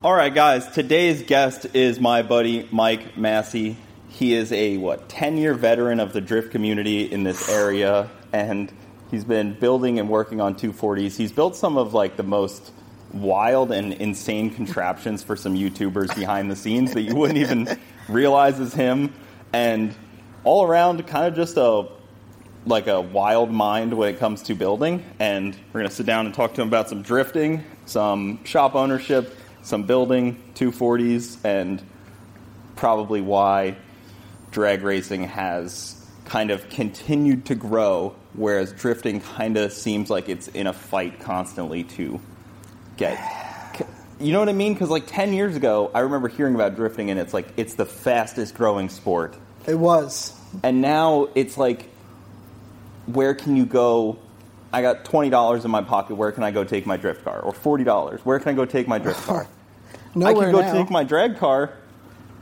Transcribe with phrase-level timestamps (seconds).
[0.00, 0.64] All right, guys.
[0.68, 3.50] Today's guest is my buddy Mike Masse.
[3.50, 8.72] He is a what ten year veteran of the drift community in this area, and
[9.10, 11.16] he's been building and working on 240s.
[11.16, 12.70] He's built some of like the most
[13.12, 17.68] wild and insane contraptions for some YouTubers behind the scenes that you wouldn't even
[18.08, 19.12] realize is him,
[19.52, 19.92] and
[20.44, 21.88] all around kind of just a
[22.66, 25.04] like a wild mind when it comes to building.
[25.18, 29.34] And we're gonna sit down and talk to him about some drifting, some shop ownership
[29.68, 31.82] some building, 240s, and
[32.74, 33.76] probably why
[34.50, 40.48] drag racing has kind of continued to grow, whereas drifting kind of seems like it's
[40.48, 42.20] in a fight constantly to
[42.96, 43.18] get.
[44.18, 44.72] You know what I mean?
[44.72, 47.86] Because like 10 years ago, I remember hearing about drifting, and it's like it's the
[47.86, 49.36] fastest growing sport.
[49.66, 50.34] It was.
[50.62, 51.90] And now it's like,
[53.06, 54.18] where can you go
[54.72, 56.16] I got twenty dollars in my pocket.
[56.16, 57.40] Where can I go take my drift car?
[57.40, 58.20] Or forty dollars.
[58.24, 59.46] Where can I go take my drift car?
[60.22, 60.72] I Nowhere could go now.
[60.72, 61.72] take my drag car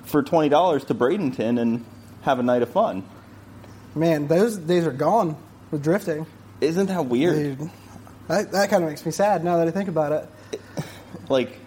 [0.04, 1.84] for twenty dollars to Bradenton and
[2.22, 3.04] have a night of fun.
[3.94, 5.36] Man, those days are gone
[5.70, 6.26] with drifting.
[6.60, 7.58] Isn't that weird?
[7.58, 7.70] Dude,
[8.28, 10.60] that, that kind of makes me sad now that I think about it.
[11.28, 11.58] Like,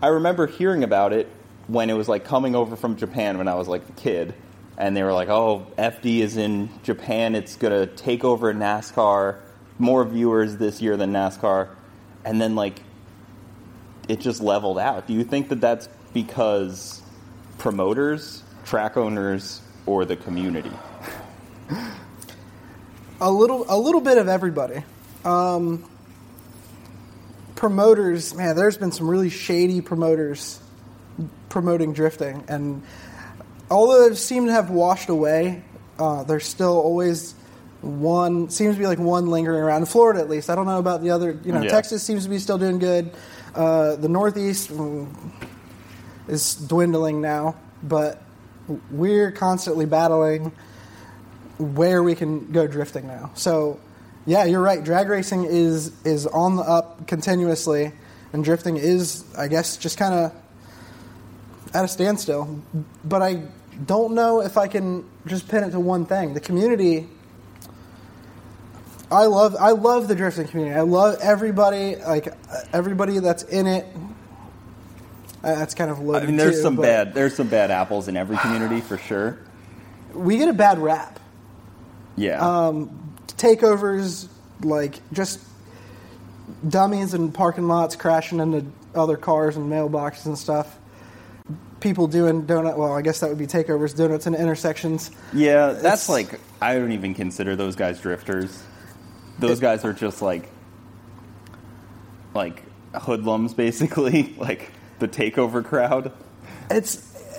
[0.00, 1.28] I remember hearing about it
[1.66, 4.32] when it was like coming over from Japan when I was like a kid,
[4.78, 7.34] and they were like, "Oh, FD is in Japan.
[7.34, 9.36] It's gonna take over NASCAR.
[9.78, 11.68] More viewers this year than NASCAR."
[12.24, 12.80] And then like,
[14.08, 15.06] it just leveled out.
[15.06, 17.00] Do you think that that's because
[17.58, 20.72] promoters, track owners, or the community?
[23.20, 24.82] A little, a little bit of everybody.
[25.24, 25.88] Um,
[27.54, 30.58] promoters, man, there's been some really shady promoters
[31.48, 32.82] promoting drifting, and
[33.70, 35.62] although they seem to have washed away,
[35.98, 37.34] uh, there's still always
[37.82, 38.48] one.
[38.50, 40.50] Seems to be like one lingering around in Florida, at least.
[40.50, 41.38] I don't know about the other.
[41.44, 41.70] You know, Yeah.
[41.70, 43.12] Texas seems to be still doing good.
[43.54, 45.14] Uh, the Northeast mm,
[46.28, 48.22] is dwindling now, but
[48.90, 50.52] we're constantly battling
[51.58, 53.30] where we can go drifting now.
[53.34, 53.78] So,
[54.24, 54.82] yeah, you're right.
[54.82, 57.92] Drag racing is is on the up continuously,
[58.32, 60.32] and drifting is, I guess, just kind of
[61.74, 62.62] at a standstill.
[63.04, 63.42] But I
[63.84, 66.34] don't know if I can just pin it to one thing.
[66.34, 67.08] The community.
[69.12, 70.74] I love I love the drifting community.
[70.76, 72.28] I love everybody like
[72.72, 73.86] everybody that's in it.
[75.44, 76.26] Uh, That's kind of I loaded.
[76.28, 79.38] mean, there's too, some bad there's some bad apples in every community for sure.
[80.14, 81.18] We get a bad rap.
[82.16, 82.38] Yeah.
[82.40, 84.28] um, takeovers,
[84.62, 85.40] like just
[86.68, 90.78] dummies in parking lots crashing into other cars and mailboxes and stuff.
[91.80, 92.76] People doing donut.
[92.76, 95.10] Well, I guess that would be takeovers, donuts in intersections.
[95.32, 98.62] Yeah, that's It's- like I don't even consider those guys drifters.
[99.48, 100.48] Those guys are just like
[102.34, 102.62] like
[102.94, 106.12] hoodlums basically, like the takeover crowd.
[106.70, 106.96] It's,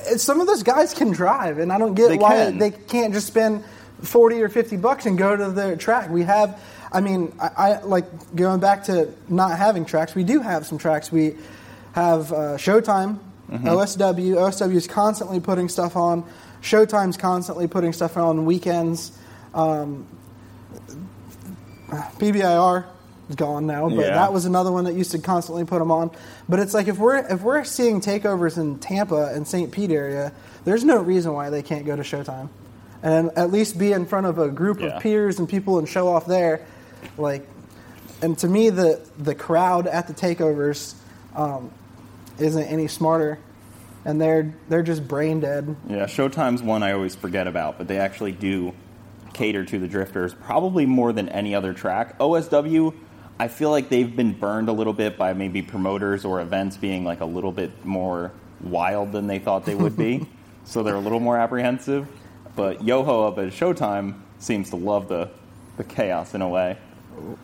[0.08, 2.58] it's some of those guys can drive, and I don't get They why can.
[2.60, 3.64] they can't just spend
[4.02, 6.10] forty or fifty bucks and go to the track.
[6.10, 6.60] We have.
[6.92, 10.14] I mean, I, I like going back to not having tracks.
[10.14, 11.12] We do have some tracks.
[11.12, 11.36] We
[11.94, 13.20] have uh, Showtime,
[13.52, 13.68] Mm-hmm.
[13.68, 14.36] OSW.
[14.36, 16.24] OSW is constantly putting stuff on.
[16.62, 19.12] Showtime's constantly putting stuff on weekends.
[19.54, 20.08] Um,
[22.20, 22.86] PBIR
[23.30, 24.16] is gone now, but Yeah.
[24.16, 26.12] that was another one that used to constantly put them on.
[26.50, 29.72] But it's like if we're if we're seeing takeovers in Tampa and St.
[29.72, 30.32] Pete area,
[30.66, 32.50] there's no reason why they can't go to Showtime,
[33.02, 34.88] and at least be in front of a group Yeah.
[34.98, 36.62] of peers and people and show off there.
[37.18, 37.48] Like,
[38.22, 40.94] and to me, the the crowd at the takeovers
[41.36, 41.72] um,
[42.40, 43.40] isn't any smarter,
[44.06, 45.76] and they're they're just brain dead.
[45.88, 48.74] Yeah, Showtime's one I always forget about, but they actually do
[49.34, 52.18] cater to the drifters probably more than any other track.
[52.20, 52.94] OSW,
[53.40, 57.04] I feel like they've been burned a little bit by maybe promoters or events being
[57.04, 60.28] like a little bit more wild than they thought they would be.
[60.66, 62.08] so they're a little more apprehensive.
[62.56, 65.30] But Yoho up at Showtime seems to love the,
[65.78, 66.78] the chaos in a way.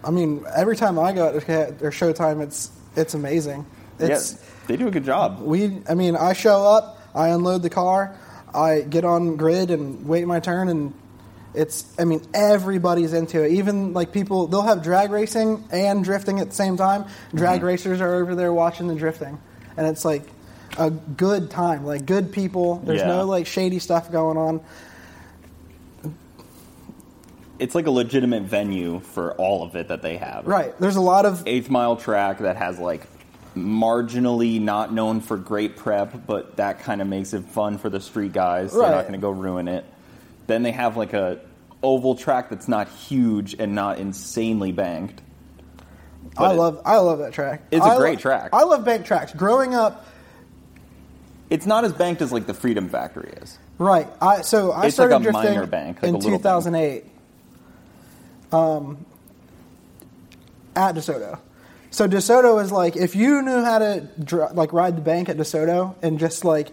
[0.03, 3.65] I mean, every time I go to their Showtime, it's it's amazing.
[3.99, 5.41] It's yeah, they do a good job.
[5.41, 5.81] we.
[5.87, 8.17] I mean, I show up, I unload the car,
[8.53, 10.93] I get on grid and wait my turn, and
[11.53, 11.93] it's.
[11.99, 13.53] I mean, everybody's into it.
[13.53, 17.05] Even like people, they'll have drag racing and drifting at the same time.
[17.33, 17.67] Drag mm-hmm.
[17.67, 19.39] racers are over there watching the drifting,
[19.77, 20.23] and it's like
[20.77, 21.85] a good time.
[21.85, 22.77] Like good people.
[22.77, 23.07] There's Yeah.
[23.07, 24.61] no like shady stuff going on.
[27.57, 30.47] It's like a legitimate venue for all of it that they have.
[30.47, 30.77] Right.
[30.79, 33.05] There's a lot of eighth mile track that has like
[33.55, 37.99] marginally not known for great prep, but that kind of makes it fun for the
[37.99, 38.71] street guys.
[38.71, 39.83] They're not going to go ruin it.
[40.49, 41.39] Then they have like a
[41.83, 45.21] oval track that's not huge and not insanely banked.
[46.35, 47.61] I But it- love I love that track.
[47.69, 48.49] It's a I great track.
[48.51, 49.31] I love bank tracks.
[49.31, 50.05] Growing up,
[51.51, 53.57] It's not as banked as like the Freedom Factory is.
[53.77, 54.07] Right.
[54.21, 56.41] I so I It's like started a drifting minor bank, like a in little bank.
[56.41, 57.05] 2008.
[58.51, 59.05] Um,
[60.75, 61.39] at DeSoto.
[61.91, 65.37] So DeSoto is like if you knew how to dr- like ride the bank at
[65.37, 66.69] DeSoto and just like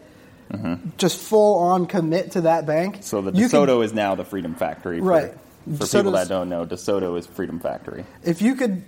[0.97, 2.95] just full on commit to that bank.
[2.95, 3.03] Mm-hmm.
[3.03, 5.01] So the DeSoto is now the Freedom Factory.
[5.01, 5.35] For, Right.
[5.79, 8.05] For people that don't know, DeSoto is Freedom Factory.
[8.23, 8.85] if you could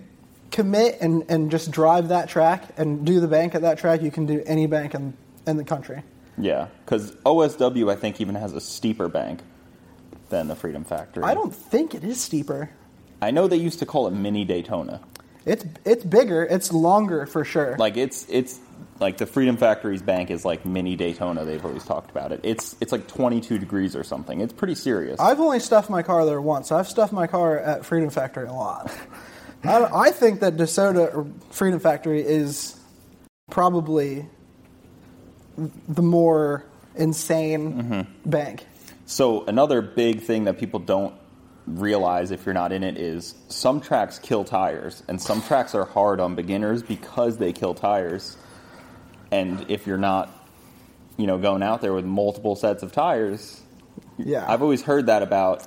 [0.53, 4.11] commit and, and just drive that track and do the bank at that track, you
[4.13, 5.15] can do any bank in,
[5.47, 6.03] in the country.
[6.39, 9.41] Yeah, because OSW I think even has a steeper bank
[10.29, 11.25] than the Freedom Factory.
[11.25, 12.71] I don't think it is steeper.
[13.21, 15.01] I know they used to call it Mini Daytona.
[15.45, 16.45] It's it's bigger.
[16.45, 17.77] It's longer for sure.
[17.79, 18.61] Like it's it's
[19.00, 21.45] like the Freedom Factory's bank is like Mini Daytona.
[21.45, 22.41] They've always talked about it.
[22.43, 24.41] It's it's like 22 degrees or something.
[24.41, 25.19] It's pretty serious.
[25.21, 26.73] I've only stuffed my car there once.
[26.73, 28.93] I've stuffed my car at Freedom Factory a lot.
[29.65, 32.79] I, I think that DeSoto or Freedom Factory is
[33.50, 34.27] probably
[35.56, 36.65] the more
[36.95, 38.31] insane mm-hmm.
[38.31, 38.67] bank.
[39.06, 41.15] So another big thing that people don't
[41.67, 45.85] realize if you're not in it is some tracks kill tires and some tracks are
[45.85, 48.37] hard on beginners because they kill tires.
[49.31, 50.31] And if you're not,
[51.17, 53.61] you know, going out there with multiple sets of tires,
[54.17, 55.67] Yeah, I've always heard that about.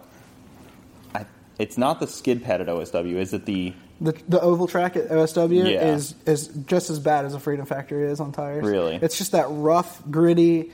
[1.14, 1.26] I,
[1.60, 3.16] it's not the skid pad at OSW.
[3.16, 5.94] Is it the the the oval track at OSW Yeah.
[5.94, 8.66] is is just as bad as a Freedom Factory is on tires.
[8.66, 8.96] Really?
[8.96, 10.72] it's just that rough, gritty,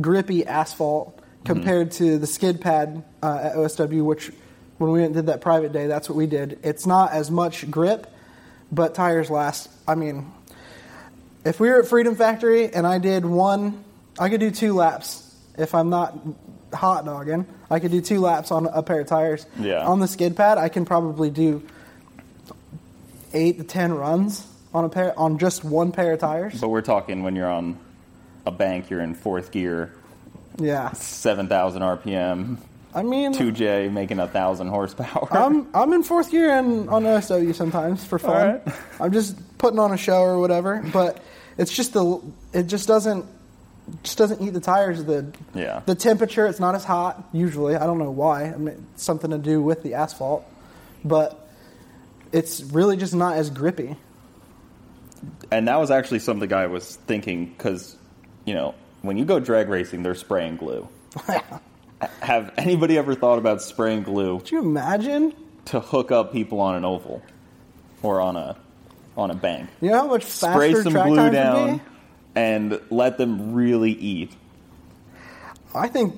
[0.00, 4.30] grippy asphalt compared to the skid pad uh, at OSW, which
[4.78, 6.58] when we did that private day, that's what we did.
[6.62, 8.06] It's not as much grip,
[8.70, 9.68] but tires last.
[9.86, 10.32] I mean,
[11.44, 13.84] if we were at Freedom Factory and I did one,
[14.18, 15.28] I could do two laps.
[15.58, 16.16] If I'm not
[16.72, 19.44] hot dogging, I could do two laps on a pair of tires.
[19.58, 19.86] Yeah.
[19.86, 21.62] On the skid pad, I can probably do
[23.34, 26.60] eight to ten runs on a pair on just one pair of tires.
[26.60, 27.78] But we're talking when you're on
[28.46, 29.92] a bank, you're in fourth gear,
[30.58, 30.92] Yeah.
[30.92, 32.56] 7,000 RPM,
[32.94, 35.28] I mean, 2J making a thousand horsepower.
[35.30, 38.36] I'm I'm in fourth gear and on OSW sometimes for fun.
[38.36, 38.62] Alright.
[39.00, 41.22] I'm just putting on a show or whatever, but
[41.58, 42.20] it's just the
[42.52, 43.24] it just doesn't
[44.04, 45.04] just doesn't eat the tires.
[45.04, 45.82] The Yeah.
[45.86, 47.74] the temperature it's not as hot usually.
[47.76, 48.44] I don't know why.
[48.44, 50.44] I mean, something to do with the asphalt,
[51.04, 51.38] but
[52.32, 53.96] it's really just not as grippy.
[55.50, 57.96] and that was actually something I was thinking because,
[58.44, 60.88] you know, when you go drag racing, they're spraying glue.
[62.20, 65.34] Have anybody ever thought about spraying glue Could you imagine?
[65.66, 67.22] to hook up people on an oval
[68.02, 68.56] or on a
[69.16, 69.68] on a bank?
[69.80, 71.82] You know how much faster Spray some track glue times would down be?
[72.34, 74.32] and let them really eat.
[75.74, 76.14] I think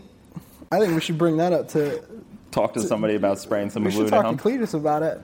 [0.73, 2.03] I think we should bring that up to.
[2.51, 4.37] Talk to somebody about spraying some We glue should talk down.
[4.37, 5.21] to Cleetus about it.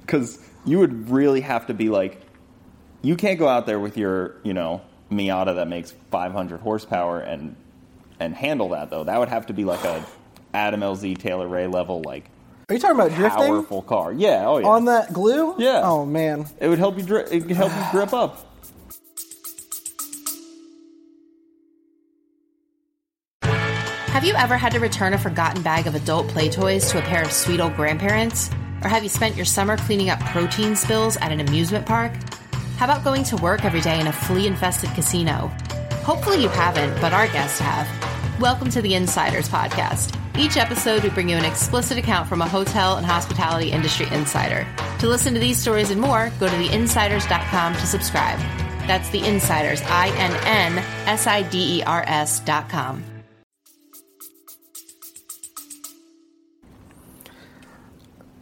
[0.00, 2.20] because you would really have to be like,
[3.00, 4.80] you can't go out there with your, you know,
[5.10, 7.54] Miata that makes 500 horsepower and
[8.20, 9.04] and handle that though.
[9.04, 10.04] That would have to be like a
[10.52, 12.28] Adam LZ Taylor Ray level, like
[12.70, 14.12] Are you talking about drifting powerful car.
[14.12, 14.66] Yeah, oh yeah.
[14.66, 15.54] on that glue?
[15.56, 15.80] Yeah.
[15.84, 16.44] Oh man.
[16.60, 17.02] it would help you.
[17.02, 18.44] Dri- it could help you grip up.
[23.40, 27.02] Have you ever had to return a forgotten bag of adult play toys to a
[27.02, 28.50] pair of sweet old grandparents?
[28.82, 32.12] Or have you spent your summer cleaning up protein spills at an amusement park?
[32.76, 35.50] How about going to work every day in a flea infested casino?
[36.02, 37.88] Hopefully you haven't, but our guests have.
[38.38, 40.14] Welcome to the Innsiders Podcast.
[40.38, 44.64] Each episode, we bring you an explicit account from a hotel and hospitality industry insider.
[45.00, 48.38] To listen to these stories and more, go to theinnsiders.com to subscribe.
[48.86, 50.78] That's the Innsiders, I N N
[51.08, 53.04] S I D E R S.com.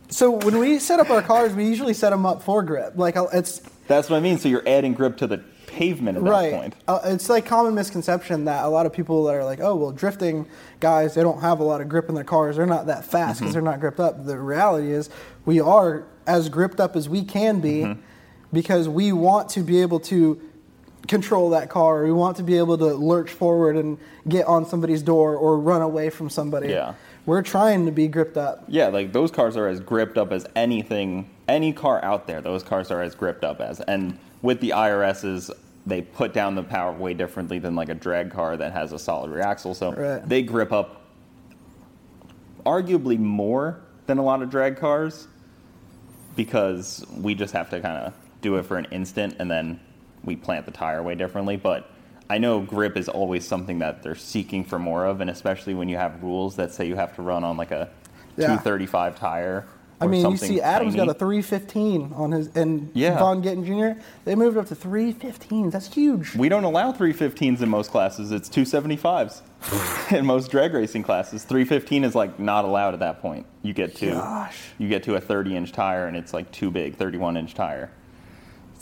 [0.09, 2.93] So when we set up our cars, we usually set them up for grip.
[2.97, 4.37] Like it's That's what I mean.
[4.37, 5.43] So you're adding grip to the
[5.77, 6.53] pavement at that right.
[6.53, 6.75] point.
[6.89, 9.93] Uh, it's like common misconception that a lot of people that are like, oh well,
[9.93, 10.47] drifting
[10.81, 12.57] guys they don't have a lot of grip in their cars.
[12.57, 14.25] They're not that fast because they're not gripped up.
[14.25, 15.11] The reality is
[15.45, 17.95] we are as gripped up as we can be
[18.55, 20.41] because we want to be able to
[21.09, 22.05] control that car.
[22.05, 25.83] We want to be able to lurch forward and get on somebody's door or run
[25.83, 26.71] away from somebody.
[26.71, 26.95] Yeah.
[27.27, 28.65] We're trying to be gripped up.
[28.67, 32.41] Yeah, like those cars are as gripped up as anything, any car out there.
[32.41, 33.81] Those cars are as gripped up as.
[33.81, 35.51] And with the IRSs,
[35.87, 38.99] they put down the power way differently than like a drag car that has a
[38.99, 39.73] solid rear axle.
[39.75, 40.29] So Right.
[40.29, 41.03] they grip up
[42.65, 45.29] arguably more than a lot of drag cars
[46.35, 49.81] because we just have to kind of do it for an instant and then
[50.25, 51.57] we plant the tire way differently.
[51.57, 51.89] But
[52.29, 55.89] I know grip is always something that they're seeking for more of, and especially when
[55.89, 57.89] you have rules that say you have to run on like a
[58.37, 58.49] Yeah.
[58.49, 59.65] 235 tire
[60.01, 61.07] I mean, you see, Adams tiny.
[61.07, 63.19] got a 315 on his, and Yeah.
[63.19, 63.99] Vaughn Gittin Jr.
[64.27, 65.73] They moved up to 315s.
[65.73, 66.35] That's huge.
[66.37, 68.31] We don't allow 315s in most classes.
[68.31, 69.41] It's 275s
[70.13, 71.45] in most drag racing classes.
[71.45, 73.47] 315 is like not allowed at that point.
[73.63, 74.59] You get to Gosh.
[74.79, 77.91] you get to a 30 inch tire and it's like too big, 31 inch tire.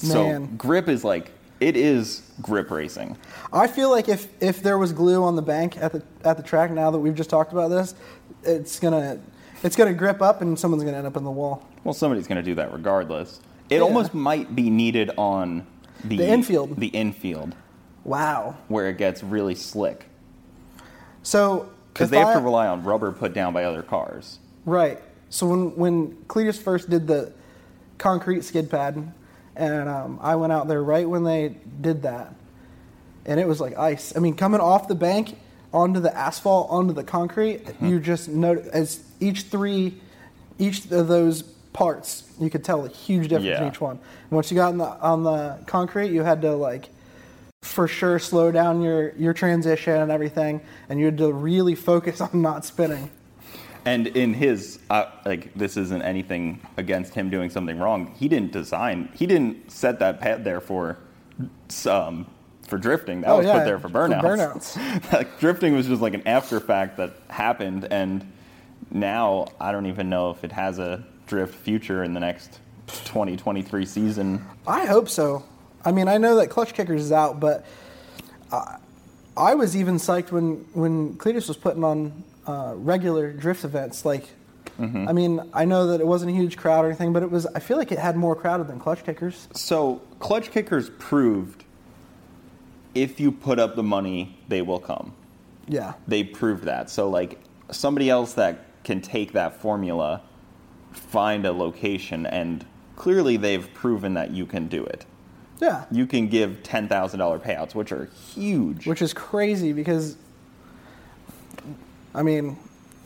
[0.02, 0.10] Man.
[0.10, 1.30] So grip is like
[1.60, 3.16] it is grip racing.
[3.52, 6.42] I feel like if if there was glue on the bank at the at the
[6.42, 7.94] track, now that we've just talked about this,
[8.42, 9.20] it's gonna
[9.64, 11.62] it's gonna grip up and someone's gonna end up in the wall.
[11.82, 13.40] Well, somebody's going to do that regardless.
[13.68, 13.80] It Yeah.
[13.82, 15.66] almost might be needed on
[16.04, 16.76] the, The infield.
[16.76, 17.54] The infield
[18.04, 18.54] Wow.
[18.68, 20.06] where it gets really slick
[21.22, 24.38] So because they have to rely on rubber put down by other cars.
[24.66, 25.00] Right.
[25.30, 27.32] So when when Cleetus first did the
[27.98, 29.12] concrete skid pad,
[29.56, 32.34] and um, I went out there right when they did that,
[33.24, 34.12] and it was like ice.
[34.16, 35.36] I mean, coming off the bank
[35.72, 39.94] onto the asphalt onto the concrete, you just note as each three,
[40.58, 43.96] each of those parts, you could tell a huge difference in each one.
[43.98, 46.90] And once you got on the on the concrete, you had to like
[47.62, 52.20] for sure slow down your your transition and everything, and you had to really focus
[52.20, 53.10] on not spinning.
[53.86, 58.14] And in his, uh, like, this isn't anything against him doing something wrong.
[58.16, 60.96] He didn't design, he didn't set that pad there for,
[61.86, 62.26] um,
[62.66, 63.20] for drifting.
[63.20, 64.22] That Oh, was yeah, put there for for burnouts.
[64.22, 65.12] burnouts.
[65.12, 68.24] like, drifting was just like an after fact that happened, and
[68.94, 73.84] now I don't even know if it has a drift future in the next 2023
[73.84, 74.44] season.
[74.66, 75.44] I hope so.
[75.84, 77.66] I mean, I know that Clutch Kickers is out, but
[78.50, 78.78] I,
[79.36, 84.04] I was even psyched when when Cleetus was putting on uh, regular drift events.
[84.04, 84.28] Like,
[84.78, 85.08] Mm-hmm.
[85.08, 87.46] I mean, I know that it wasn't a huge crowd or anything, but it was.
[87.46, 89.46] I feel like it had more crowded than Clutch Kickers.
[89.52, 91.62] So, Clutch Kickers proved
[92.94, 95.12] if you put up the money, they will come.
[95.66, 96.90] Yeah, they proved that.
[96.90, 97.38] So like
[97.70, 100.20] somebody else that can take that formula,
[100.92, 102.64] find a location, and
[102.96, 105.04] clearly they've proven that you can do it.
[105.60, 108.86] yeah, You can give ten thousand dollar payouts, which are huge.
[108.86, 110.16] which is crazy because,
[112.14, 112.56] I mean,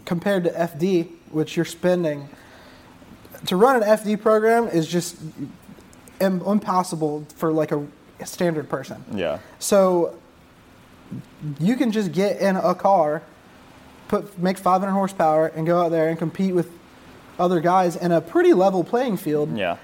[0.05, 2.29] compared to FD, which you're spending
[3.47, 5.17] to run an FD program is just
[6.21, 7.87] impossible for like a
[8.27, 9.05] standard person.
[9.15, 10.19] yeah, So
[11.61, 13.23] you can just get in a car,
[14.09, 16.71] put make 500 horsepower, and go out there and compete with
[17.38, 19.77] other guys in a pretty level playing field yeah,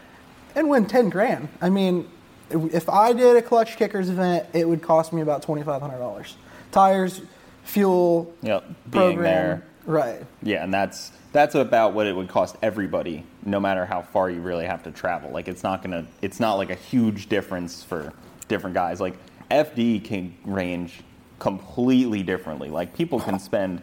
[0.54, 1.48] and win 10 grand.
[1.60, 2.08] I mean,
[2.50, 6.34] if I did a clutch kickers event, it would cost me about $2,500.
[6.72, 7.22] Tires,
[7.62, 8.64] fuel, yep.
[8.90, 10.22] Being program, there, right?
[10.42, 14.40] yeah, and that's that's about what it would cost everybody, no matter how far you
[14.40, 15.30] really have to travel.
[15.30, 18.12] Like it's not gonna, it's not like a huge difference for
[18.46, 19.00] different guys.
[19.00, 19.16] Like
[19.50, 21.02] FD can range
[21.40, 22.70] completely differently.
[22.70, 23.82] Like people can spend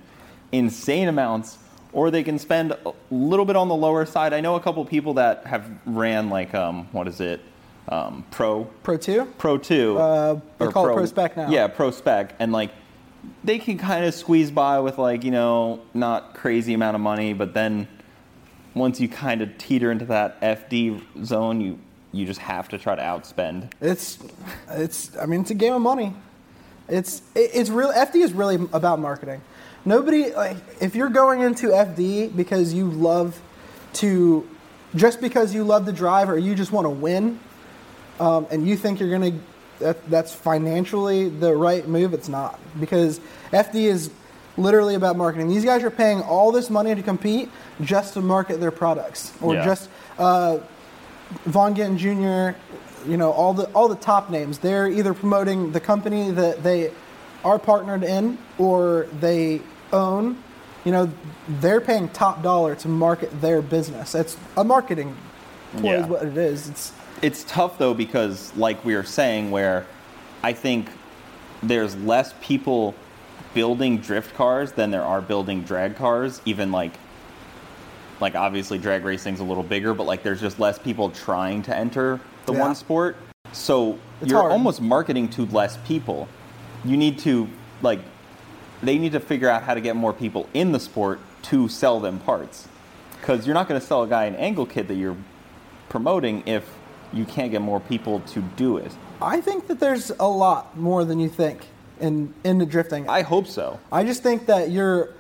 [0.52, 1.58] insane amounts,
[1.94, 4.34] or they can spend a little bit on the lower side.
[4.34, 7.42] I know a couple people that have ran like um, what is it,
[7.90, 9.26] um, pro Pro 2?
[9.38, 9.98] Pro Two.
[9.98, 11.50] Uh, they call it Pro Spec now.
[11.50, 12.72] Yeah, Pro Spec, and like
[13.44, 17.34] they can kind of squeeze by with like you know not crazy amount of money,
[17.34, 17.88] but then
[18.74, 21.80] once you kind of teeter into that FD zone, you
[22.12, 23.72] you just have to try to outspend.
[23.80, 24.20] It's,
[24.70, 25.16] it's.
[25.18, 26.14] I mean, it's a game of money.
[26.90, 27.92] It's, it, it's real.
[27.92, 29.42] FD is really about marketing.
[29.86, 33.40] Nobody like if you're going into FD because you love
[33.94, 34.48] to,
[34.96, 37.40] just because you love to drive or you just want to win,
[38.20, 39.40] um, and you think you're gonna,
[39.80, 42.14] that, that's financially the right move.
[42.14, 43.20] It's not because
[43.52, 44.12] FD is
[44.58, 45.48] literally about marketing.
[45.50, 47.50] These guys are paying all this money to compete
[47.82, 49.66] just to market their products or Yeah.
[49.66, 49.90] just.
[50.20, 50.60] Uh,
[51.46, 52.58] Vaughn Gittin Jr.,
[53.10, 54.58] you know, all the all the top names.
[54.60, 56.92] They're either promoting the company that they
[57.46, 59.62] are partnered in or they
[59.94, 60.38] own.
[60.86, 61.12] You know,
[61.48, 64.16] they're paying top dollar to market their business.
[64.16, 65.16] It's a marketing
[65.78, 66.02] ploy Yeah.
[66.04, 66.70] is what it is.
[66.70, 69.86] It's It's tough though because, like we were saying, where
[70.42, 70.90] I think
[71.62, 72.96] there's less people
[73.54, 76.42] building drift cars than there are building drag cars.
[76.46, 76.94] Even like,
[78.20, 81.76] like obviously drag racing's a little bigger, but like there's just less people trying to
[81.76, 82.60] enter the Yeah.
[82.60, 83.18] one sport.
[83.52, 84.52] So It's you're hard.
[84.52, 86.28] almost marketing to less people.
[86.86, 87.48] You need to
[87.84, 88.00] like,
[88.84, 92.00] they need to figure out how to get more people in the sport to sell
[92.00, 92.68] them parts.
[93.20, 95.18] Because you're not going to sell a guy an angle kit that you're
[95.90, 96.68] promoting if
[97.14, 98.92] you can't get more people to do it.
[99.22, 101.62] I think that there's a lot more than you think
[102.00, 103.08] in into drifting.
[103.08, 103.80] I hope so.
[103.92, 105.14] I just think that you're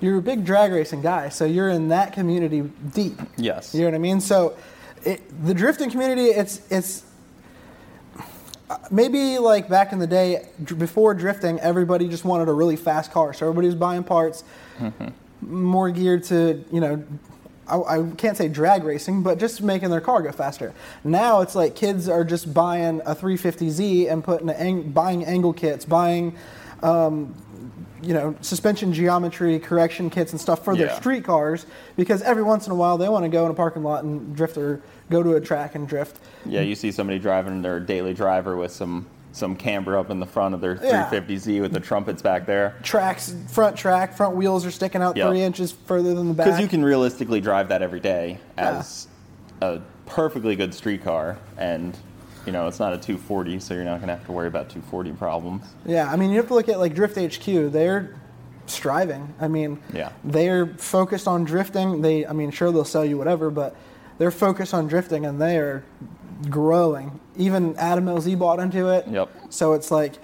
[0.00, 2.62] you're a big drag racing guy, so you're in that community
[2.94, 3.18] deep.
[3.36, 3.74] Yes.
[3.74, 4.20] You know what I mean?
[4.20, 4.56] So
[5.04, 7.04] it, the drifting community, it's it's
[8.90, 10.46] maybe like back in the day
[10.78, 14.44] before drifting, everybody just wanted a really fast car, so everybody was buying parts
[14.78, 15.08] mm-hmm.
[15.40, 17.04] more geared to you know.
[17.66, 20.74] I, I can't say drag racing, but just making their car go faster.
[21.04, 25.84] Now it's like kids are just buying a 350Z and putting ang- buying angle kits,
[25.84, 26.36] buying
[26.82, 27.34] um,
[28.02, 30.98] you know suspension geometry correction kits and stuff for their Yeah.
[30.98, 33.82] street cars because every once in a while they want to go in a parking
[33.82, 36.18] lot and drift or go to a track and drift.
[36.46, 40.26] Yeah, you see somebody driving their daily driver with some some camber up in the
[40.26, 41.08] front of their Yeah.
[41.08, 42.74] 350Z with the trumpets back there.
[42.82, 46.46] Tracks, front track, front wheels are sticking out three inches further than the back.
[46.46, 49.06] Because you can realistically drive that every day as
[49.62, 51.96] a perfectly good street car, and
[52.46, 54.68] you know it's not a 240, so you're not going to have to worry about
[54.70, 55.64] 240 problems.
[55.84, 57.44] Yeah, I mean, you have to look at like Drift HQ.
[57.72, 58.14] They're
[58.66, 59.34] striving.
[59.40, 60.12] I mean, Yeah.
[60.24, 62.02] they're focused on drifting.
[62.02, 63.74] They, I mean, sure they'll sell you whatever, but
[64.18, 65.82] they're focused on drifting and they are
[66.48, 67.18] growing.
[67.36, 69.06] Even Adam LZ bought into it.
[69.08, 69.28] Yep.
[69.50, 70.14] So it's like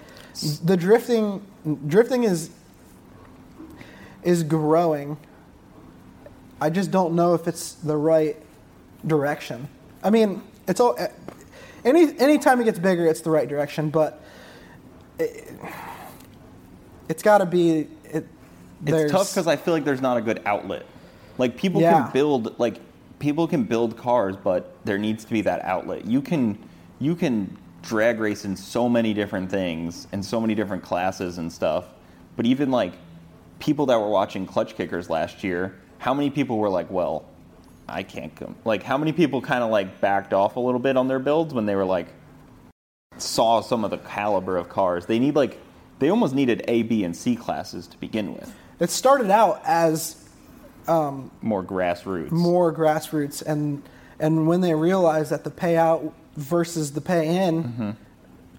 [0.63, 1.41] the drifting,
[1.87, 2.49] drifting is
[4.23, 5.17] is growing.
[6.59, 8.35] I just don't know if it's the right
[9.05, 9.67] direction.
[10.03, 10.97] I mean, it's all
[11.85, 14.21] any anytime it gets bigger, it's the right direction, but
[17.09, 17.87] it's got to be.
[18.03, 18.27] It,
[18.85, 20.85] It's tough because I feel like there's not a good outlet.
[21.37, 22.03] Like people Yeah.
[22.03, 22.79] can build like
[23.19, 26.05] people can build cars, but there needs to be that outlet.
[26.05, 26.57] You can
[26.99, 31.51] you can drag race in so many different things and so many different classes and
[31.51, 31.85] stuff.
[32.35, 32.93] But even like
[33.59, 37.25] people that were watching Clutch Kickers last year, how many people were like, "Well,
[37.87, 40.97] I can't come." Like how many people kind of like backed off a little bit
[40.97, 42.07] on their builds when they were like
[43.17, 45.05] saw some of the caliber of cars.
[45.05, 45.57] They need like
[45.99, 48.53] they almost needed A, B, and C classes to begin with.
[48.79, 50.23] it started out as
[50.87, 52.31] More grassroots.
[52.31, 53.81] more grassroots, and
[54.19, 57.63] and when they realized that the payout versus the pay in.
[57.63, 57.89] Mm-hmm.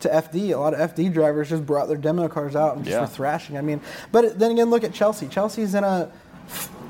[0.03, 2.95] To FD, a lot of FD drivers just brought their demo cars out and just
[2.95, 3.01] Yeah.
[3.01, 3.59] were thrashing.
[3.59, 3.81] I mean,
[4.13, 5.27] but then again, look at Chelsea.
[5.27, 6.09] Chelsea's in a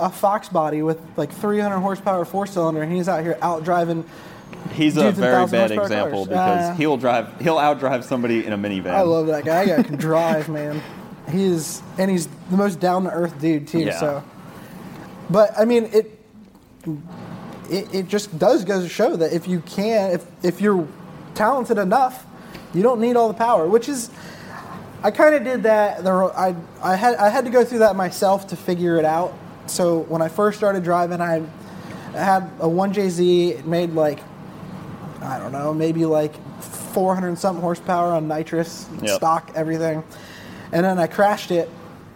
[0.00, 4.04] a Fox body with like 300 horsepower four cylinder, and he's out here out driving.
[4.72, 6.28] He's a very bad example cars.
[6.28, 8.90] because Uh, he'll drive he'll outdrive somebody in a minivan.
[8.92, 9.64] I love that guy.
[9.66, 10.80] That guy can drive, man.
[11.30, 13.80] He is, and he's the most down to earth dude too.
[13.80, 13.98] Yeah.
[14.00, 14.24] So,
[15.28, 16.18] but I mean, it,
[17.70, 20.86] it it just does go to show that if you can, if if you're
[21.34, 22.24] talented enough,
[22.72, 23.66] you don't need all the power.
[23.68, 24.10] Which is,
[25.02, 26.02] I kind of did that.
[26.04, 29.34] There, I I had I had to go through that myself to figure it out.
[29.70, 31.42] So when I first started driving, I
[32.14, 33.50] had a 1JZ.
[33.58, 34.20] It made like
[35.20, 39.16] I don't know, maybe like 400 and something horsepower on nitrous, Yep.
[39.16, 40.04] stock, everything.
[40.72, 41.68] And then I crashed it,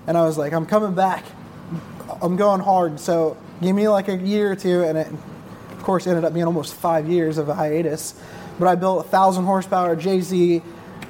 [0.07, 1.25] and I was like, I'm coming back.
[2.23, 3.01] I'm going hard.
[3.01, 6.47] So give me like a year or two, and it, of course, ended up being
[6.47, 8.15] almost five years of a hiatus.
[8.59, 10.63] But I built a thousand horsepower JZ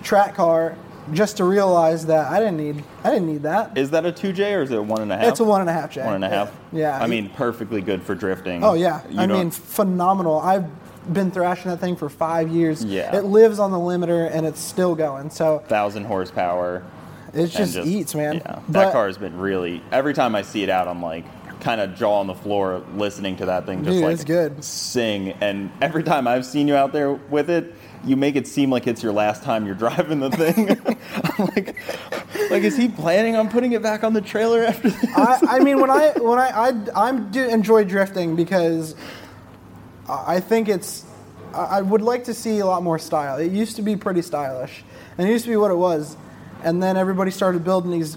[0.02, 0.76] track car
[1.12, 3.77] just to realize that I didn't need I didn't need that.
[3.77, 5.27] Is that a two J or is it a one and a half?
[5.29, 6.05] It's a one and a half J.
[6.05, 6.53] One and a half.
[6.73, 6.99] Yeah.
[7.03, 8.62] I mean, perfectly good for drifting.
[8.62, 10.38] Oh yeah, You I don't- mean phenomenal.
[10.38, 10.67] I've
[11.12, 12.85] been thrashing that thing for five years.
[12.85, 13.17] Yeah.
[13.17, 15.31] it lives on the limiter and it's still going.
[15.31, 16.83] So thousand horsepower.
[17.35, 18.35] it and just, eats, man.
[18.37, 19.83] Yeah, that But- car has been really.
[19.91, 21.25] Every time I see it out, I'm like
[21.61, 24.62] kind of jaw on the floor listening to that thing just Dude, like it's good.
[24.65, 25.33] sing.
[25.41, 28.87] And every time I've seen you out there with it, you make it seem like
[28.87, 30.71] it's your last time you're driving the thing.
[31.38, 31.77] I'm like,
[32.51, 35.17] like is he planning on putting it back on the trailer after this?
[35.17, 38.95] I, I mean, when I when I I I'm do enjoy drifting because
[40.09, 41.05] I think it's
[41.55, 43.38] I I would like to see a lot more style.
[43.38, 44.85] It used to be pretty stylish,
[45.19, 46.17] and it used to be what it was,
[46.65, 48.17] and then everybody started building these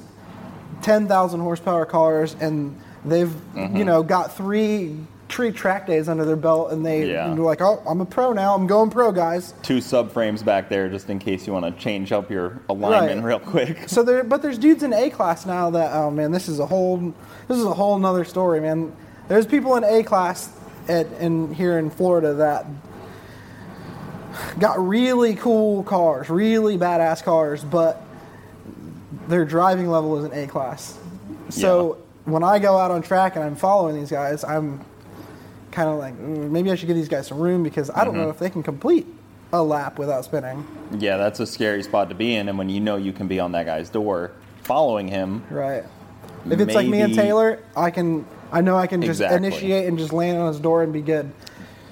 [0.82, 3.78] ten thousand horsepower cars, and they've Mm-hmm.
[3.78, 4.98] you know got three
[5.36, 7.28] three track days under their belt, and they Yeah.
[7.28, 8.56] they're like, oh, I'm a pro now.
[8.56, 9.54] I'm going pro, guys.
[9.64, 13.28] Two subframes back there just in case you want to change up your alignment Right.
[13.28, 13.90] real quick.
[13.90, 16.66] So there, but there's dudes in A class now that oh man, this is a
[16.66, 17.14] whole
[17.50, 18.94] this is a whole nother story, man.
[19.28, 20.50] There's people in A class
[20.88, 22.66] at in here in Florida that
[24.60, 28.02] got really cool cars, really badass cars, but
[29.28, 30.98] their driving level is an A class.
[31.50, 34.80] So when I go out on track and I'm following these guys, I'm
[35.76, 38.16] kind of like "Mm, maybe I should give these guys some room because I don't
[38.16, 39.06] know if they can complete
[39.54, 40.66] a lap without spinning.
[40.98, 43.40] Yeah, that's a scary spot to be in, and when you know you can be
[43.40, 44.32] on that guy's door
[44.64, 45.84] following him, Right.
[46.50, 48.26] If it's like me and Taylor, I can.
[48.52, 49.48] I know I can just Exactly.
[49.48, 51.32] initiate and just land on his door and be good.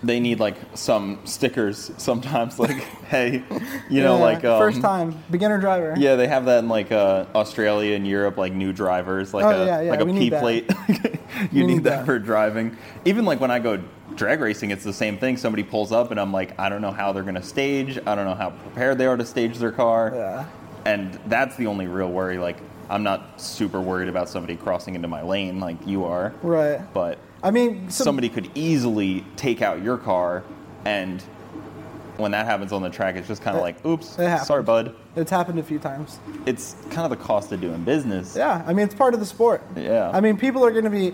[0.03, 2.77] they need like some stickers sometimes, like
[3.09, 3.43] hey,
[3.89, 5.95] you know, Yeah, like um, first time beginner driver.
[5.97, 9.49] Yeah, they have that in like uh, Australia and Europe, like new drivers, like Oh,
[9.49, 10.69] a yeah, yeah, like a P plate.
[11.51, 12.05] you need, need that, that.
[12.05, 12.77] for driving.
[13.05, 13.81] Even like when I go
[14.15, 15.37] drag racing, it's the same thing.
[15.37, 17.97] Somebody pulls up, and I'm like, I don't know how they're gonna stage.
[17.97, 20.11] I don't know how prepared they are to stage their car.
[20.13, 20.45] Yeah.
[20.85, 22.37] And that's the only real worry.
[22.37, 22.57] Like,
[22.89, 26.33] I'm not super worried about somebody crossing into my lane like you are.
[26.41, 26.81] Right.
[26.93, 30.43] But I mean, some, somebody could easily take out your car,
[30.85, 31.23] and
[32.17, 34.47] when that happens on the track, it's just kind It- of like, oops, it happens.
[34.47, 34.93] sorry, bud.
[35.15, 36.19] It's happened a few times.
[36.45, 38.35] It's kind of the cost of doing business.
[38.35, 39.61] Yeah, I mean, it's part of the sport.
[39.75, 40.09] Yeah.
[40.13, 41.13] I mean, people are going to be.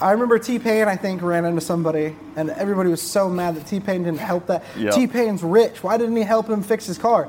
[0.00, 3.66] I remember T Pain, I think, ran into somebody, and everybody was so mad that
[3.66, 4.64] T Pain didn't help that.
[4.78, 4.90] Yeah.
[4.90, 5.82] T Pain's rich.
[5.82, 7.28] Why didn't he help him fix his car?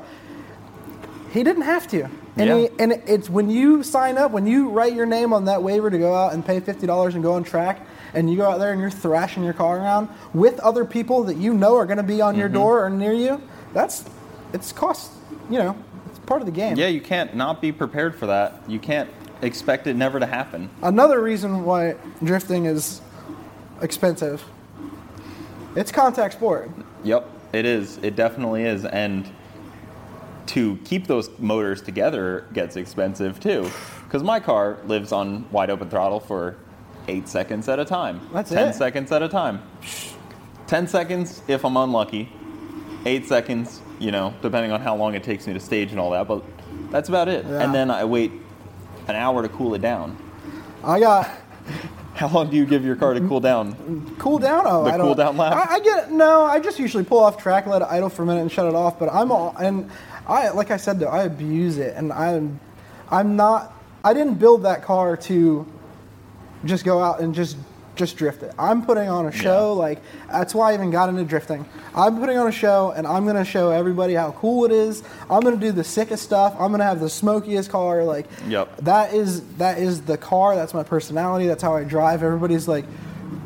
[1.32, 2.04] He didn't have to.
[2.36, 2.56] And, Yeah.
[2.58, 5.90] he, and it's when you sign up, when you write your name on that waiver
[5.90, 7.80] to go out and pay $50 and go on track,
[8.14, 11.36] and you go out there and you're thrashing your car around with other people that
[11.36, 12.54] you know are going to be on your Mm-hmm.
[12.56, 13.40] door or near you,
[13.72, 14.04] that's,
[14.52, 15.12] it's cost,
[15.50, 16.76] you know, it's part of the game.
[16.76, 18.62] Yeah, you can't not be prepared for that.
[18.68, 19.08] You can't
[19.40, 20.68] expect it never to happen.
[20.82, 23.00] Another reason why drifting is
[23.80, 24.44] expensive.
[25.74, 26.70] It's contact sport.
[27.02, 27.96] Yep, it is.
[27.98, 28.84] It definitely is.
[28.84, 29.28] And
[30.48, 33.70] to keep those motors together gets expensive too.
[34.04, 36.56] Because my car lives on wide open throttle for
[37.08, 38.20] eight seconds at a time.
[38.32, 38.74] That's Ten it.
[38.74, 39.62] seconds at a time.
[40.66, 42.32] Ten seconds if I'm unlucky.
[43.04, 46.10] Eight seconds, you know, depending on how long it takes me to stage and all
[46.12, 46.28] that.
[46.28, 46.44] But
[46.90, 47.44] that's about it.
[47.44, 47.60] Yeah.
[47.60, 48.30] And then I wait
[49.08, 50.16] an hour to cool it down.
[50.84, 51.30] I got
[52.14, 54.14] How long do you give your car to cool down?
[54.18, 54.64] cool down.
[54.66, 55.54] Oh, The I don't, cool down lap?
[55.70, 56.10] I, I get it.
[56.12, 58.66] No, I just usually pull off track, let it idle for a minute, and shut
[58.66, 58.98] it off.
[58.98, 59.90] But I'm all and
[60.28, 62.60] I like I said though, I abuse it, and I'm
[63.10, 63.72] I'm not.
[64.04, 65.66] I didn't build that car to
[66.64, 67.56] just go out and just
[67.94, 68.50] just drift it.
[68.58, 69.74] I'm putting on a show.
[69.74, 69.78] Yeah.
[69.78, 69.98] Like
[70.30, 71.66] that's why I even got into drifting.
[71.94, 75.02] I'm putting on a show, and I'm gonna show everybody how cool it is.
[75.28, 76.54] I'm gonna do the sickest stuff.
[76.58, 78.02] I'm gonna have the smokiest car.
[78.04, 78.78] Like Yep.
[78.78, 80.54] that is that is the car.
[80.56, 81.46] That's my personality.
[81.46, 82.22] That's how I drive.
[82.22, 82.86] Everybody's like,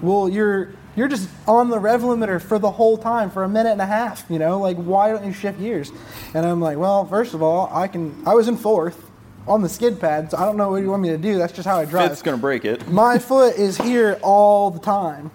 [0.01, 3.73] well, you're you're just on the rev limiter for the whole time for a minute
[3.73, 4.25] and a half.
[4.31, 5.91] You know, like why don't you shift gears?
[6.35, 8.23] And I'm like, well, first of all, I can.
[8.25, 9.06] I was in fourth
[9.49, 10.35] on the skid pads.
[10.35, 11.39] I don't know what you want me to do.
[11.39, 12.11] That's just how I drive.
[12.11, 12.89] Fit's gonna break it.
[12.89, 15.31] my foot is here all the time.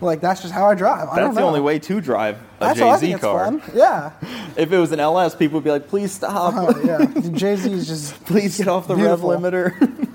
[0.00, 1.08] Like that's just how I drive.
[1.08, 3.24] I don't That's the only way to drive a That's how I think JZ it's
[3.24, 3.44] car.
[3.44, 3.62] fun.
[3.74, 4.12] Yeah.
[4.56, 6.54] If it was an LS, people would be like, "Please stop!
[6.56, 6.98] Oh, yeah.
[7.06, 9.30] JZ is just Please get off the Beautiful.
[9.30, 10.06] rev limiter."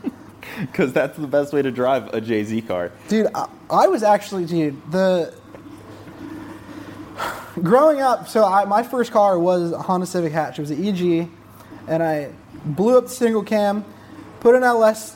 [0.60, 2.92] Because that's the best way to drive a JZ car.
[3.08, 5.34] Dude, I, I was actually, dude, the.
[7.62, 10.58] Growing up, so I, my first car was a Honda Civic Hatch.
[10.58, 11.30] It was an EG,
[11.88, 12.32] and I
[12.65, 13.84] blew up the single cam,
[14.39, 15.15] put an LS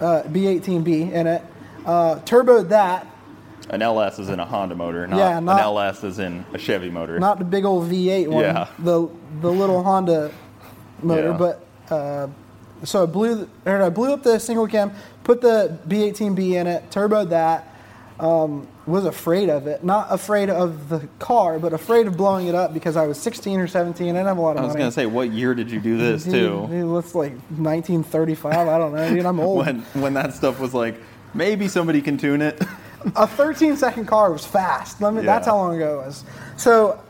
[0.00, 1.42] uh, B18B in it,
[1.84, 3.06] uh, turboed that,
[3.70, 6.58] An LS is in a Honda motor, not, Yeah, not- an LS is in a
[6.58, 7.18] Chevy motor.
[7.18, 8.68] not the big old V8 one, Yeah.
[8.78, 9.08] the
[9.40, 10.30] the little Honda
[11.02, 11.36] motor, Yeah.
[11.36, 12.26] but uh,
[12.84, 14.92] so I blew or I blew up the single cam,
[15.24, 17.74] put the B18B in it, turboed that.
[18.20, 22.54] Um, was afraid of it, not afraid of the car, but afraid of blowing it
[22.54, 24.06] up because I was 16 or 17.
[24.06, 24.64] I didn't have a lot of money.
[24.64, 26.66] I was gonna say, what year did you do this Dude, too?
[26.70, 28.68] Dude, let's like 1935.
[28.68, 29.26] I don't know, dude.
[29.26, 29.66] I'm old.
[29.66, 31.00] When when that stuff was like,
[31.34, 32.62] maybe somebody can tune it.
[33.16, 35.00] a 13 second car was fast.
[35.00, 36.24] Let me, That's how long ago it was.
[36.56, 37.00] So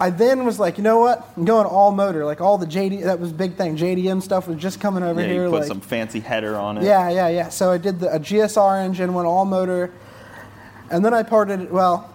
[0.00, 1.30] I then was like, you know what?
[1.36, 2.24] I'm going all motor.
[2.24, 3.76] Like all the JD, that was a big thing.
[3.76, 5.44] JDM stuff was just coming over yeah, here.
[5.44, 6.84] you put like, some fancy header on it.
[6.84, 7.48] yeah, yeah, yeah.
[7.50, 9.92] So I did the, a GSR engine, went all motor,
[10.90, 11.70] and then I parted.
[11.70, 12.14] Well,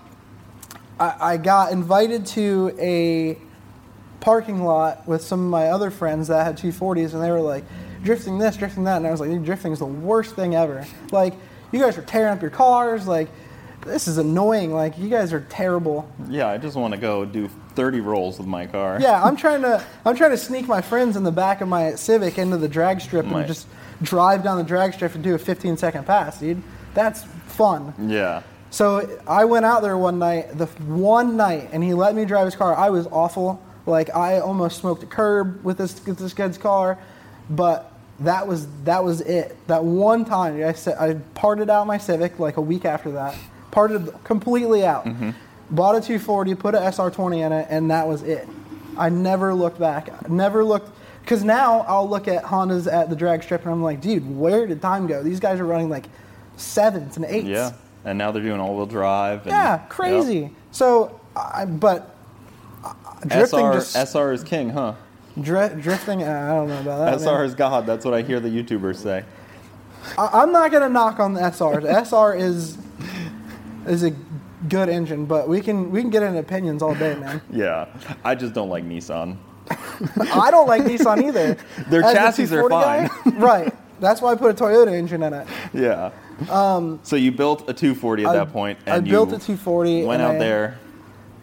[1.00, 3.38] I, I got invited to a
[4.20, 7.64] parking lot with some of my other friends that had 240s, and they were like,
[8.04, 10.86] drifting this, drifting that, and I was like, drifting is the worst thing ever.
[11.12, 11.34] Like,
[11.72, 13.08] you guys are tearing up your cars.
[13.08, 13.28] Like,
[13.82, 14.74] this is annoying.
[14.74, 16.10] Like, you guys are terrible.
[16.30, 19.00] Yeah, I just want to go do 30 rolls with my car.
[19.02, 21.96] Yeah, I'm trying to I'm trying to sneak my friends in the back of my
[21.96, 23.68] Civic into the drag strip My- and just
[24.02, 26.62] drive down the drag strip and do a 15 second pass, dude.
[26.94, 27.94] That's fun.
[28.08, 28.44] Yeah.
[28.76, 32.44] So I went out there one night, the one night, and he let me drive
[32.44, 32.76] his car.
[32.76, 33.64] I was awful.
[33.86, 37.00] Like I almost smoked a curb with this with this kid's car,
[37.50, 39.56] but that was that was it.
[39.68, 43.38] That one time I said I parted out my Civic like a week after that,
[43.72, 45.06] parted completely out.
[45.06, 45.30] Mm-hmm.
[45.72, 48.46] Bought a 240, put a SR20 in it, and that was it.
[48.98, 50.30] I never looked back.
[50.30, 50.90] Never looked
[51.22, 54.68] because now I'll look at Hondas at the drag strip and I'm like, dude, where
[54.68, 55.24] did time go?
[55.24, 56.08] These guys are running like
[56.58, 57.48] sevens and eights.
[57.48, 57.72] Yeah.
[58.06, 59.42] And now they're doing all-wheel drive.
[59.42, 60.40] And, Yeah, crazy.
[60.40, 60.52] Yep.
[60.72, 62.16] So, I, but
[62.84, 62.94] uh,
[63.26, 64.94] drifting SR, just SR is king, huh?
[65.42, 66.24] dri- drifting.
[66.24, 67.20] uh, I don't know about that.
[67.20, 67.46] SR man.
[67.46, 67.86] is God.
[67.86, 69.24] That's what I hear the YouTubers say.
[70.18, 71.82] I, I'm not gonna knock on the SR.
[71.82, 72.78] The SR is
[73.88, 74.12] is a
[74.70, 77.42] good engine, but we can we can get into opinions all day, man.
[77.52, 77.88] Yeah.
[78.24, 79.38] I just don't like Nissan.
[79.70, 81.58] I don't like Nissan either.
[81.90, 83.74] Their As chassis are 240 guy, right?
[84.00, 85.48] That's why I put a Toyota engine in it.
[85.74, 86.12] Yeah.
[86.48, 89.40] So you built a 240 at Um, I- that point, I and you built a
[89.40, 90.78] 240 Went out I- there.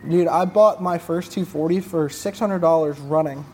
[0.09, 3.45] Dude, I bought my first 240 for $600 running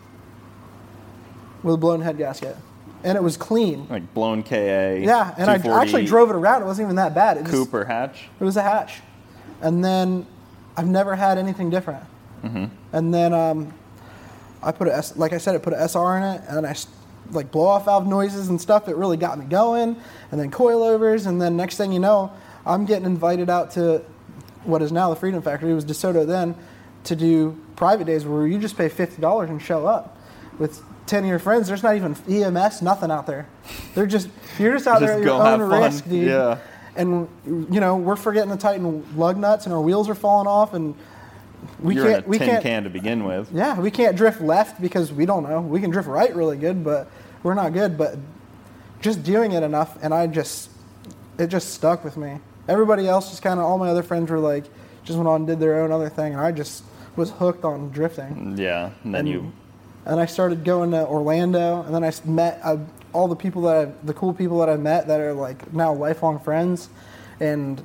[1.62, 2.56] with a blown head gasket.
[3.04, 3.86] and it was clean.
[3.88, 4.98] Like blown KA.
[5.00, 6.62] Yeah, and I actually drove it around.
[6.62, 7.36] It wasn't even that bad.
[7.36, 8.28] It just- Cooper hatch.
[8.40, 9.02] It was a hatch,
[9.62, 10.26] and then
[10.76, 12.02] I've never had anything different.
[12.44, 12.64] Mm-hmm.
[12.92, 13.72] And then um,
[14.64, 16.74] I put a S, like I said, I put an SR in it, and I
[17.30, 18.88] like blow off valve noises and stuff.
[18.88, 19.96] It really got me going.
[20.30, 22.32] And then coilovers, and then next thing you know,
[22.66, 24.02] I'm getting invited out to
[24.64, 25.70] what is now the Freedom Factory.
[25.70, 26.54] It was DeSoto then
[27.04, 30.16] to do private days where you just pay fifty dollars and show up
[30.58, 30.82] with.
[31.06, 33.48] Ten of your friends, there's not even EMS, nothing out there.
[33.94, 36.58] They're just you're just out Just there at your own risk, dude Yeah.
[36.96, 40.74] and you know we're forgetting to tighten lug nuts and our wheels are falling off
[40.74, 40.94] and
[41.80, 43.50] we You're can't in a we tin can't can to begin with.
[43.52, 46.82] yeah we can't drift left because we don't know we can drift right really good
[46.84, 47.08] but
[47.42, 48.16] we're not good but
[49.00, 50.70] just doing it enough and i just
[51.38, 52.38] it just stuck with me
[52.68, 54.64] everybody else just kind of all my other friends were like
[55.04, 56.82] just went on and did their own other thing and i just
[57.16, 59.52] was hooked on drifting Yeah, and then and, you.
[60.06, 62.76] and I started going to Orlando, and then I met uh,
[63.12, 65.92] all the people that I, the cool people that I met that are like now
[65.92, 66.88] lifelong friends,
[67.40, 67.82] and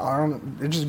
[0.00, 0.58] I don't.
[0.60, 0.88] It just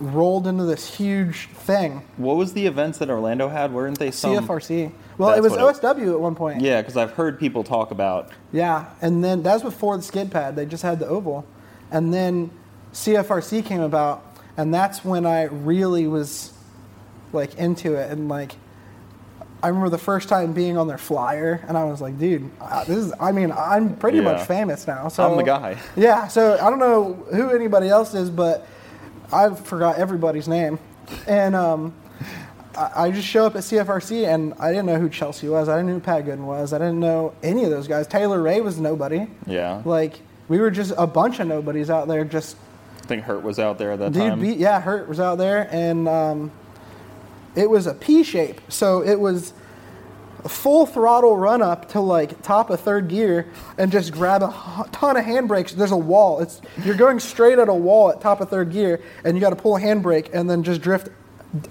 [0.00, 2.02] rolled into this huge thing.
[2.16, 3.72] What was the events that Orlando had?
[3.72, 4.34] Weren't they some?
[4.46, 4.92] CFRC.
[5.18, 6.60] Well, it was OSW at one point.
[6.60, 8.30] Yeah, because I've heard people talk about.
[8.52, 10.56] Yeah, and then that was before the skid pad.
[10.56, 11.46] They just had the oval,
[11.92, 12.50] and then
[12.92, 14.24] CFRC came about,
[14.56, 16.52] and that's when I really was
[17.32, 18.10] like into it.
[18.10, 18.56] And like,
[19.62, 22.82] I remember the first time being on their flyer, and I was like, dude, uh,
[22.84, 23.12] this is.
[23.20, 24.24] I mean, I'm pretty Yeah.
[24.24, 25.06] much famous now.
[25.06, 25.76] So I'm the guy.
[25.94, 26.26] Yeah.
[26.26, 28.66] So I don't know who anybody else is, but
[29.34, 30.78] I forgot everybody's name,
[31.26, 31.94] and um.
[32.76, 35.68] I I just show up at CFRC and I didn't know who Chelsea was.
[35.68, 36.72] I didn't know who Pat Goodin was.
[36.72, 38.08] I didn't know any of those guys.
[38.08, 39.28] Taylor Ray was nobody.
[39.46, 39.80] Yeah.
[39.84, 42.24] Like we were just a bunch of nobodies out there.
[42.24, 42.56] Just
[43.02, 44.40] I think Hurt was out there at that dude, time.
[44.40, 46.50] beat yeah, Hurt was out there, and um,
[47.54, 48.60] it was a P shape.
[48.68, 49.52] So it was
[50.48, 53.46] full throttle run up to like top of third gear
[53.78, 55.70] and just grab a ton of handbrakes.
[55.72, 56.40] There's a wall.
[56.40, 59.50] It's you're going straight at a wall at top of third gear, and you got
[59.50, 61.08] to pull a handbrake and then just drift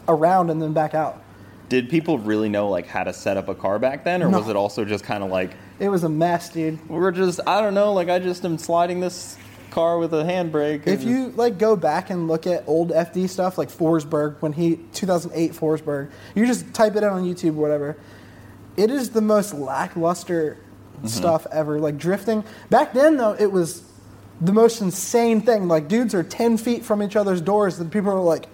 [0.08, 1.22] around and then back out.
[1.70, 4.40] Did people really know like how to set up a car back then, or No.
[4.40, 6.78] was it also just kind of like It was a mess, dude.
[6.90, 9.38] we're just I don't know, like I just am sliding this
[9.72, 10.86] car with a handbrake.
[10.86, 14.76] If you like go back and look at old FD stuff like Forsberg when he
[14.94, 17.98] 2008 Forsberg, you just type it in on YouTube or whatever.
[18.78, 20.58] It is the most lackluster
[21.06, 21.80] stuff ever.
[21.80, 23.84] Like drifting back then though, it was
[24.42, 25.68] the most insane thing.
[25.68, 28.46] Like dudes are 10 feet from each other's doors, and people are like,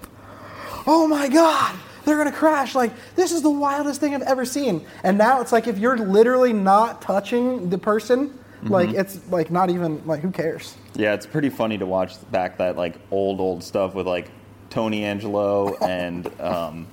[0.88, 2.74] "Oh my god." They're gonna crash.
[2.74, 4.86] Like this is the wildest thing I've ever seen.
[5.04, 9.70] And now it's like if you're literally not touching the person, like it's like not
[9.70, 10.76] even like who cares?
[10.96, 14.32] yeah, it's pretty funny to watch back that like old old stuff with like
[14.70, 16.88] Tony Angelo and um,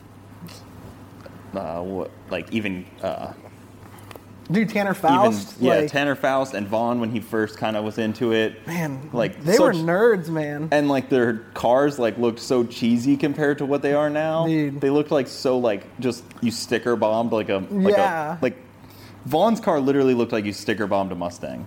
[1.56, 3.32] uh, what like even uh,
[4.50, 5.54] Dude, Tanner Faust.
[5.56, 8.64] even yeah like, Tanner Faust and Vaughn when he first kind of was into it.
[8.66, 10.68] Man, like they were nerds, man.
[10.70, 14.46] and like their cars like looked so cheesy compared to what they are now.
[14.46, 14.80] Dude.
[14.80, 18.38] They looked like so like just you sticker bombed like a like Yeah.
[18.38, 18.56] a like
[19.24, 21.66] Vaughn's car literally looked like you sticker bombed a Mustang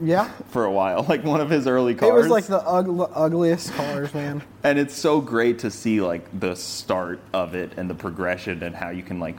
[0.00, 2.10] Yeah, for a while, like one of his early cars.
[2.10, 4.42] it was like the ugly, ugliest cars, man.
[4.62, 8.74] and it's so great to see like the start of it and the progression and
[8.74, 9.36] how you can like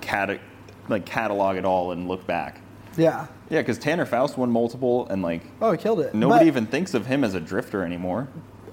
[0.00, 0.40] cata-
[0.88, 2.60] like catalog it all and look back.
[2.96, 3.26] Yeah.
[3.50, 6.14] Yeah, because Tanner Faust won multiple, and like Oh, he killed it.
[6.14, 8.28] nobody But even thinks of him as a drifter anymore.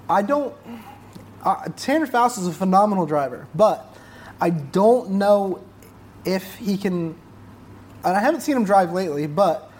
[0.10, 0.54] I don't.
[1.44, 3.96] Uh, Tanner Faust is a phenomenal driver, but
[4.42, 5.62] I don't know
[6.26, 7.16] if he can.
[8.06, 9.72] And I haven't seen him drive lately, but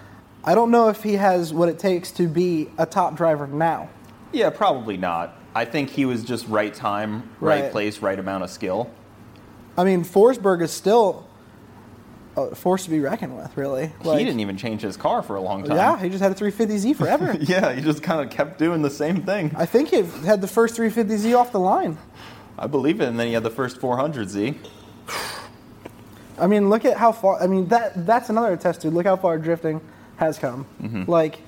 [0.44, 3.90] I don't know if he has what it takes to be a top driver now.
[4.32, 5.38] Yeah, probably not.
[5.56, 7.72] I think he was just right time, right, Right.
[7.72, 8.90] place, right amount of skill.
[9.78, 11.28] I mean, Forsberg is still
[12.36, 13.92] uh, a force to be reckoned with, really.
[14.04, 15.78] he didn't even change his car for a long time.
[15.78, 17.38] Yeah, he just had a 350Z forever.
[17.40, 19.54] yeah, he just kind of kept doing the same thing.
[19.56, 21.98] I think he had the first 350Z off the line.
[22.58, 24.56] I believe it, and then he had the first 400Z.
[26.40, 27.42] I mean, look at how far.
[27.42, 28.94] I mean, that that's another test, dude.
[28.94, 29.80] Look how far drifting
[30.18, 30.66] has come.
[30.82, 31.10] Mm-hmm.
[31.10, 31.40] Like,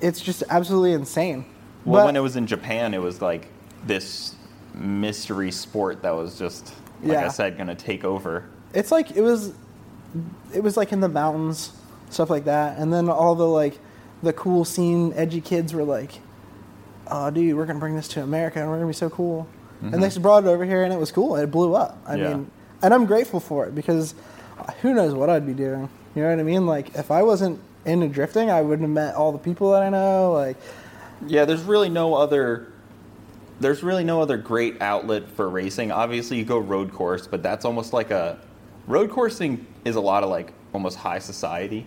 [0.00, 1.44] it's just absolutely insane.
[1.84, 3.48] Well, But- when it was in Japan, it was like
[3.84, 4.34] this
[4.74, 8.44] mystery sport that was just, like I said, going to take over.
[8.74, 9.52] it's like it was,
[10.54, 11.72] it was like in the mountains,
[12.10, 13.78] stuff like that, and then all the like,
[14.22, 16.20] the cool scene, edgy kids were like,
[17.06, 19.48] "Oh, dude, we're gonna bring this to America, and we're gonna be so cool."
[19.80, 21.36] And they just brought it over here, and it was cool.
[21.36, 21.96] It blew up.
[22.06, 22.28] I Yeah.
[22.28, 22.50] mean,
[22.82, 24.14] and I'm grateful for it because
[24.82, 25.88] who knows what I'd be doing.
[26.14, 26.66] You know what I mean?
[26.66, 29.88] Like if I wasn't into drifting, I wouldn't have met all the people that I
[29.88, 30.32] know.
[30.32, 30.56] Like,
[31.26, 32.66] Yeah, there's really no other.
[33.60, 35.92] There's really no other great outlet for racing.
[35.92, 38.38] Obviously, you go road course, but that's almost like a
[38.86, 41.86] road coursing is a lot of like almost high society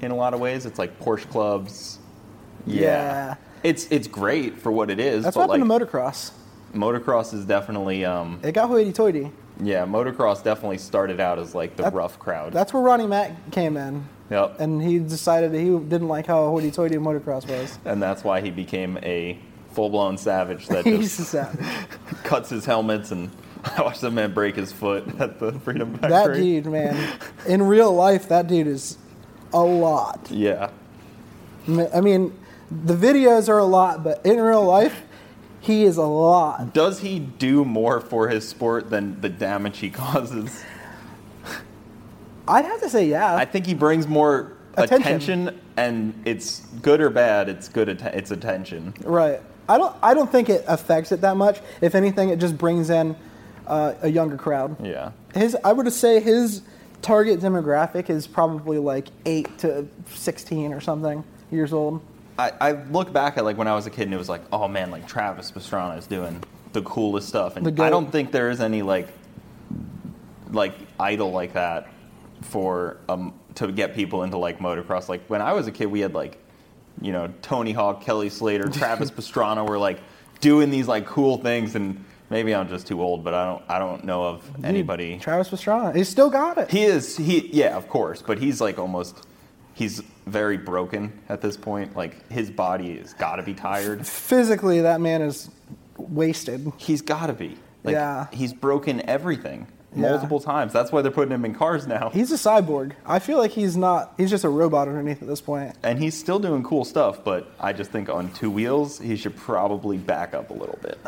[0.00, 0.66] in a lot of ways.
[0.66, 1.98] It's like Porsche clubs.
[2.66, 3.36] Yeah.
[3.62, 5.22] It's it's great for what it is.
[5.22, 6.32] That's but what happened like, to motocross.
[6.74, 9.30] motocross is definitely um It got hoity-toity.
[9.60, 12.52] Yeah, motocross definitely started out as like the That- rough crowd.
[12.52, 14.56] That's where Ronnie Mac came in, yep.
[14.58, 17.78] And, he decided that he didn't like how hoity-toity motocross was.
[17.84, 19.38] And that's why he became a
[19.72, 21.64] full-blown savage that just savage.
[22.24, 23.30] cuts his helmets and
[23.76, 26.10] I watched that man break his foot at the Freedom Factory.
[26.10, 28.98] That dude, man, in real life, that dude is
[29.52, 30.28] a lot.
[30.30, 30.70] Yeah.
[31.94, 32.36] I mean,
[32.70, 35.02] the videos are a lot, but in real life,
[35.62, 36.74] he is a lot.
[36.74, 40.62] Does he do more for his sport than the damage he causes?
[42.46, 43.34] I'd have to say, yeah.
[43.36, 45.00] I think he brings more Attention.
[45.48, 47.48] attention, and it's good or bad.
[47.48, 47.88] It's good.
[47.88, 48.94] Atten- it's attention.
[49.04, 49.40] right.
[49.68, 49.94] I don't.
[50.02, 51.60] I don't think it affects it that much.
[51.80, 53.14] If anything, it just brings in
[53.68, 54.84] uh, a younger crowd.
[54.84, 55.12] Yeah.
[55.34, 56.62] His, I would say, his
[57.00, 61.22] target demographic is probably like eight to sixteen or something
[61.52, 62.02] years old.
[62.38, 64.42] I, I look back at like when I was a kid, and it was like,
[64.52, 66.42] oh man, like Travis Pastrana is doing
[66.72, 69.08] the coolest stuff, and I don't think there is any like
[70.50, 71.88] like idol like that
[72.42, 75.08] for um to get people into like motocross.
[75.08, 76.38] Like when I was a kid, we had like
[77.00, 80.00] you know Tony Hawk, Kelly Slater, Travis Pastrana were like
[80.40, 83.78] doing these like cool things, and maybe I'm just too old, but I don't I
[83.78, 85.18] don't know of anybody.
[85.18, 86.70] Travis Pastrana, he's still got it.
[86.70, 89.26] He is he yeah, of course, but he's like almost
[89.74, 91.96] he's very broken at this point.
[91.96, 94.06] Like his body has got to be tired.
[94.06, 95.50] Physically, that man is
[95.96, 96.72] wasted.
[96.76, 97.56] He's got to be.
[97.84, 98.26] Like Yeah.
[98.32, 100.10] he's broken everything Yeah.
[100.10, 100.72] multiple times.
[100.72, 102.10] That's why they're putting him in cars now.
[102.10, 102.92] He's a cyborg.
[103.04, 104.14] I feel like he's not.
[104.16, 105.74] He's just a robot underneath at this point.
[105.82, 109.36] and he's still doing cool stuff, but I just think on two wheels, he should
[109.36, 110.98] probably back up a little bit.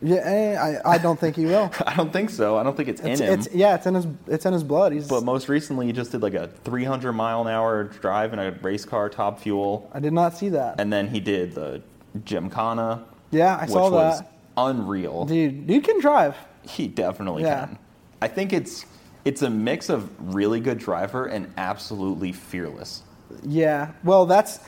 [0.00, 0.54] Yeah, eh,
[0.84, 1.70] I, I don't think he will.
[1.86, 2.56] I don't think so.
[2.56, 3.38] I don't think it's, It's, in him.
[3.40, 4.92] it's yeah, it's in his it's in his blood.
[4.92, 5.08] He's.
[5.08, 8.52] but most recently, he just did like a 300 mile an hour drive in a
[8.62, 9.90] race car, top fuel.
[9.92, 10.80] I did not see that.
[10.80, 11.82] And then he did the
[12.24, 13.04] Gymkhana.
[13.30, 14.32] Yeah, I which saw was that.
[14.56, 15.24] unreal.
[15.26, 16.36] Dude, dude can drive.
[16.62, 17.66] He definitely Yeah.
[17.66, 17.78] can.
[18.22, 18.86] I think it's
[19.24, 23.02] it's a mix of really good driver and absolutely fearless.
[23.44, 23.90] Yeah.
[24.04, 24.60] Well, that's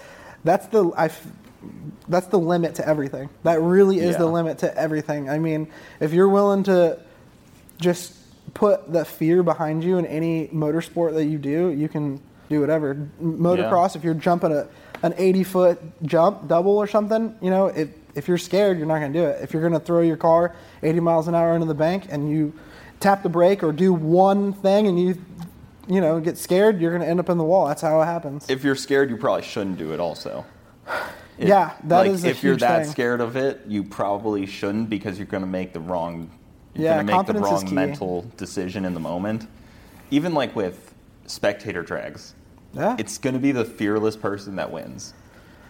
[0.45, 1.11] that's the I.
[2.09, 3.29] That's the limit to everything.
[3.43, 5.29] That really is the limit to everything.
[5.29, 5.69] I mean,
[6.01, 6.99] if you're willing to
[7.81, 8.15] just
[8.55, 13.09] put the fear behind you in any motorsport that you do, you can do whatever.
[13.23, 14.69] Motocross, if you're jumping a
[15.03, 18.99] an 80 foot jump double or something, you know, if if you're scared, you're not
[18.99, 19.43] going to do it.
[19.43, 22.29] If you're going to throw your car 80 miles an hour into the bank and
[22.29, 22.53] you
[22.99, 25.19] tap the brake or do one thing and you
[25.89, 27.67] you know get scared, you're going to end up in the wall.
[27.67, 28.49] That's how it happens.
[28.49, 30.01] If you're scared, you probably shouldn't do it.
[30.01, 30.45] Also,
[31.41, 32.93] If- Yeah, that like, is if you're that thing.
[32.93, 36.31] scared of it, you probably shouldn't because you're going to make the wrong.
[36.75, 39.49] You're Yeah, going to make the wrong mental decision in the moment.
[40.11, 40.95] Even like with
[41.27, 42.35] spectator drags,
[42.75, 42.95] yeah.
[42.99, 45.15] it's going to be the fearless person that wins.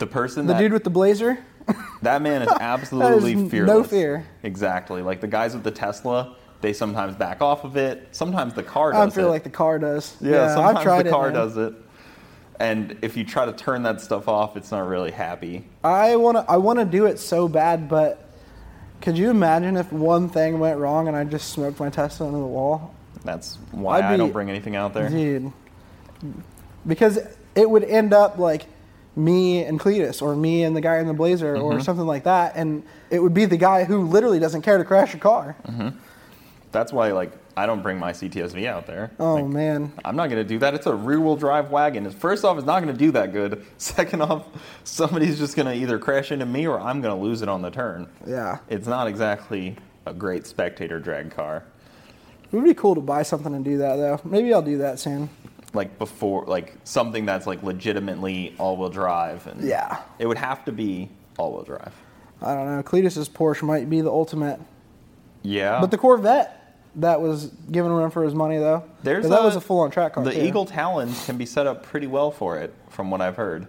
[0.00, 1.38] The person the that dude with the blazer.
[2.02, 3.90] That man is absolutely n- no fearless.
[3.90, 4.26] fear.
[4.42, 5.02] Exactly.
[5.02, 8.08] Like the guys with the Tesla, they sometimes back off of it.
[8.10, 9.06] Sometimes the car does.
[9.08, 9.12] It.
[9.12, 9.30] I feel it.
[9.30, 10.16] like the car does.
[10.20, 11.34] yeah, sometimes I've tried the car man.
[11.34, 11.74] does it.
[12.60, 15.64] And if you try to turn that stuff off, it's not really happy.
[15.82, 16.44] I want to.
[16.48, 18.28] I want to do it so bad, but
[19.00, 22.38] could you imagine if one thing went wrong and I just smoked my Tesla into
[22.38, 22.94] the wall,
[23.24, 25.08] That's why I'd I don't bring anything out there.
[25.08, 25.50] dude?
[26.86, 27.18] Because
[27.54, 28.66] it would end up like
[29.16, 31.78] me and Cleetus, or me and the guy in the blazer, Mm-hmm.
[31.78, 34.84] or something like that, and it would be the guy who literally doesn't care to
[34.84, 35.56] crash a car.
[36.72, 39.10] That's why like I don't bring my CTSV out there.
[39.18, 40.74] Oh Like, man, I'm not going to do that.
[40.74, 42.08] It's a rear-wheel drive wagon.
[42.10, 43.64] First off, it's not going to do that good.
[43.78, 44.46] Second off,
[44.84, 47.62] somebody's just going to either crash into me or I'm going to lose it on
[47.62, 48.08] the turn.
[48.26, 48.58] yeah.
[48.68, 51.64] It's not exactly a great spectator drag car.
[52.44, 54.20] It would be cool to buy something and do that though.
[54.24, 55.28] Maybe I'll do that soon.
[55.72, 59.98] Like before, like something that's like legitimately all-wheel drive, and Yeah.
[60.18, 61.08] it would have to be
[61.38, 61.92] all-wheel drive.
[62.42, 62.82] I don't know.
[62.82, 64.58] Cleetus's Porsche might be the ultimate.
[65.42, 66.59] Yeah, But the Corvette
[66.96, 68.84] that was given a run for his money, though.
[69.02, 70.24] there's 'Cause that was a full-on track car.
[70.24, 70.40] The too.
[70.40, 73.66] Eagle Talons can be set up pretty well for it, from what I've heard.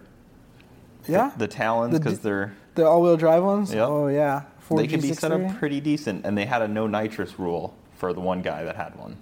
[1.07, 3.73] yeah, The Talons because d- they're the all-wheel drive ones.
[3.73, 3.87] Yep.
[3.87, 6.87] Oh yeah, Ford they can be set up pretty decent, and they had a no
[6.87, 9.17] nitrous rule for the one guy that had one.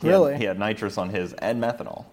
[0.00, 0.32] He Really?
[0.32, 2.04] Had, he had nitrous on his and methanol.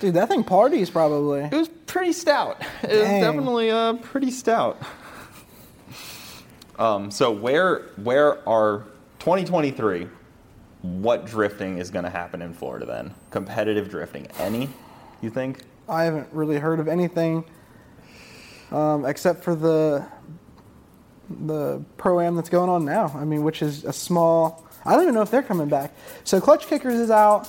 [0.00, 1.40] Dude, that thing parties probably.
[1.42, 2.60] It was pretty stout.
[2.82, 4.78] It was definitely uh, pretty stout.
[6.78, 8.84] Um, so where where are
[9.24, 10.06] 2023?
[10.82, 13.14] What drifting is going to happen in Florida then?
[13.30, 14.68] Competitive drifting, any?
[15.22, 15.62] You think?
[15.88, 17.42] I haven't really heard of anything
[18.70, 20.06] um, except for the
[21.46, 23.12] the pro am that's going on now.
[23.16, 24.68] I mean, which is a small.
[24.84, 25.94] I don't even know if they're coming back.
[26.24, 27.48] So Clutch Kickers is out.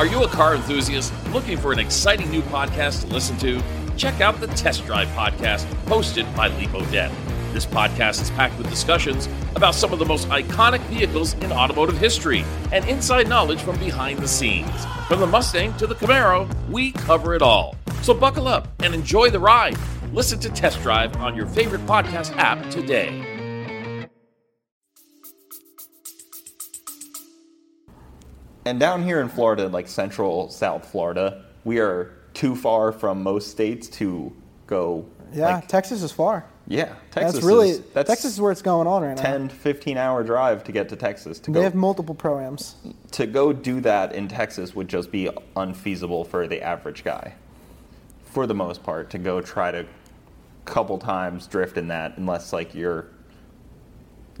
[0.00, 3.62] Are you a car enthusiast looking for an exciting new podcast to listen to?
[3.98, 7.12] Check out the Test Drive podcast hosted by Leap Odette.
[7.52, 11.98] This podcast is packed with discussions about some of the most iconic vehicles in automotive
[11.98, 14.86] history and inside knowledge from behind the scenes.
[15.06, 17.76] From the Mustang to the Camaro, we cover it all.
[18.00, 19.76] So buckle up and enjoy the ride.
[20.14, 23.29] Listen to Test Drive on your favorite podcast app today.
[28.64, 33.50] And down here in Florida, like central South Florida, we are too far from most
[33.50, 34.32] states to
[34.66, 35.06] go.
[35.32, 36.44] Yeah, like, Texas is far.
[36.66, 36.94] yeah.
[37.10, 39.22] Texas that's really is, that's Texas is where it's going on right now.
[39.22, 41.38] 10, 15 hour drive to get to Texas.
[41.40, 42.74] To They go have multiple proams.
[43.12, 47.34] to go do that in Texas would just be unfeasible for the average guy.
[48.24, 49.86] For the most part, to go try to
[50.64, 53.06] couple times drift in that, unless like you're,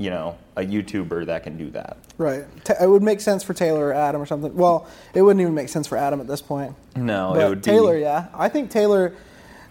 [0.00, 1.98] you know, a YouTuber that can do that.
[2.16, 2.44] Right.
[2.80, 4.54] It would make sense for Taylor or Adam or something.
[4.56, 6.74] Well, it wouldn't even make sense for Adam at this point.
[6.96, 8.00] No, but it would Taylor, be.
[8.00, 9.14] yeah, I think Taylor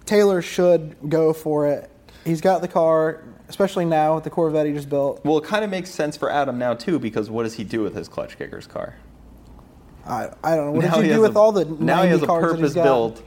[0.06, 1.90] Taylor should go for it.
[2.26, 5.26] He's got the car, especially now with the Corvette he just built.
[5.26, 7.82] Well, it kind of makes sense for Adam now too, because what does he do
[7.82, 8.96] with his clutch kickers car?
[10.06, 10.72] I, I don't know.
[10.74, 12.54] What Now did he you do with a- all the now he has a cars
[12.54, 12.84] that he's got?
[12.84, 13.24] purpose-built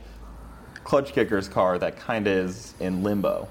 [0.84, 3.48] clutch kickers car that kind of is in limbo.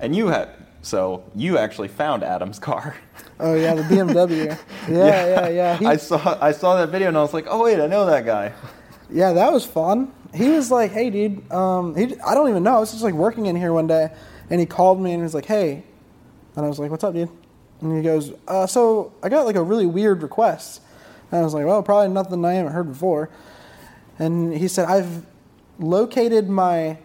[0.00, 0.48] And you had
[0.86, 2.94] so you actually found Adam's car.
[3.38, 4.46] Oh yeah, the BMW.
[4.88, 5.76] yeah, yeah, yeah.
[5.76, 8.06] He- I saw I saw that video and I was like, oh wait, I know
[8.06, 8.52] that guy.
[9.10, 10.10] Yeah, that was fun.
[10.34, 12.76] He was like, "Hey, dude, um, he, I don't even know.
[12.76, 14.08] I was just like working in here one day,
[14.50, 15.84] and he called me and he was like, "Hey,"
[16.56, 17.28] and I was like, "What's up, dude?"
[17.82, 20.80] And he goes, uh, "So I got like a really weird request,"
[21.30, 23.30] and I was like, "Well, probably nothing I haven't heard before."
[24.18, 25.24] And he said, "I've
[25.78, 26.98] located my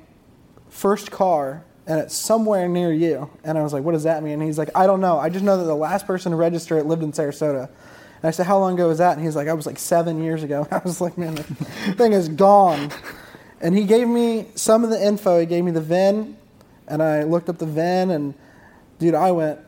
[0.69, 3.29] first car." And it's somewhere near you.
[3.43, 4.33] And I was like, what does that mean?
[4.33, 5.17] And he's like, I don't know.
[5.19, 7.63] I just know that the last person to register it lived in Sarasota.
[7.67, 9.17] And I said, how long ago was that?
[9.17, 10.67] And he's like, I was like seven years ago.
[10.71, 11.43] I was like, man, the
[11.97, 12.91] thing is gone.
[13.59, 15.39] And he gave me some of the info.
[15.39, 16.37] He gave me the VIN,
[16.87, 18.33] and I looked up the VIN, and
[18.99, 19.59] dude, I went.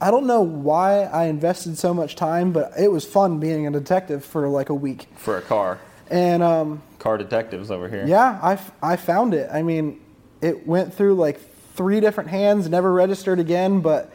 [0.00, 3.70] I don't know why I invested so much time, but it was fun being a
[3.70, 5.08] detective for like a week.
[5.16, 5.78] For a car.
[6.08, 8.04] And um, Car detectives over here.
[8.06, 9.50] yeah, I, f- I found it.
[9.52, 10.00] I mean,
[10.40, 11.40] it went through like
[11.74, 14.12] three different hands, never registered again, but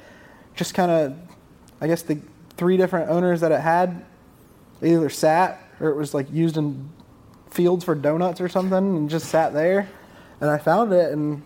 [0.56, 1.18] just kind of,
[1.82, 2.20] I guess the
[2.58, 4.06] three different owners that it had
[4.82, 6.90] either sat or it was like used in
[7.50, 9.90] fields for donuts or something and just sat there.
[10.42, 11.42] And I found it and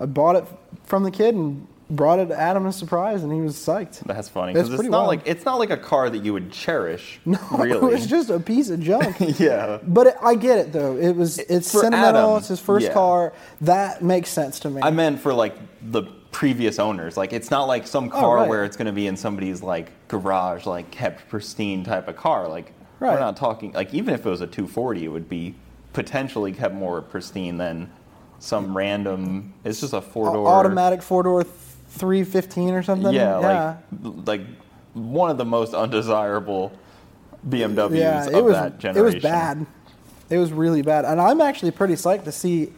[0.00, 0.44] I bought it
[0.84, 4.00] from the kid and brought it to Adam as a surprise and he was psyched.
[4.00, 5.06] That's funny That's it's not wild.
[5.06, 7.20] like it's not like a car that you would cherish.
[7.26, 7.76] No, really.
[7.76, 9.16] it was just a piece of junk.
[9.38, 9.78] yeah.
[9.86, 10.96] But it, I get it though.
[10.96, 12.22] It was it's sentimental.
[12.22, 12.92] Adam, it's his first yeah.
[12.92, 13.32] car.
[13.60, 14.82] That makes sense to me.
[14.82, 17.16] I meant for like the previous owners.
[17.16, 18.48] Like it's not like some oh, car Oh, right.
[18.48, 22.48] where it's going to be in somebody's like garage, like kept pristine type of car.
[22.48, 23.12] Like Right.
[23.12, 25.54] we're not talking like even if it was a 240, it would be
[25.92, 27.90] potentially kept more pristine than
[28.38, 29.54] some random.
[29.64, 31.44] It's just a four door automatic four door,
[31.96, 33.12] three fifteen or something.
[33.12, 33.76] Yeah, yeah.
[33.90, 34.40] like like
[34.94, 36.72] one of the most undesirable
[37.48, 38.26] BMWs yeah.
[38.26, 39.06] of was that generation.
[39.06, 39.66] it was bad.
[40.28, 42.72] It was really bad, and I'm actually pretty psyched to see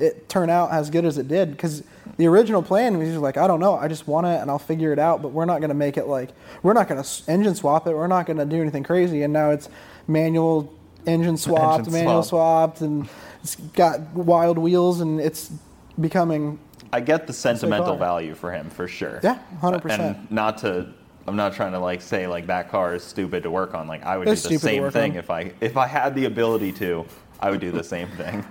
[0.00, 1.84] it turn out as good as it did because
[2.16, 4.58] the original plan was just like I don't know, I just want it and I'll
[4.58, 6.30] figure it out, but we're not going to make it like
[6.62, 9.32] we're not going to engine swap it, we're not going to do anything crazy, and
[9.32, 9.68] now it's
[10.08, 10.72] manual
[11.06, 12.78] engine swapped, Engine manual swap.
[12.78, 13.08] swapped, and
[13.42, 15.52] it's got wild wheels, and it's
[16.00, 16.58] becoming
[16.92, 19.20] I get the sentimental value for him for sure.
[19.22, 19.98] Yeah, 100%.
[20.00, 20.88] And not to,
[21.26, 23.86] I'm not trying to like say like that car is stupid to work on.
[23.86, 25.16] Like I would It's do the same thing on.
[25.18, 27.04] if I if I had the ability to.
[27.38, 28.44] I would do the same thing.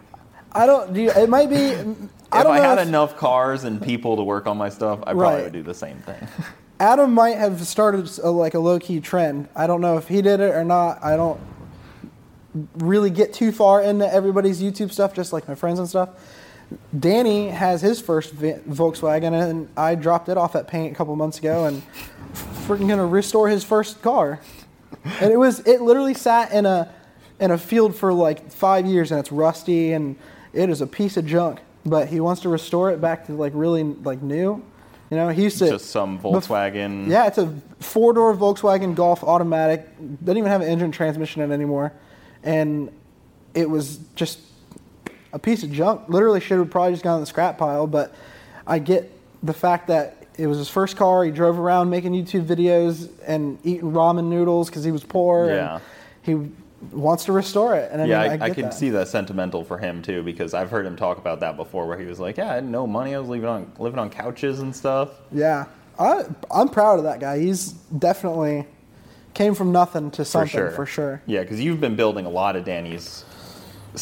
[0.54, 0.94] I don't.
[0.94, 1.74] Do you, it might be.
[2.32, 5.14] I if I had if- enough cars and people to work on my stuff, I
[5.14, 5.44] probably Right.
[5.44, 6.28] would do the same thing.
[6.80, 9.50] Adam might have started a, like a low key trend.
[9.56, 11.04] I don't know if he did it or not.
[11.04, 11.40] I don't
[12.78, 16.10] really get too far into everybody's YouTube stuff, just like my friends and stuff.
[16.98, 21.40] Danny has his first Volkswagen, and I dropped it off at paint a couple months
[21.40, 21.82] ago, and
[22.68, 24.40] freaking gonna restore his first car.
[25.20, 26.94] And it was it literally sat in a
[27.40, 30.16] in a field for like five years, and it's rusty, and
[30.54, 31.60] it is a piece of junk.
[31.86, 34.64] But he wants to restore it back to like really like new.
[35.10, 37.08] You know, he used to Just some bef- Volkswagen.
[37.08, 39.88] yeah, it's a four door Volkswagen Golf automatic.
[40.24, 41.94] Doesn't even have an engine transmission in it anymore.
[42.44, 42.92] And
[43.56, 44.40] it was just
[45.34, 46.08] a piece of junk.
[46.10, 47.88] Literally should have probably just gone in the scrap pile.
[47.88, 48.14] But
[48.68, 49.12] I get
[49.44, 51.24] the fact that it was his first car.
[51.24, 55.50] He drove around making YouTube videos and eating ramen noodles because he was poor.
[55.50, 55.80] Yeah.
[56.26, 57.92] And he wants to restore it.
[57.92, 58.74] And I Yeah, mean, I, I, I, can that.
[58.74, 62.00] see that sentimental for him too, because I've heard him talk about that before, where
[62.00, 63.14] he was like, "Yeah, I had no money.
[63.16, 65.66] I was living on living on couches and stuff." Yeah.
[65.98, 67.40] I, I'm proud of that guy.
[67.40, 68.66] He's definitely
[69.34, 71.22] came from nothing to something for sure, For sure.
[71.26, 73.26] Yeah, because you've been building a lot of Danny's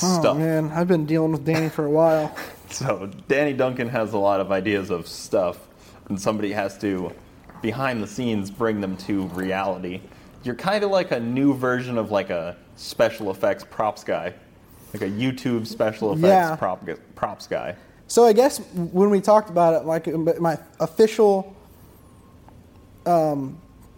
[0.04, 2.36] Oh man, I've been dealing with Danny for a while.
[2.70, 5.58] So Danny Duncan has a lot of ideas of stuff,
[6.10, 7.14] and somebody has to,
[7.62, 10.02] behind the scenes, bring them to reality.
[10.44, 14.34] You're kind of like a new version of like a special effects props guy,
[14.94, 16.56] like a YouTube special effects Yeah.
[16.58, 16.86] prop,
[17.16, 17.78] props guy.
[18.08, 20.06] So I guess when we talked about it, like
[20.38, 21.56] my official
[23.06, 23.58] um,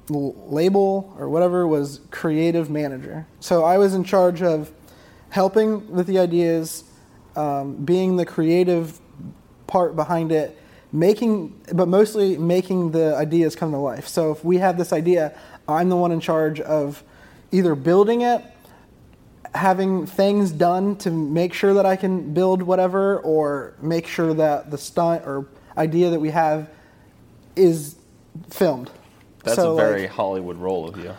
[0.10, 3.26] label or whatever was creative manager.
[3.40, 4.72] So I was in charge of
[5.30, 6.84] helping with the ideas,
[7.36, 9.00] um, being the creative
[9.68, 10.58] part behind it,
[10.92, 14.08] making, but mostly making the ideas come to life.
[14.08, 17.04] So if we have this idea, I'm the one in charge of
[17.52, 18.44] either building it
[19.56, 24.70] having things done to make sure that I can build whatever, or make sure that
[24.70, 26.70] the stunt or idea that we have
[27.56, 27.96] is
[28.50, 28.92] filmed.
[29.44, 31.16] That's So, a very like, Hollywood role of you.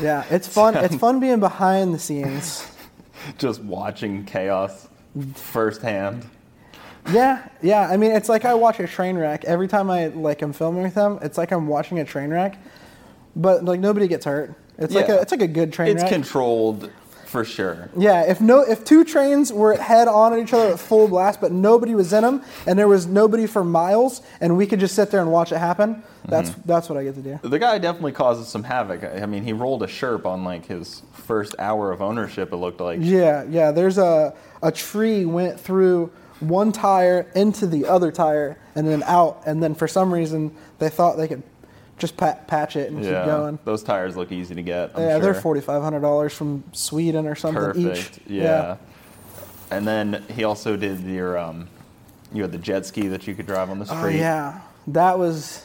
[0.00, 0.24] yeah.
[0.30, 0.76] It's fun.
[0.76, 2.64] it's fun being behind the scenes.
[3.38, 4.88] Just watching chaos
[5.34, 6.26] firsthand.
[7.12, 7.88] Yeah, yeah.
[7.88, 10.82] I mean, it's like I watch a train wreck every time I like am filming
[10.84, 11.18] with them.
[11.22, 12.58] It's like I'm watching a train wreck,
[13.34, 14.54] but like nobody gets hurt.
[14.78, 16.12] It's like a it's like a good train It's wreck.
[16.12, 16.90] controlled
[17.32, 17.88] for sure.
[17.96, 21.40] Yeah, if no, if two trains were head on at each other at full blast,
[21.40, 24.94] but nobody was in them, and there was nobody for miles, and we could just
[24.94, 26.60] sit there and watch it happen, that's Mm-hmm.
[26.66, 27.40] that's what I get to do.
[27.42, 29.02] The guy definitely causes some havoc.
[29.02, 32.52] I mean, he rolled a Sherp on like his first hour of ownership.
[32.52, 32.98] It looked like.
[33.02, 33.72] Yeah, yeah.
[33.72, 39.42] There's a a tree went through one tire into the other tire and then out,
[39.46, 41.42] and then for some reason they thought they could
[42.02, 43.58] just pat, patch it and keep going.
[43.64, 44.90] those tires look easy to get.
[44.94, 48.18] I'm yeah, they're forty five hundred dollars from Sweden or something Perfect.
[48.26, 48.26] each.
[48.26, 48.76] Yeah.
[49.70, 51.68] And then he also did your um,
[52.34, 53.96] you had the jet ski that you could drive on the street.
[53.96, 54.18] Oh street.
[54.18, 55.64] yeah, that was.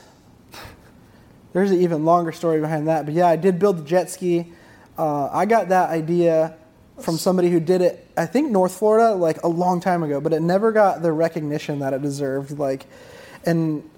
[1.54, 4.54] There's an even longer story behind that, but yeah, I did build the jet ski.
[4.96, 6.56] Uh, I got that idea
[7.00, 8.08] from somebody who did it.
[8.16, 11.80] I think North Florida, like a long time ago, but it never got the recognition
[11.80, 12.60] that it deserved.
[12.60, 12.86] Like,
[13.44, 13.90] and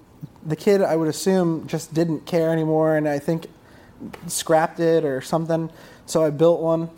[0.45, 3.47] the kid, I would assume, just didn't care anymore, and I think
[4.27, 5.69] scrapped it or something.
[6.05, 6.89] So I built one,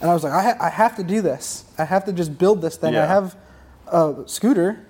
[0.00, 1.64] and I was like, I, ha- I have to do this.
[1.78, 2.94] I have to just build this thing.
[2.96, 3.36] I have
[3.88, 4.84] a scooter,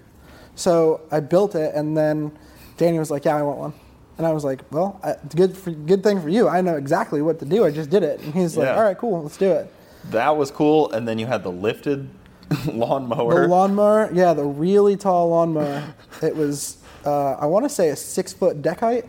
[0.54, 2.32] so I built it, and then
[2.76, 3.72] Danny was like, "Yeah, I want one,"
[4.18, 6.48] and I was like, "Well, I, it's good for good thing for you.
[6.48, 7.64] I know exactly what to do.
[7.64, 8.76] I just did it." And he's like, Yeah.
[8.76, 9.72] "All right, cool, let's do it."
[10.10, 10.90] That was cool.
[10.92, 12.08] And then you had the lifted
[12.72, 13.42] lawnmower.
[13.42, 15.82] The lawnmower, yeah, the really tall lawnmower.
[16.22, 19.04] it was, uh, I want to say, a six foot deck height.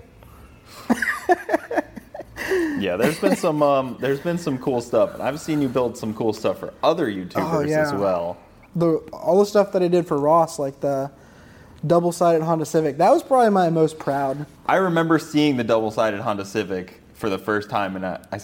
[2.79, 5.97] yeah, there's been some um, there's been some cool stuff, and I've seen you build
[5.97, 7.81] some cool stuff for other YouTubers Oh, yeah.
[7.81, 8.37] as well.
[8.75, 11.11] the all the stuff that I did for Ross, like the
[11.85, 14.45] double sided Honda Civic, that was probably my most proud.
[14.65, 18.39] I remember seeing the double-sided Honda Civic for the first time, and I, I-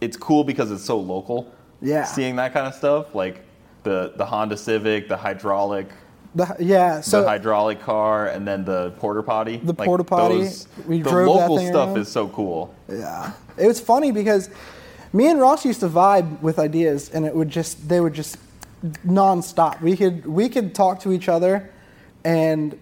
[0.00, 1.52] it's cool because it's so local.
[1.80, 2.04] Yeah.
[2.04, 3.42] Seeing that kind of stuff, like
[3.84, 5.88] the the Honda Civic, the hydraulic,
[6.34, 9.56] The, yeah, so the hydraulic car, and then the porter potty.
[9.56, 11.98] The Like, porta potty, those- we the drove that local thing stuff around.
[11.98, 12.74] is so cool.
[12.88, 14.50] yeah, it was funny because
[15.12, 18.36] me and Ross used to vibe with ideas, and it would just they would just
[19.06, 19.80] nonstop.
[19.80, 21.70] We could we could talk to each other,
[22.24, 22.78] and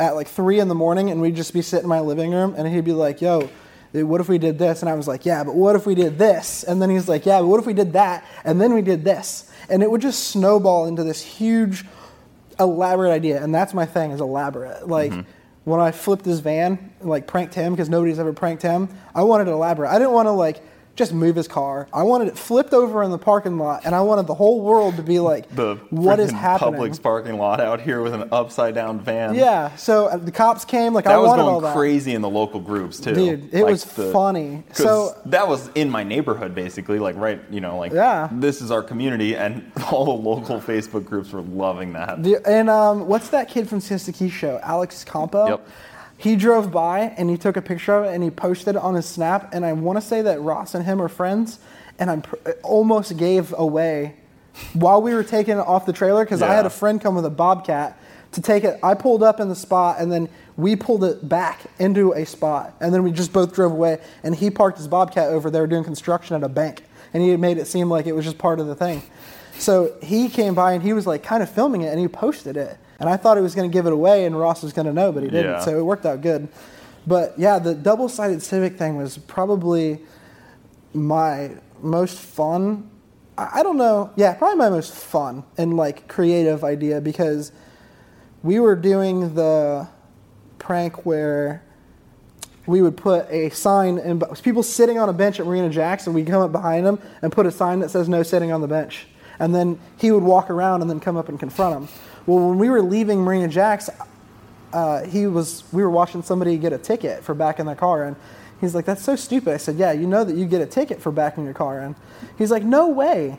[0.00, 2.54] at like three in the morning, and we'd just be sitting in my living room,
[2.56, 3.48] and he'd be like, "Yo."
[3.90, 4.82] What if we did this?
[4.82, 6.62] And I was like, yeah, but what if we did this?
[6.62, 8.22] And then he's like, yeah, but what if we did that?
[8.44, 9.50] And then we did this.
[9.70, 11.86] And it would just snowball into this huge,
[12.60, 13.42] elaborate idea.
[13.42, 14.88] And that's my thing, is elaborate.
[14.88, 15.28] Like, mm-hmm.
[15.64, 19.48] when I flipped his van, like pranked him, because nobody's ever pranked him, I wanted
[19.48, 19.90] it elaborate.
[19.90, 20.62] I didn't want to, like,
[20.98, 21.86] just move his car.
[21.92, 24.96] I wanted it flipped over in the parking lot, and I wanted the whole world
[24.96, 26.74] to be like, The what is happening?
[26.80, 29.34] Publix parking lot out here with an upside down van.
[29.36, 31.76] Yeah, so uh, the cops came, like, That I was wanted all going that.
[31.76, 33.14] crazy in the local groups too.
[33.14, 34.64] Dude, it was funny.
[34.72, 38.28] So- that was in my neighborhood basically, like right, you know, like Yeah.
[38.32, 42.22] this is our community, and all the local Facebook groups were loving that.
[42.24, 44.58] The, and um, what's that kid from Siesta Key Show?
[44.64, 45.46] Alex Campo.
[45.48, 45.68] Yep.
[46.18, 48.94] He drove by and he took a picture of it and he posted it on
[48.96, 49.54] his Snap.
[49.54, 51.60] And I want to say that Ross and him are friends.
[51.98, 54.16] And I'm pr- almost gave away
[54.72, 57.24] while we were taking it off the trailer because I had a friend come with
[57.24, 57.98] a bobcat
[58.32, 58.80] to take it.
[58.82, 62.74] I pulled up in the spot and then we pulled it back into a spot
[62.80, 64.00] and then we just both drove away.
[64.24, 66.82] And he parked his bobcat over there doing construction at a bank
[67.14, 69.02] and he made it seem like it was just part of the thing.
[69.58, 72.56] So he came by and he was like kind of filming it and he posted
[72.56, 72.76] it.
[73.00, 74.92] And I thought he was going to give it away and Ross was going to
[74.92, 75.52] know, but he didn't.
[75.52, 75.60] Yeah.
[75.60, 76.48] So it worked out good.
[77.06, 80.00] But yeah, the double sided Civic thing was probably
[80.92, 82.90] my most fun.
[83.36, 84.10] I I don't know.
[84.16, 87.52] Yeah, probably my most fun and like creative idea because
[88.42, 89.88] we were doing the
[90.58, 91.62] prank where
[92.66, 96.12] we would put a sign and people sitting on a bench at Marina Jackson.
[96.12, 98.68] we'd come up behind them and put a sign that says no sitting on the
[98.68, 99.06] bench.
[99.38, 101.88] And then he would walk around and then come up and confront him.
[102.28, 103.88] Well, when we were leaving Marina Jacks,
[104.74, 108.16] uh, he was we were watching somebody get a ticket for backing their car in.
[108.60, 111.00] He's like, "That's so stupid." I said, "Yeah, you know that you get a ticket
[111.00, 111.96] for backing your car in."
[112.36, 113.38] He's like, "No way."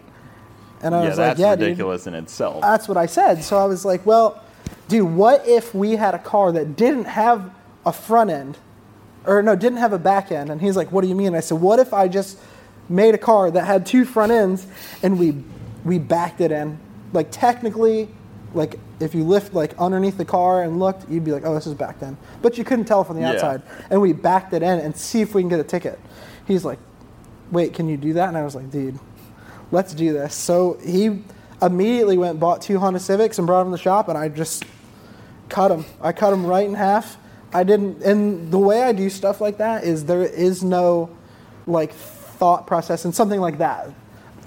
[0.81, 2.61] And I yeah, was like, that's "Yeah, dude." ridiculous in itself.
[2.61, 3.43] That's what I said.
[3.43, 4.43] So I was like, "Well,
[4.87, 7.51] dude, what if we had a car that didn't have
[7.85, 8.57] a front end,
[9.23, 11.41] or no, didn't have a back end?" And he's like, "What do you mean?" I
[11.41, 12.39] said, "What if I just
[12.89, 14.65] made a car that had two front ends
[15.03, 15.35] and we
[15.85, 16.79] we backed it in?
[17.13, 18.09] Like technically,
[18.53, 21.67] like if you lift like underneath the car and looked, you'd be like, oh, this
[21.67, 22.17] is backed in.
[22.41, 23.31] But you couldn't tell from the Yeah.
[23.33, 23.61] outside.
[23.89, 25.99] And we backed it in and see if we can get a ticket.
[26.47, 26.79] He's like,
[27.51, 28.27] wait, can you do that?
[28.27, 28.97] And I was like, dude,
[29.71, 30.33] let's do this.
[30.33, 31.21] So he
[31.61, 34.29] immediately went and bought two Honda Civics and brought them to the shop, and I
[34.29, 34.63] just
[35.49, 35.85] cut them.
[36.01, 37.17] I cut them right in half.
[37.53, 41.09] I didn't, and the way I do stuff like that is there is no
[41.65, 43.89] like thought process in something like that.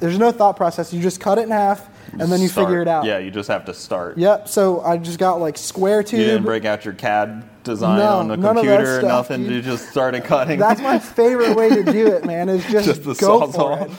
[0.01, 0.93] There's no thought process.
[0.93, 2.67] You just cut it in half, and then you Start.
[2.69, 3.05] figure it out.
[3.05, 4.19] Yeah, you just have to start.
[4.19, 4.49] Yep.
[4.49, 6.21] So I just got like square tube.
[6.21, 9.03] You didn't break out your CAD design No, on the none of that computer or
[9.03, 9.45] nothing.
[9.45, 9.53] dude.
[9.53, 10.59] You just started cutting.
[10.59, 12.49] That's my favorite way to do it, man.
[12.49, 13.91] Is just, Just the go for it.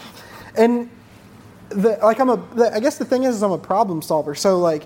[0.58, 0.90] And
[1.70, 4.36] the, like I'm a, the, I guess the thing is, is I'm a problem solver.
[4.36, 4.84] So like,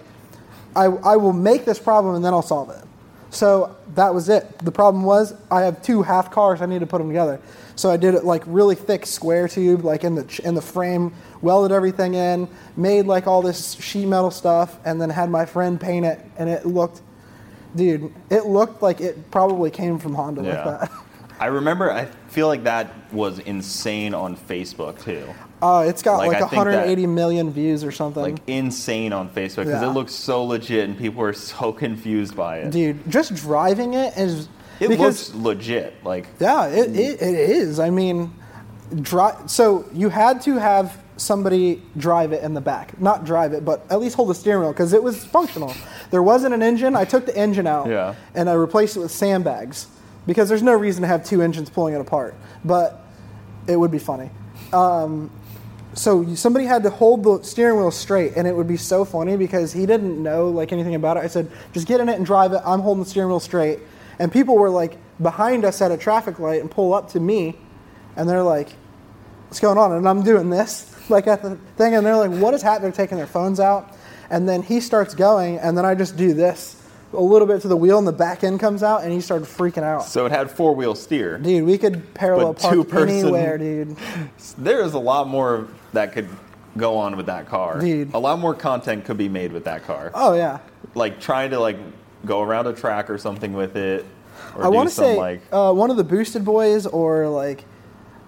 [0.75, 2.83] I I will make this problem and then I'll solve it.
[3.29, 4.59] So that was it.
[4.59, 6.61] The problem was I have two half cars.
[6.61, 7.41] I need to put them together.
[7.75, 11.13] So I did it like really thick square tube, like in the in the frame,
[11.41, 15.79] welded everything in, made like all this sheet metal stuff, and then had my friend
[15.79, 17.01] paint it, and it looked,
[17.75, 20.65] dude, it looked like it probably came from Honda yeah.
[20.65, 20.91] like that.
[21.39, 21.91] I remember.
[21.91, 25.27] I feel like that was insane on Facebook too.
[25.61, 28.21] Oh, it's got Like, like, I think that- 180 million views or something.
[28.21, 29.89] Like insane on Facebook because Yeah.
[29.89, 32.71] it looks so legit and people are so confused by it.
[32.71, 34.47] Dude, just driving it is
[34.79, 35.95] it because looks legit.
[36.05, 37.79] Like yeah, it, it, it is.
[37.79, 38.31] I mean,
[39.01, 43.65] dri- so you had to have somebody drive it in the back, not drive it,
[43.65, 45.73] but at least hold the steering wheel because it was functional.
[46.11, 46.95] There wasn't an engine.
[46.95, 48.13] I took the engine out Yeah.
[48.35, 49.87] and I replaced it with sandbags
[50.27, 53.03] because there's no reason to have two engines pulling it apart, but
[53.65, 54.29] it would be funny.
[54.71, 55.31] Um,
[55.97, 59.35] so somebody had to hold the steering wheel straight and it would be so funny
[59.35, 61.21] because he didn't know like anything about it.
[61.21, 62.61] I said just get in it and drive it.
[62.65, 63.79] I'm holding the steering wheel straight.
[64.19, 67.57] And people were like behind us at a traffic light and pull up to me
[68.15, 68.69] and they're like
[69.47, 69.91] what's going on?
[69.93, 72.91] And i'm doing this like at the thing and they're like what is happening?
[72.91, 73.95] They're taking their phones out.
[74.29, 76.76] And then he starts going and then i just do this
[77.17, 79.45] a little bit to the wheel and the back end comes out and he started
[79.47, 81.37] freaking out so, it had four wheel steer.
[81.39, 83.97] dude we could parallel But park two-person- anywhere dude
[84.57, 86.29] There is a lot more that could
[86.77, 87.79] go on with that car.
[87.79, 88.13] Dude.
[88.13, 90.11] A lot more content could be made with that car.
[90.13, 90.59] oh yeah
[90.95, 91.77] Like trying to like
[92.25, 94.05] go around a track or something with it.
[94.55, 97.63] Or I want to say like uh, one of the Boosted Boiz or like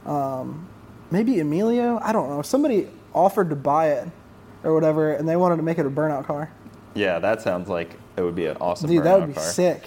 [0.05, 0.67] um,
[1.11, 1.99] maybe Emilio.
[2.01, 2.41] I don't know.
[2.41, 4.07] Somebody offered to buy it
[4.63, 6.51] or whatever, and they wanted to make it a burnout car.
[6.95, 8.89] yeah, that sounds like it would be an awesome.
[8.89, 9.43] Dude, that would be car.
[9.43, 9.83] sick.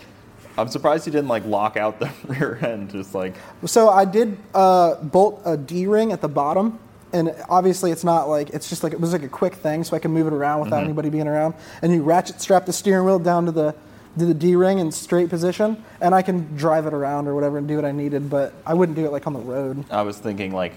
[0.57, 3.35] I'm surprised you didn't like lock out the rear end, just like
[3.66, 6.78] So I did uh, bolt a D ring at the bottom,
[7.12, 9.95] and obviously it's not like it's just like it was like a quick thing, so
[9.95, 11.55] I can move it around without anybody being around.
[11.83, 13.74] And you ratchet strap the steering wheel down to the
[14.18, 17.59] to the D ring in straight position, and I can drive it around or whatever
[17.59, 18.30] and do what I needed.
[18.30, 19.85] But I wouldn't do it like on the road.
[19.91, 20.72] I was thinking like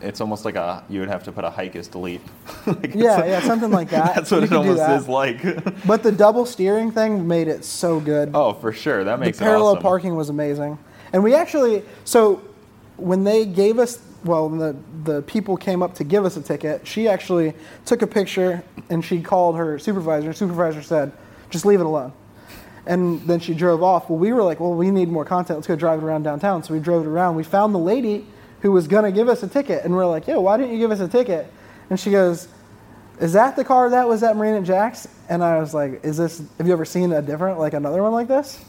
[0.00, 2.20] it's almost like a you would have to put a hike is delete.
[2.66, 4.14] Like, Yeah, yeah, something like that.
[4.14, 5.42] That's what You it almost is like.
[5.86, 8.30] But the double steering thing made it so good.
[8.34, 9.82] oh, for sure, that makes the parallel awesome.
[9.82, 10.78] parking was amazing.
[11.12, 12.42] And we actually, so
[12.96, 16.86] when they gave us, well, the, the people came up to give us a ticket,
[16.86, 20.32] she actually took a picture and she called her supervisor.
[20.32, 21.12] Supervisor said,
[21.50, 22.12] just leave it alone.
[22.86, 24.08] And then she drove off.
[24.10, 25.58] Well, we were like, well, we need more content.
[25.58, 26.62] Let's go drive it around downtown.
[26.62, 27.36] So we drove it around.
[27.36, 28.26] We found the lady
[28.60, 29.84] who was going to give us a ticket.
[29.84, 31.52] And we're like, yo, why didn't you give us a ticket?
[31.90, 32.48] And she goes,
[33.20, 35.08] is that the car that was at Marina Jacks?
[35.28, 38.12] And I was like, is this, have you ever seen a different, like another one
[38.12, 38.62] like this?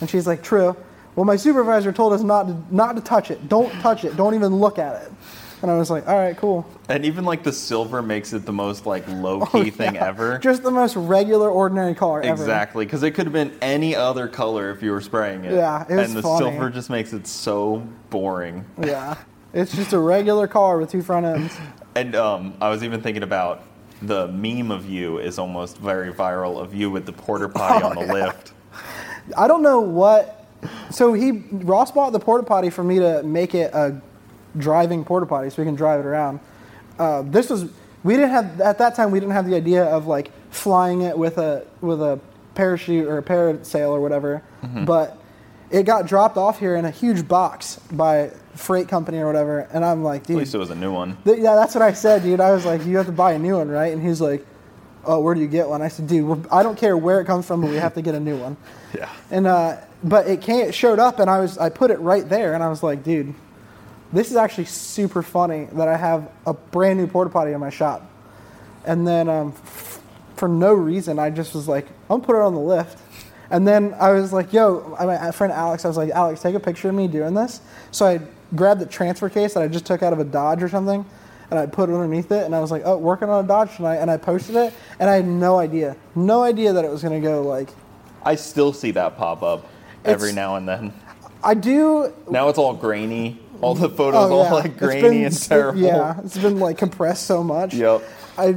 [0.00, 0.76] And she's like, true.
[1.16, 3.48] Well, my supervisor told us not to, not to touch it.
[3.48, 4.16] Don't touch it.
[4.16, 5.12] Don't even look at it.
[5.64, 6.66] And I was like, all right, cool.
[6.90, 10.06] And even like the silver makes it the most like low key thing Oh, Yeah.
[10.08, 10.36] ever.
[10.38, 12.30] Just the most regular, ordinary color ever.
[12.42, 15.54] Exactly, because it could have been any other color if you were spraying it.
[15.54, 16.50] Yeah, it was and the funny.
[16.50, 17.78] silver just makes it so
[18.10, 18.62] boring.
[18.78, 19.16] Yeah.
[19.54, 21.56] It's just a regular car with two front ends.
[21.96, 23.62] And um, I was even thinking about
[24.02, 27.88] the meme of you is almost very viral of you with the porter potty Oh,
[27.88, 28.12] on the yeah.
[28.26, 28.52] lift.
[29.34, 30.44] I don't know what.
[30.90, 34.02] So he Ross bought the porta potty for me to make it a
[34.56, 36.40] driving porta potty, so we can drive it around.
[36.98, 37.66] Uh, this was
[38.02, 41.16] we didn't have at that time we didn't have the idea of like flying it
[41.18, 42.20] with a with a
[42.54, 44.84] parachute or a parasail or whatever, Mm-hmm.
[44.84, 45.18] but
[45.70, 49.84] it got dropped off here in a huge box by freight company or whatever, and
[49.84, 51.16] I'm like, At dude, least it was a new one.
[51.24, 52.38] Th- Yeah, that's what I said, dude.
[52.40, 53.92] I was like, you have to buy a new one, right?
[53.92, 54.46] And he's like,
[55.04, 55.82] oh, where do you get one?
[55.82, 58.02] I said, dude, well, I don't care where it comes from, but we have to
[58.02, 58.56] get a new one.
[58.96, 59.08] Yeah.
[59.32, 62.28] And uh, but it came, it showed up, and I was, I put it right
[62.28, 63.34] there, and I was like, dude,
[64.14, 67.70] this is actually super funny that I have a brand new porta potty in my
[67.70, 68.10] shop.
[68.86, 70.02] And then um, f-
[70.36, 72.98] for no reason, I just was like, I'm gonna put it on the lift.
[73.50, 76.60] And then I was like, yo, my friend Alex, I was like, Alex, take a
[76.60, 77.60] picture of me doing this.
[77.90, 78.20] So I
[78.54, 81.04] grabbed the transfer case that I just took out of a Dodge or something,
[81.50, 83.76] and I put it underneath it, and I was like, oh, working on a Dodge
[83.76, 87.02] tonight, and I posted it, and I had no idea, no idea that it was
[87.02, 87.68] gonna go like,
[88.22, 89.66] I still see that pop up
[90.04, 90.92] every now and then.
[91.42, 93.38] I do Now it's all grainy.
[93.64, 95.80] All the photos Oh, all like grainy been and terrible.
[95.80, 97.74] Yeah, it's been like compressed so much.
[97.74, 98.02] Yep.
[98.36, 98.56] I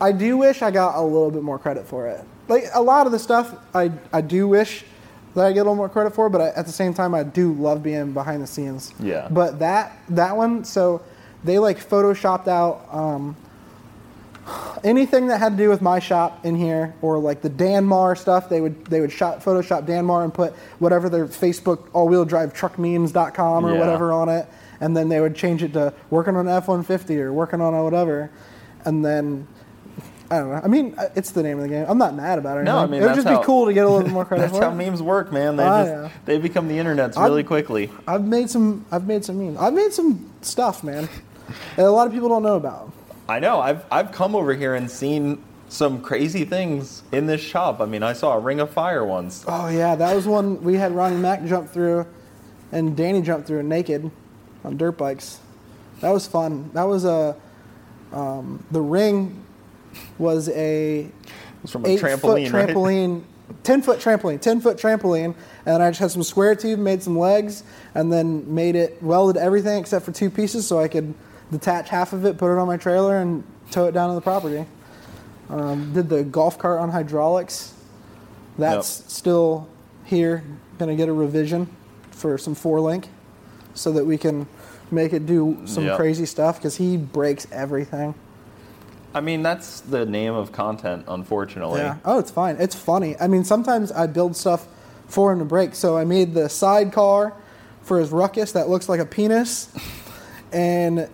[0.00, 2.22] I do wish I got a little bit more credit for it.
[2.48, 4.84] Like a lot of the stuff, I I do wish
[5.34, 7.22] that I get a little more credit for, but I, at the same time, I
[7.22, 8.92] do love being behind the scenes.
[9.00, 9.28] Yeah.
[9.30, 11.02] But that that one, so
[11.44, 12.86] they like photoshopped out.
[12.92, 13.36] Um,
[14.84, 18.48] anything that had to do with my shop in here or like the Danmar stuff,
[18.48, 22.78] they would they would shop Photoshop Danmar and put whatever their Facebook all-wheel drive truck
[22.78, 23.78] memes.com or Yeah.
[23.78, 24.46] whatever on it,
[24.80, 27.74] and then they would change it to working on F one fifty or working on
[27.74, 28.30] a whatever,
[28.84, 29.46] and then.
[30.30, 30.60] I don't know.
[30.64, 31.84] I mean, uh, it's the name of the game.
[31.86, 32.62] I'm not mad about it.
[32.64, 34.24] No, I mean it would just how, be cool to get a little bit more
[34.30, 34.76] credit That's for how it.
[34.76, 35.56] memes work, man.
[35.56, 37.90] They just they become the internets I'm- really quickly.
[38.08, 38.86] I've made some.
[38.90, 39.58] I've made some memes.
[39.58, 41.06] I've made some stuff, man,
[41.76, 42.90] that a lot of people don't know about.
[43.28, 43.60] I know.
[43.60, 47.80] I've I've come over here and seen some crazy things in this shop.
[47.80, 49.44] I mean, I saw a ring of fire once.
[49.48, 52.06] Oh yeah, that was one we had Ronnie Mac jump through,
[52.72, 54.10] and Danny jump through naked
[54.64, 55.38] on dirt bikes.
[56.00, 56.70] That was fun.
[56.74, 57.36] That was a
[58.12, 59.44] um, the ring
[60.18, 61.12] was a It
[61.62, 62.68] was from a eight trampoline, foot right?
[62.68, 63.22] trampoline,
[63.62, 67.18] ten foot trampoline, ten foot trampoline, and I just had some square tube, made some
[67.18, 67.62] legs,
[67.94, 71.14] and then made it welded everything except for two pieces, so I could
[71.52, 74.20] detach half of it, put it on my trailer, and tow it down to the
[74.20, 74.66] property.
[75.48, 77.74] Um, did the golf cart on hydraulics.
[78.58, 79.08] That's Yep.
[79.10, 79.66] still
[80.04, 80.42] here.
[80.78, 81.68] Gonna get a revision
[82.10, 83.08] for some four link,
[83.74, 84.46] so that we can
[84.90, 85.96] make it do some Yep.
[85.96, 88.14] crazy stuff because he breaks everything.
[89.14, 91.80] I mean, that's the name of content, unfortunately.
[91.80, 91.96] Yeah.
[92.04, 92.56] Oh, it's fine.
[92.58, 93.14] It's funny.
[93.20, 94.66] I mean, sometimes I build stuff
[95.06, 95.74] for him to break.
[95.74, 97.34] So I made the sidecar
[97.82, 99.68] for his ruckus that looks like a penis,
[100.52, 101.08] and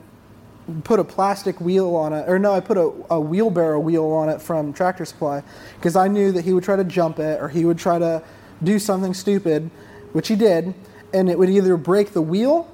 [0.84, 2.28] put a plastic wheel on it.
[2.28, 5.42] Or no, I put a, a wheelbarrow wheel on it from Tractor Supply
[5.76, 8.22] because I knew that he would try to jump it or he would try to
[8.62, 9.70] do something stupid,
[10.12, 10.74] which he did,
[11.12, 12.70] and it would either break the wheel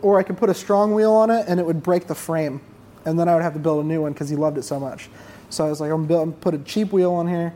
[0.00, 2.60] or I could put a strong wheel on it and it would break the frame,
[3.04, 4.80] and then I would have to build a new one because he loved it so
[4.80, 5.08] much.
[5.50, 7.54] So I was like, I'm gonna put a cheap wheel on here,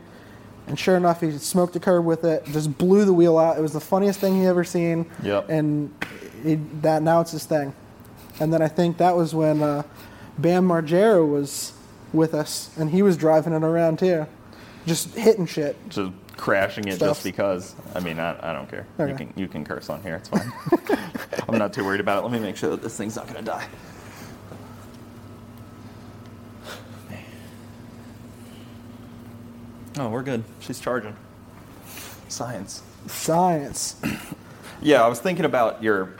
[0.67, 3.57] and sure enough, he smoked a curb with it, just blew the wheel out.
[3.57, 5.09] It was the funniest thing he ever seen.
[5.23, 5.49] Yep.
[5.49, 5.93] And
[6.43, 7.73] he, that now it's his thing.
[8.39, 9.83] And then I think that was when uh,
[10.37, 11.73] Bam Margera was
[12.13, 14.27] with us, and he was driving it around too,
[14.85, 15.75] just hitting shit.
[15.89, 17.09] Just crashing it Stuff.
[17.09, 17.75] just because.
[17.95, 18.85] I mean, I, I don't care.
[18.99, 20.15] You can you can curse on here.
[20.15, 20.51] It's fine.
[21.49, 22.21] I'm not too worried about it.
[22.27, 23.67] Let me make sure that this thing's not gonna die.
[29.99, 30.43] Oh, we're good.
[30.59, 31.15] She's charging.
[32.27, 32.83] Science.
[33.07, 33.95] Science.
[34.81, 36.13] Yeah, I was thinking about your.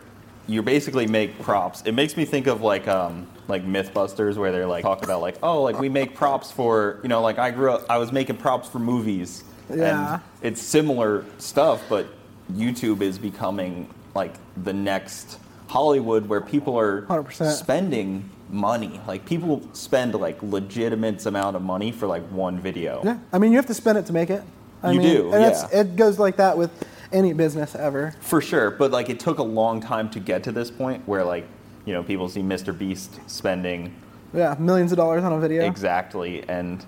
[0.48, 1.82] You basically make props.
[1.86, 5.38] It makes me think of like um like MythBusters where they're like talk about like
[5.44, 8.38] oh like we make props for you know like I grew up I was making
[8.38, 9.44] props for movies.
[9.74, 10.14] Yeah.
[10.16, 12.08] And it's similar stuff, but
[12.54, 14.34] YouTube is becoming like
[14.64, 17.52] the next Hollywood where people are 100%.
[17.52, 19.02] spending money.
[19.06, 23.02] Like people spend like legitimate amount of money for like one video.
[23.04, 24.44] Yeah, I mean, you have to spend it to make it.
[24.82, 25.82] I You mean, do, and it's, yeah.
[25.82, 26.72] it goes like that with
[27.12, 28.14] any business ever.
[28.20, 31.24] For sure, but like it took a long time to get to this point where
[31.24, 31.46] like
[31.86, 32.78] you know people see Mr.
[32.78, 33.94] Beast spending
[34.34, 35.66] Yeah, millions of dollars on a video.
[35.66, 36.86] exactly, and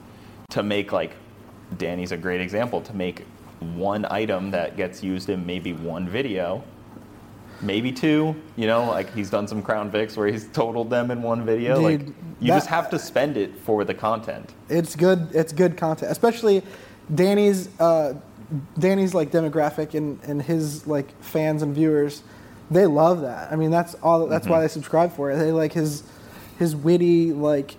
[0.50, 1.12] to make like
[1.78, 3.26] Danny's a great example to make
[3.76, 6.64] one item that gets used in maybe one video.
[7.62, 8.34] maybe two.
[8.56, 11.80] You know, like he's done some Crown Vics where he's totaled them in one video.
[11.82, 12.00] like
[12.40, 14.54] you that- just have to spend it for the content.
[14.70, 15.28] It's good.
[15.34, 16.64] It's good content, especially
[17.14, 17.68] Danny's.
[17.80, 18.14] Uh,
[18.78, 22.24] Danny's like demographic and, and his like fans and viewers,
[22.72, 23.52] they love that.
[23.52, 24.28] I mean, that's all.
[24.28, 25.38] That's why they subscribe for it.
[25.38, 26.04] They like his
[26.58, 27.76] his witty like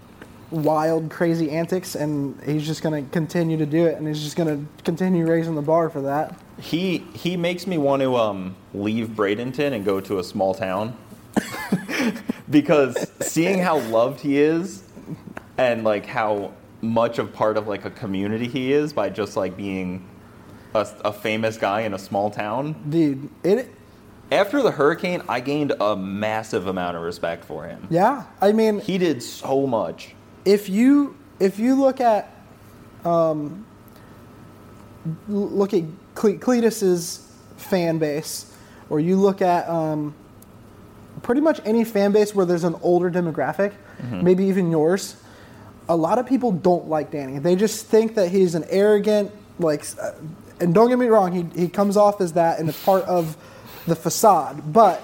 [0.50, 4.64] wild crazy antics, and he's just gonna continue to do it, and he's just gonna
[4.84, 6.38] continue raising the bar for that.
[6.60, 10.96] He he makes me want to um, leave Bradenton and go to a small town
[12.50, 14.82] because seeing how loved he is
[15.56, 16.52] and like how
[16.82, 20.06] much of part of like a community he is by just like being
[20.74, 22.74] a, a famous guy in a small town.
[22.88, 23.68] Dude, it.
[24.32, 27.88] After the hurricane, I gained a massive amount of respect for him.
[27.90, 30.14] Yeah, I mean, He did so much.
[30.44, 32.32] if you if you look at
[33.04, 33.64] um,
[35.28, 35.82] look at
[36.14, 38.52] Cle- Cleetus's fan base,
[38.88, 40.14] or you look at um,
[41.22, 43.72] pretty much any fan base where there's an older demographic,
[44.10, 45.16] maybe even yours,
[45.88, 47.38] a lot of people don't like Danny.
[47.38, 50.12] They just think that he's an arrogant, like, uh,
[50.60, 53.36] and don't get me wrong, he he comes off as that, and it's part of
[53.86, 55.02] the facade, but.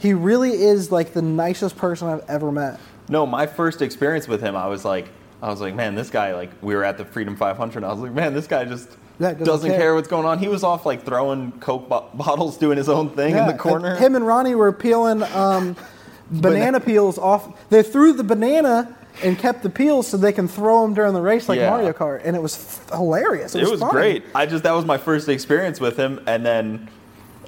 [0.00, 2.78] He really is like the nicest person I've ever met.
[3.08, 5.08] No, my first experience with him, I was like,
[5.40, 7.76] I was like, man, this guy, like, we were at the Freedom 500.
[7.78, 9.78] And I was like, man, this guy just Yeah, doesn't, doesn't care.
[9.78, 9.94] care.
[9.94, 10.38] what's going on.
[10.40, 13.92] He was off like throwing Coke bo- bottles, doing his own thing in the corner.
[13.92, 15.74] and Him and Ronnie were peeling um,
[16.30, 17.70] banana peels off.
[17.70, 21.20] They threw the banana and kept the peels so they can throw them during the
[21.22, 21.70] race like Yeah.
[21.70, 23.54] Mario Kart, and it was f- hilarious.
[23.54, 24.24] It it was, was great.
[24.34, 26.88] I just that was my first experience with him, and then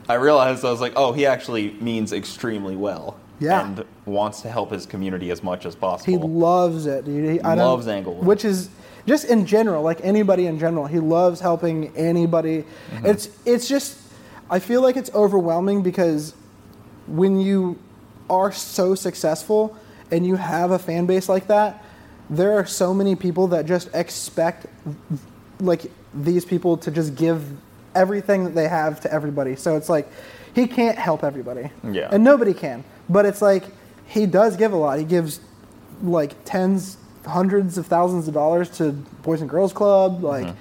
[0.09, 3.19] I realized I was like, oh, he actually means extremely well.
[3.39, 3.67] Yeah.
[3.67, 6.11] and wants to help his community as much as possible.
[6.11, 7.33] He loves it, dude.
[7.33, 8.25] He, I Loves Englewood.
[8.25, 8.71] which is
[9.07, 10.87] just in general, like anybody in general.
[10.87, 12.65] He loves helping anybody.
[12.93, 13.05] Mm-hmm.
[13.07, 13.99] It's it's just
[14.49, 16.33] I feel like it's overwhelming because
[17.07, 17.79] when you
[18.31, 19.77] are so successful
[20.11, 21.85] and you have a fan base like that,
[22.29, 24.67] there are so many people that just expect
[25.61, 27.45] like these people to just give
[27.95, 29.57] everything that they have to everybody.
[29.57, 30.09] So it's like
[30.55, 31.71] he can't help everybody.
[31.85, 32.09] Yeah.
[32.11, 32.85] And nobody can.
[33.09, 33.65] But it's like
[34.07, 34.99] he does give a lot.
[34.99, 35.41] He gives
[36.03, 38.93] like tens, hundreds of thousands of dollars to
[39.23, 40.23] Boys and Girls Club.
[40.23, 40.59] Like mm-hmm.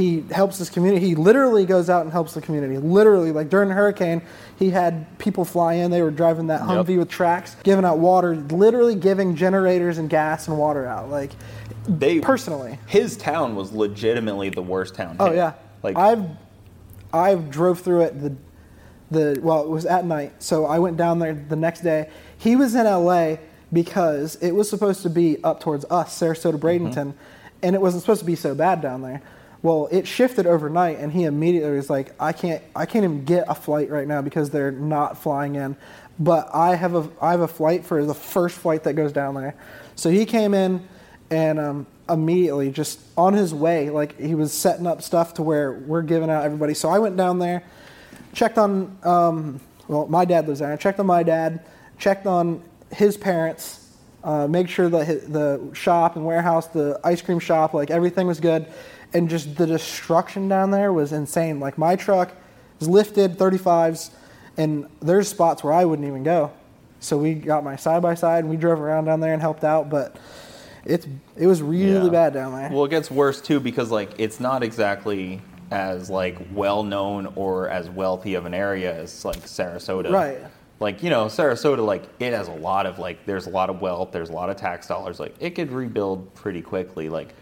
[0.00, 1.06] He helps his community.
[1.06, 2.78] He literally goes out and helps the community.
[2.78, 4.22] Literally, like during the hurricane,
[4.58, 5.90] he had people fly in.
[5.90, 6.86] They were driving that Yep.
[6.86, 11.10] Humvee with tracks, giving out water, literally giving generators and gas and water out.
[11.10, 11.32] Like
[11.86, 12.78] they personally.
[12.86, 15.16] his town was legitimately the worst town.
[15.20, 15.36] Oh hit.
[15.36, 16.24] yeah, like I've
[17.12, 18.34] I've drove through it the
[19.10, 22.08] the well it was at night, so I went down there the next day.
[22.38, 23.38] He was in L.A.
[23.70, 26.86] because it was supposed to be up towards us, Sarasota, mm-hmm.
[26.86, 27.12] Bradenton,
[27.62, 29.20] and it wasn't supposed to be so bad down there.
[29.62, 33.44] Well, it shifted overnight, and he immediately was like, "I can't, I can't even get
[33.48, 35.76] a flight right now because they're not flying in."
[36.18, 39.34] But I have a, I have a flight for the first flight that goes down
[39.34, 39.54] there.
[39.96, 40.86] So he came in,
[41.30, 45.72] and um, immediately, just on his way, like he was setting up stuff to where
[45.72, 46.74] we're giving out everybody.
[46.74, 47.62] So I went down there,
[48.32, 50.72] checked on, um, well, my dad lives there.
[50.72, 51.64] I checked on my dad,
[51.98, 53.88] checked on his parents,
[54.24, 58.40] uh, make sure that the shop and warehouse, the ice cream shop, like everything was
[58.40, 58.66] good.
[59.12, 61.58] And just the destruction down there was insane.
[61.60, 62.32] Like my truck
[62.80, 64.10] is lifted 35s,
[64.56, 66.52] and there's spots where I wouldn't even go.
[67.00, 69.64] So we got my side by side and we drove around down there and helped
[69.64, 70.16] out, but
[70.84, 71.06] it's
[71.36, 72.08] it was really Yeah.
[72.10, 72.70] bad down there.
[72.70, 75.40] Well, it gets worse too because like it's not exactly
[75.70, 80.10] as like well known or as wealthy of an area as like Sarasota.
[80.12, 80.38] Right.
[80.78, 83.80] Like you know, Sarasota like it has a lot of like there's a lot of
[83.80, 85.18] wealth, there's a lot of tax dollars.
[85.18, 87.08] Like it could rebuild pretty quickly.
[87.08, 87.34] Like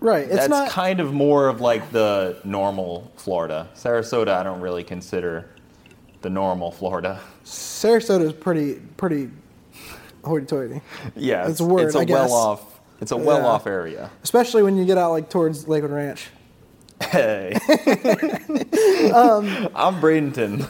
[0.00, 0.24] right.
[0.26, 3.68] It's that's not kind of more of like the normal Florida.
[3.74, 5.48] Sarasota, I don't really consider
[6.22, 7.20] the normal Florida.
[7.44, 9.30] Sarasota is pretty pretty
[10.24, 10.80] hoity-toity,
[11.16, 12.28] Yeah, It's a word, It's a I guess.
[12.28, 12.80] well off.
[13.00, 14.10] It's a well off area.
[14.24, 16.28] especially when you get out like towards Lakewood Ranch.
[17.00, 17.52] Hey,
[19.14, 20.68] Um, I'm Bradenton.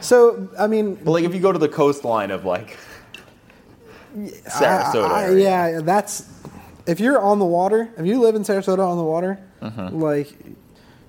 [0.00, 2.76] So I mean, But like if you go to the coastline of like
[4.16, 6.20] Sarasota, I- I- yeah, that's
[6.86, 7.88] if you're on the water.
[7.96, 9.98] If you live in Sarasota on the water, Mm-hmm.
[10.00, 10.34] like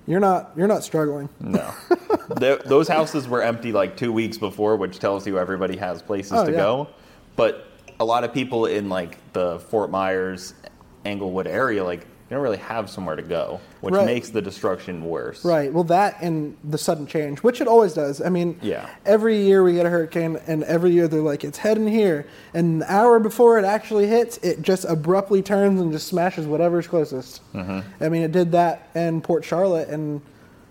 [0.07, 1.27] you're not you're not struggling.
[1.41, 1.73] no,
[2.39, 6.31] Th- those houses were empty like two weeks before, which tells you everybody has places
[6.33, 6.57] Oh, to yeah.
[6.57, 6.87] go.
[7.35, 7.65] But
[7.99, 10.53] a lot of people in like the Fort Myers,
[11.03, 14.05] Englewood area, like they don't really have somewhere to go, which Right.
[14.05, 15.45] makes the destruction worse.
[15.45, 15.71] Right.
[15.71, 18.19] Well, that and the sudden change, which it always does.
[18.21, 18.87] I mean, Yeah.
[19.05, 22.81] Every year we get a hurricane, and every year they're like, it's heading here, and
[22.81, 27.41] an hour before it actually hits, it just abruptly turns and just smashes whatever's closest.
[27.53, 28.03] Mm-hmm.
[28.03, 30.21] I mean, it did that in Port Charlotte and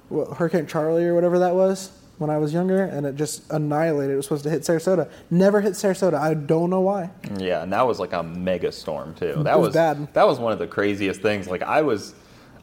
[0.08, 1.90] what, Hurricane Charley or whatever that was.
[2.18, 4.12] When I was younger, and it just annihilated.
[4.12, 5.10] It was supposed to hit Sarasota.
[5.30, 6.14] Never hit Sarasota.
[6.14, 7.10] I don't know why.
[7.38, 9.42] Yeah, and that was like a mega storm too.
[9.42, 10.12] That was was bad.
[10.14, 11.48] That was one of the craziest things.
[11.48, 12.14] Like I was,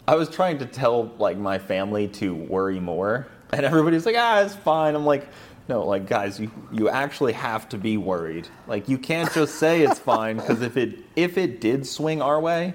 [0.08, 4.42] I was trying to tell like my family to worry more, and everybody's like, "Ah,
[4.42, 5.28] it's fine." I'm like,
[5.68, 8.48] "No, like guys, you you actually have to be worried.
[8.68, 12.40] Like you can't just say it's fine because if it if it did swing our
[12.40, 12.74] way,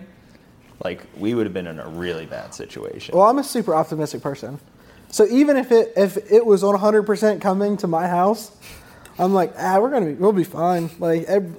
[0.84, 4.20] like we would have been in a really bad situation." Well, I'm a super optimistic
[4.20, 4.60] person,
[5.10, 8.56] so even if it if it was 100 percent coming to my house,
[9.18, 10.90] I'm like, ah, we're gonna be we'll be fine.
[10.98, 11.56] Like, ev-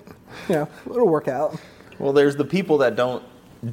[0.50, 1.60] you know, it'll work out.
[2.00, 3.24] Well, there's the people that don't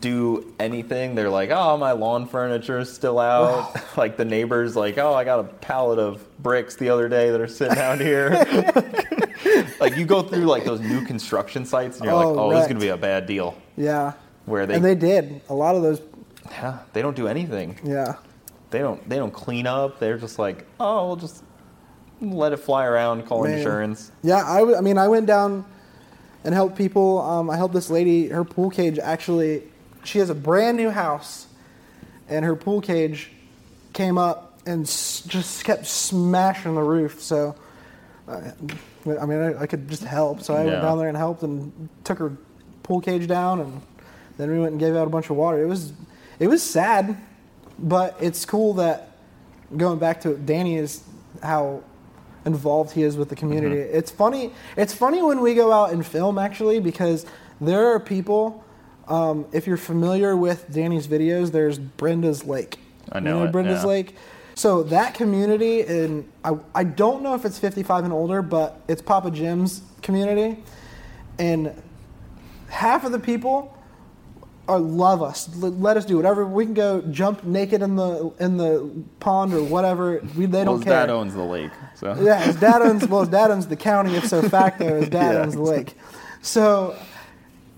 [0.01, 1.14] do anything.
[1.14, 3.77] They're like, oh, my lawn furniture is still out.
[3.97, 7.41] like the neighbors, like, oh, I got a pallet of bricks the other day that
[7.41, 8.31] are sitting out here.
[9.81, 12.62] like you go through like those new construction sites, and you're like, Oh, oh, this
[12.62, 13.57] is gonna be a bad deal.
[13.77, 14.12] Yeah,
[14.47, 16.01] Where they, and they did a lot of those.
[16.51, 17.79] yeah, they don't do anything.
[17.85, 18.14] Yeah,
[18.75, 20.01] They don't, they don't clean up.
[20.01, 21.45] They're just like, oh, we'll just
[22.20, 23.57] let it fly around, call Man.
[23.59, 24.11] insurance.
[24.25, 24.43] yeah.
[24.45, 25.64] I, w- I mean, I went down
[26.43, 27.20] and helped people.
[27.20, 28.27] Um, I helped this lady.
[28.31, 29.62] Her pool cage actually,
[30.03, 31.47] she has a brand new house,
[32.29, 33.31] and her pool cage
[33.93, 37.22] came up and s- just kept smashing the roof.
[37.22, 37.55] So,
[38.27, 38.41] uh,
[39.07, 40.43] I mean, I, I could just help.
[40.43, 40.70] So I Yeah.
[40.70, 42.33] went down there and helped and took her
[42.83, 43.81] pool cage down, and
[44.37, 45.62] then we went and gave out a bunch of water.
[45.62, 45.93] It was,
[46.41, 47.16] it was sad,
[47.79, 49.11] but it's cool that
[49.77, 51.03] going back to Danny is
[51.43, 51.83] how
[52.45, 53.77] involved he is with the community.
[53.77, 54.53] It's funny.
[54.77, 57.27] It's funny when we go out and film actually because
[57.61, 58.62] there are people.
[59.09, 62.79] Um, if you're familiar with Danny's videos, there's Brenda's Lake.
[63.12, 63.89] I know You it, Brenda's yeah.
[63.89, 64.16] Lake.
[64.55, 69.03] So that community, and I, I don't know if it's 55 and older, but it's
[69.03, 70.62] Papa Jim's community,
[71.39, 71.75] and
[72.68, 73.77] half of the people
[74.69, 75.49] are love us.
[75.57, 76.47] Let us do whatever.
[76.47, 78.91] We can go jump naked in the in the
[79.21, 80.21] pond or whatever.
[80.37, 80.93] We, they Well, don't his care.
[81.07, 84.15] dad owns the lake, so Yeah, his dad owns well, his dad owns the county.
[84.15, 85.43] If so facto, his dad Yeah.
[85.43, 85.95] owns the lake.
[86.43, 86.97] So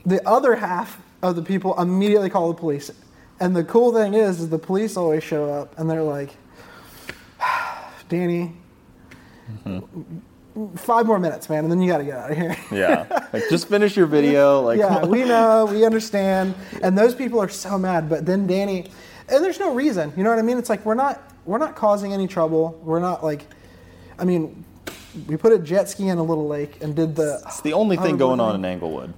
[0.04, 2.90] the other half of the people immediately call the police.
[3.40, 6.36] And the cool thing is, is the police always show up and they're like,
[8.08, 8.54] Danny,
[9.64, 10.18] mm-hmm.
[10.76, 12.56] Five more minutes, man, and then you got to get out of here.
[12.72, 13.28] yeah.
[13.32, 14.62] Like just finish your video.
[14.66, 18.08] Like yeah, we know, we understand, and those people are so mad.
[18.08, 18.86] But then Danny,
[19.28, 20.12] and there's no reason.
[20.16, 20.58] You know what I mean?
[20.58, 22.80] It's like we're not we're not causing any trouble.
[22.82, 23.46] We're not like,
[24.18, 24.64] I mean,
[25.26, 27.42] we put a jet ski in a little lake and did the.
[27.46, 29.10] It's the only thing oh, going on in Englewood.
[29.10, 29.14] Is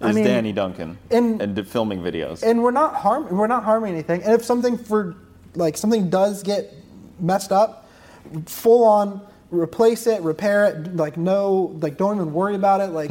[0.00, 2.42] I mean, Danny Duncan and- and, filming videos.
[2.42, 4.22] and we're not harm we're not harming anything.
[4.22, 5.14] And if something for
[5.54, 6.72] like something does get
[7.18, 7.86] messed up,
[8.46, 9.20] full on
[9.50, 10.96] replace it, repair it.
[10.96, 12.88] Like no, like don't even worry about it.
[12.90, 13.10] Like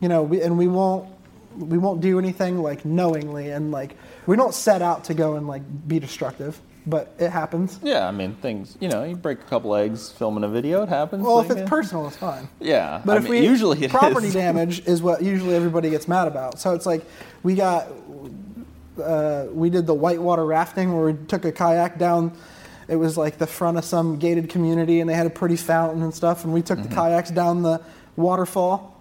[0.00, 1.08] you know, we, and we won't
[1.56, 5.48] we won't do anything like knowingly and like we don't set out to go and
[5.48, 6.60] like be destructive.
[6.86, 7.78] But it happens.
[7.82, 8.78] yeah, I mean things.
[8.80, 10.82] You know, you break a couple eggs filming a video.
[10.84, 11.22] It happens.
[11.22, 12.48] Well, if it's uh, personal, it's fine.
[12.60, 14.32] Yeah, But I if mean, we usually property is.
[14.46, 16.58] damage is what usually everybody gets mad about.
[16.58, 17.04] So it's like
[17.42, 17.88] we got
[19.02, 22.32] uh, we did the whitewater rafting where we took a kayak down.
[22.88, 26.02] It was like the front of some gated community, and they had a pretty fountain
[26.02, 26.44] and stuff.
[26.44, 26.88] And we took Mm-hmm.
[26.88, 27.80] the kayaks down the
[28.16, 28.96] waterfall,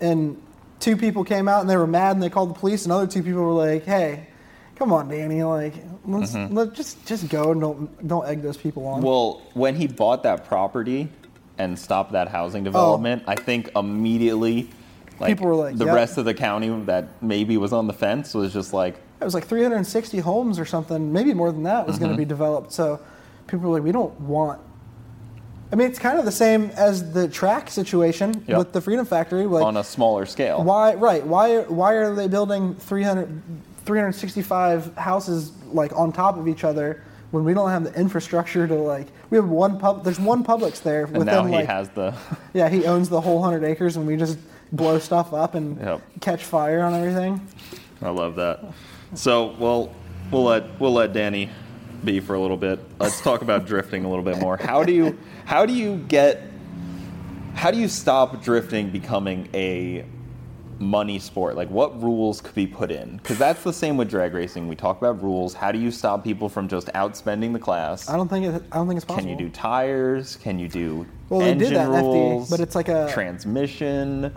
[0.00, 0.40] and
[0.80, 2.84] two people came out and they were mad, and they called the police.
[2.84, 4.28] And other two people were like, "Hey,
[4.76, 5.74] come on, Danny, like
[6.06, 9.06] let's let just just go and don't don't egg those people on." Mm-hmm.
[9.06, 11.08] Well, when he bought that property
[11.58, 14.70] and stopped that housing development, I think immediately,
[15.18, 15.26] like, Oh.
[15.26, 18.32] People were like, the "Yep." rest of the county that maybe was on the fence
[18.34, 21.98] was just like, it was like 360 homes or something, maybe more than that, was
[21.98, 22.16] going Mm-hmm.
[22.20, 22.72] to be developed.
[22.72, 23.00] So
[23.46, 24.60] people were like, we don't want.
[25.72, 28.58] I mean, it's kind of the same as the track situation Yep.
[28.58, 29.44] with the Freedom Factory.
[29.46, 30.62] Like, on a smaller scale.
[30.62, 30.94] why?
[30.94, 31.24] Right?
[31.26, 31.60] Why?
[31.62, 33.42] Why are they building 300,
[33.84, 38.74] 365 houses like on top of each other when we don't have the infrastructure to
[38.74, 39.08] like?
[39.30, 40.04] We have one pub.
[40.04, 41.04] There's one Publix there.
[41.06, 42.14] And now he like, has the.
[42.54, 44.38] Yeah, he owns the whole hundred acres, and we just
[44.72, 46.02] blow stuff up and Yep.
[46.20, 47.40] catch fire on everything.
[48.02, 48.64] I love that.
[49.14, 49.92] So, well,
[50.30, 51.48] we'll let we'll let Danny
[52.04, 52.80] be for a little bit.
[52.98, 54.56] Let's talk about drifting a little bit more.
[54.56, 56.42] How do you how do you get
[57.54, 60.04] how do you stop drifting becoming a
[60.78, 61.56] money sport?
[61.56, 63.20] Like what rules could be put in?
[63.20, 64.68] Cuz that's the same with drag racing.
[64.68, 65.54] We talk about rules.
[65.54, 68.08] How do you stop people from just outspending the class?
[68.08, 69.28] I don't think it, I don't think it's possible.
[69.28, 70.36] Can you do tires?
[70.36, 72.50] Can you do Well, they did that in FD, rules?
[72.50, 74.34] but it's like a- transmission.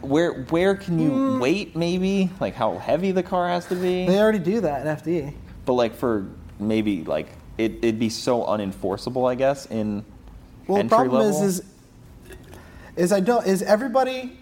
[0.00, 1.40] Where where can you hmm.
[1.40, 4.06] weight maybe like how heavy the car has to be?
[4.06, 5.34] They already do that in FD.
[5.64, 6.26] But like for
[6.58, 9.66] maybe like it, it'd be so unenforceable, I guess.
[9.66, 10.04] In
[10.66, 11.42] Well, the problem level.
[11.42, 11.66] is, is,
[12.96, 14.38] is I don't is everybody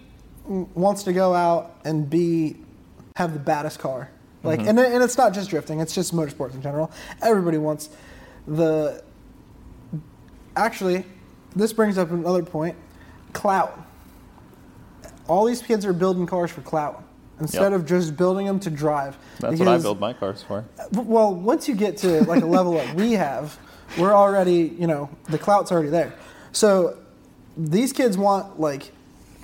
[0.46, 2.56] wants to go out and be
[3.16, 4.10] have the baddest car,
[4.42, 4.68] like, Mm-hmm.
[4.68, 6.90] and and it's not just drifting; it's just motorsports in general.
[7.20, 7.90] Everybody wants
[8.46, 9.02] the
[10.56, 11.04] actually,
[11.54, 12.76] this brings up another point:
[13.32, 13.78] clout.
[15.28, 17.04] All these kids are building cars for clout
[17.40, 17.80] instead Yep.
[17.80, 19.16] of just building them to drive.
[19.40, 20.64] That's what I build my cars for.
[20.92, 23.58] Well, once you get to like a level that we have,
[23.98, 26.12] we're already, you know, the clout's already there.
[26.52, 26.96] So
[27.56, 28.92] these kids want like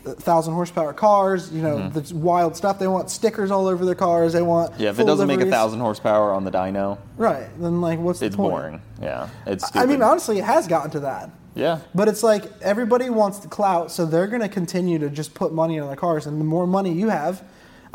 [0.05, 2.79] thousand horsepower cars, you know, the wild stuff.
[2.79, 4.33] They want stickers all over their cars.
[4.35, 4.83] They want Mm-hmm.
[4.83, 7.49] Yeah, if it doesn't make a thousand horsepower on the dyno, right?
[7.61, 8.53] Then like, what's it's the point?
[8.55, 8.83] It's boring.
[9.03, 9.83] Yeah, it's stupid.
[9.83, 11.31] I mean, honestly, it has gotten to that.
[11.57, 15.35] yeah, But it's like everybody wants the clout, so they're going to continue to just
[15.35, 16.27] put money in their cars.
[16.27, 17.43] And the more money you have,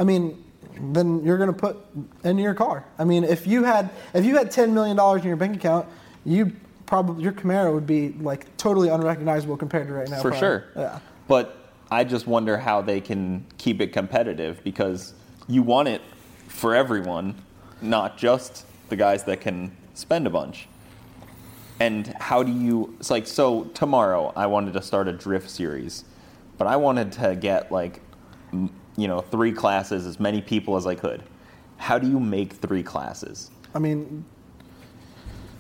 [0.02, 0.44] I mean,
[0.80, 1.78] then you're going to put
[2.24, 2.84] in your car.
[2.98, 5.88] I mean, if you had if you had ten million dollars in your bank account,
[6.26, 6.54] you
[6.88, 10.16] probably your Camaro would be like totally unrecognizable compared to right now.
[10.16, 10.40] for probably.
[10.40, 10.66] sure.
[10.76, 11.00] Yeah.
[11.28, 11.56] But
[11.92, 15.14] I just wonder how they can keep it competitive because
[15.48, 16.02] you want it
[16.48, 17.36] for everyone,
[17.80, 20.68] not just the guys that can spend a bunch.
[21.80, 22.96] And how do you?
[23.00, 23.66] It's like so.
[23.76, 26.06] Tomorrow, I wanted to start a drift series,
[26.58, 28.02] but I wanted to get like,
[28.98, 31.24] you know, three classes, as many people as I could.
[31.78, 33.50] How do you make three classes?
[33.74, 34.26] I mean,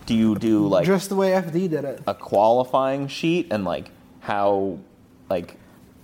[0.05, 2.01] Do you do like just the way FD did it.
[2.07, 4.77] a qualifying sheet and like how
[5.29, 5.57] like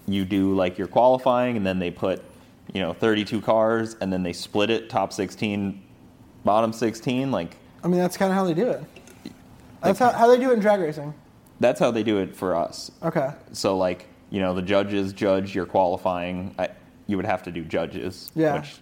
[0.07, 2.23] you do like your qualifying and then they put
[2.73, 5.82] you know 32 cars and then they split it top 16
[6.45, 8.84] bottom 16 like I mean, that's kind of how they do it.
[9.84, 11.13] That's how, how they do it in drag racing.
[11.59, 13.30] that's how they do it for us Okay.
[13.51, 16.69] so like you know the judges judge your qualifying I,
[17.07, 18.59] you would have to do judges Yeah.
[18.59, 18.77] which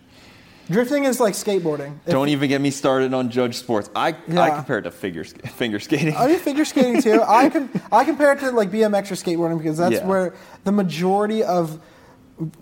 [0.68, 2.00] Drifting is like skateboarding.
[2.08, 5.24] If- don't even get me started on judge sports i i compare it to figure
[5.24, 7.22] finger skating I do figure skating too.
[7.28, 10.06] I can I compare it to like BMX or skateboarding because that's Yeah.
[10.08, 11.80] where the majority of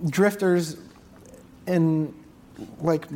[0.09, 0.78] drifters
[1.66, 2.14] in
[2.82, 3.07] like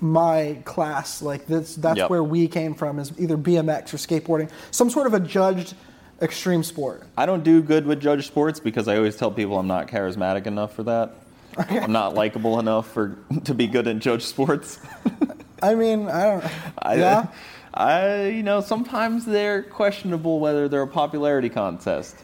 [0.00, 2.10] my class like this that's Yep.
[2.10, 5.74] where we came from is either BMX or skateboarding, some sort of a judged
[6.22, 7.02] extreme sport.
[7.16, 10.46] I don't do good with judge sports because I always tell people I'm not charismatic
[10.46, 11.16] enough for that.
[11.58, 14.78] I'm not likable enough for to be good in judge sports.
[15.62, 16.44] I mean, I don't.
[16.78, 17.26] I, yeah,
[17.74, 22.16] I you know sometimes they're questionable whether they're a popularity contest.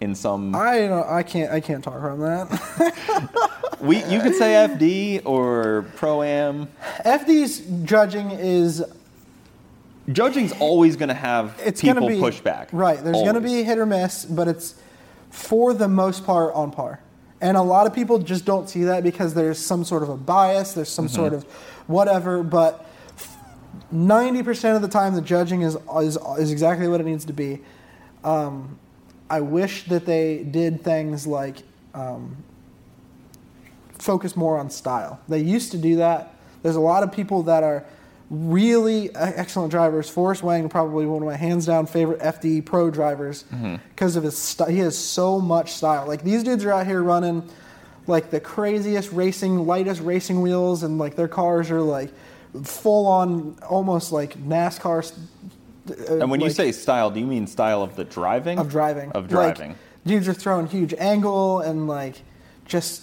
[0.00, 1.08] In some, I don't.
[1.08, 1.52] I can't.
[1.52, 3.78] I can't talk on that.
[3.80, 6.68] we you could say FD or pro am.
[7.04, 8.84] FD's judging is
[10.12, 12.68] Judging's always going to have it's people going to be push back.
[12.72, 13.02] Right.
[13.02, 14.74] There's going to be hit or miss, but it's
[15.30, 17.00] for the most part on par.
[17.40, 20.16] And a lot of people just don't see that because there's some sort of a
[20.16, 21.46] bias, there's some sort Mm-hmm.
[21.48, 21.52] of
[21.86, 22.84] whatever, but
[23.94, 27.60] 90% of the time the judging is is, is exactly what it needs to be.
[28.24, 28.78] Um,
[29.30, 31.58] I wish that they did things like
[31.94, 32.36] um,
[33.98, 35.20] focus more on style.
[35.28, 36.34] They used to do that.
[36.62, 37.84] There's a lot of people that are
[38.30, 40.08] really excellent drivers.
[40.10, 43.44] Forrest Wang, probably one of my hands down favorite FD pro drivers,
[43.94, 44.68] because of his style.
[44.68, 46.06] He has so much style.
[46.06, 47.48] Like these dudes are out here running
[48.06, 52.10] like the craziest racing, lightest racing wheels, and like their cars are like
[52.64, 55.12] full on, almost like NASCAR.
[55.90, 58.58] uh, And when you say style, do you mean style of the driving?
[58.58, 59.10] of driving.
[59.12, 59.74] Of Like, driving.
[60.06, 62.22] dudes are throwing huge angle and like
[62.66, 63.02] just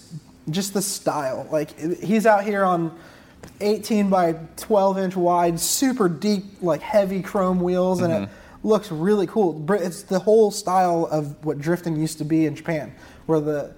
[0.50, 1.48] just the style.
[1.50, 2.96] Like he's out here on
[3.60, 8.24] 18 by 12 inch wide, super deep, like heavy chrome wheels, and Mm-hmm.
[8.24, 8.30] it
[8.62, 9.64] looks really cool.
[9.72, 12.94] It's the whole style of what drifting used to be in Japan,
[13.26, 13.74] where the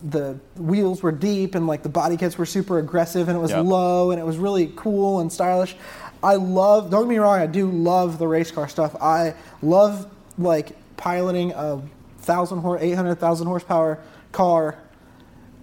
[0.00, 3.50] the wheels were deep and like the body kits were super aggressive and it was
[3.50, 3.64] Yep.
[3.64, 5.74] low and it was really cool and stylish.
[6.22, 8.94] I love, don't get me wrong, I do love the race car stuff.
[9.02, 10.06] I love
[10.38, 11.82] like piloting a
[12.20, 13.98] thousand horse, 800,000 horsepower
[14.30, 14.78] car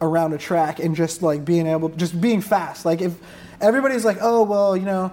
[0.02, 2.86] around a track and just like being able, just being fast.
[2.86, 3.14] Like if
[3.62, 5.12] everybody's like, oh, well, you know,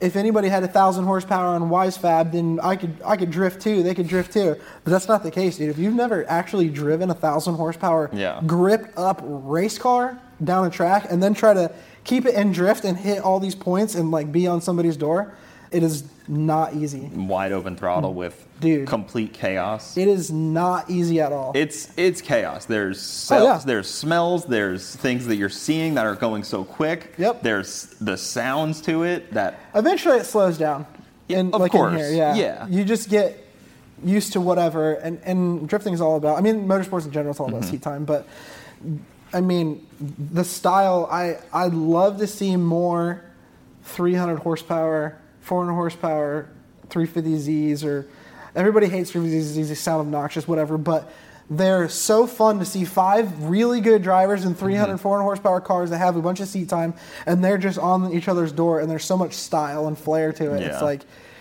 [0.00, 3.60] if anybody had a thousand horsepower on Wise Fab, then I could I could drift
[3.60, 3.82] too.
[3.82, 5.68] They could drift too, but that's not the case, dude.
[5.68, 8.40] If you've never actually driven a thousand horsepower Yeah.
[8.46, 11.70] gripped up race car down a track and then try to
[12.04, 15.34] keep it in drift and hit all these points and like be on somebody's door,
[15.72, 17.00] it is not easy.
[17.14, 18.86] Wide open throttle with Dude.
[18.88, 19.96] complete chaos.
[19.96, 21.52] It is not easy at all.
[21.54, 22.64] It's it's chaos.
[22.66, 23.66] There's Oh, smells, yeah.
[23.66, 27.14] there's smells, there's things that you're seeing that are going so quick.
[27.18, 27.42] Yep.
[27.42, 30.86] There's the sounds to it that Eventually, it slows down.
[31.28, 31.92] Yeah, of like course.
[31.92, 32.34] In here, yeah.
[32.34, 32.66] Yeah.
[32.68, 33.38] You just get
[34.04, 36.36] used to whatever, and and drifting is all about.
[36.38, 37.70] I mean, motorsports in general is all about Mm-hmm.
[37.70, 38.26] seat time, but
[39.32, 41.08] I mean, the style.
[41.10, 43.22] I I'd love to see more
[43.84, 46.48] 300 horsepower, 400 horsepower,
[46.88, 48.06] 350Zs, or
[48.54, 49.68] everybody hates 350Zs.
[49.68, 51.10] They sound obnoxious, whatever, but.
[51.52, 55.02] They're so fun to see five really good drivers in 300, mm-hmm.
[55.02, 56.94] 400 horsepower cars that have a bunch of seat time,
[57.26, 60.54] and they're just on each other's door, and there's so much style and flair to
[60.54, 60.62] it.
[60.62, 61.00] It's like,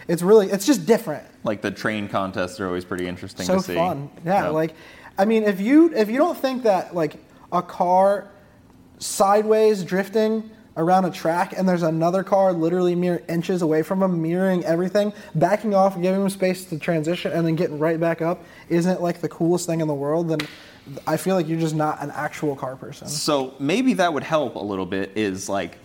[0.10, 1.24] it's really it's just different.
[1.44, 3.76] Like the train contests are always pretty interesting so to see.
[3.76, 4.10] fun.
[4.26, 4.54] Yeah, Yep.
[4.54, 4.74] like
[5.18, 7.18] I mean, if you if you don't think that like
[7.52, 8.28] a car
[8.98, 10.50] sideways drifting
[10.80, 15.14] around a track and there's another car literally mere inches away from him mirroring everything
[15.36, 19.02] backing off and giving him space to transition and then getting right back up isn't
[19.02, 20.40] like the coolest thing in the world then
[21.06, 24.56] i feel like you're just not an actual car person So maybe that would help
[24.56, 25.12] a little bit.
[25.16, 25.78] Is like,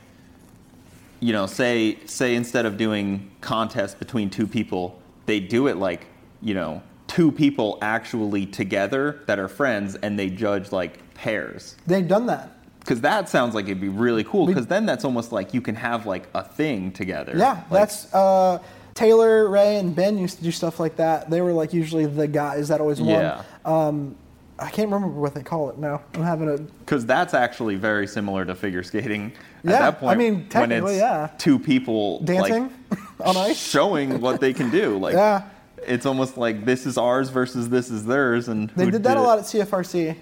[1.20, 6.06] you know, say say instead of doing contests between two people, they do it like,
[6.40, 11.76] you know, two people actually together that are friends, and they judge like pairs.
[11.86, 12.53] they've done that
[12.84, 14.46] Because that sounds like it'd be really cool.
[14.46, 17.32] Because then that's almost like you can have like a thing together.
[17.34, 18.58] Yeah, Like, that's uh,
[18.94, 21.30] Taylor, Ray, and Ben used to do stuff like that.
[21.30, 23.08] They were like usually the guys that always won.
[23.20, 23.42] Yeah.
[23.64, 24.16] Um,
[24.58, 26.02] I can't remember what they call it now.
[26.14, 29.32] I'm having a Because that's actually very similar to figure skating.
[29.64, 30.12] Yeah, At that point.
[30.12, 31.30] I mean, when technically, it's yeah.
[31.38, 32.72] two people like, dancing
[33.24, 33.58] on ice.
[33.58, 34.96] showing what they can do.
[34.98, 35.48] Like, Yeah.
[35.84, 39.22] it's almost like this is ours versus this is theirs, and They did that a
[39.22, 40.16] lot at CFRC,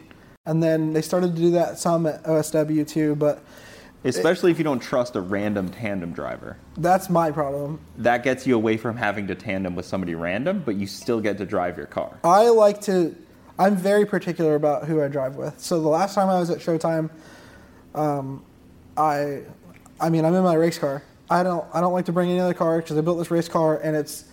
[0.47, 3.15] and then they started to do that some at OSW too.
[3.15, 3.43] But
[4.05, 6.57] Especially if you don't trust a random tandem driver.
[6.77, 7.79] that's my problem.
[7.99, 11.39] That gets you away from having to tandem with somebody random, but you still get
[11.39, 12.19] to drive your car.
[12.25, 13.15] I like to.
[13.59, 15.61] I'm very particular about who I drive with.
[15.61, 17.11] So the last time I was at Showtime,
[17.95, 18.45] um,
[18.97, 19.43] I,
[20.01, 21.05] I mean, I'm in my race car.
[21.31, 21.65] I don't.
[21.73, 23.95] I don't like to bring any other car because I built this race car and
[23.95, 24.25] it's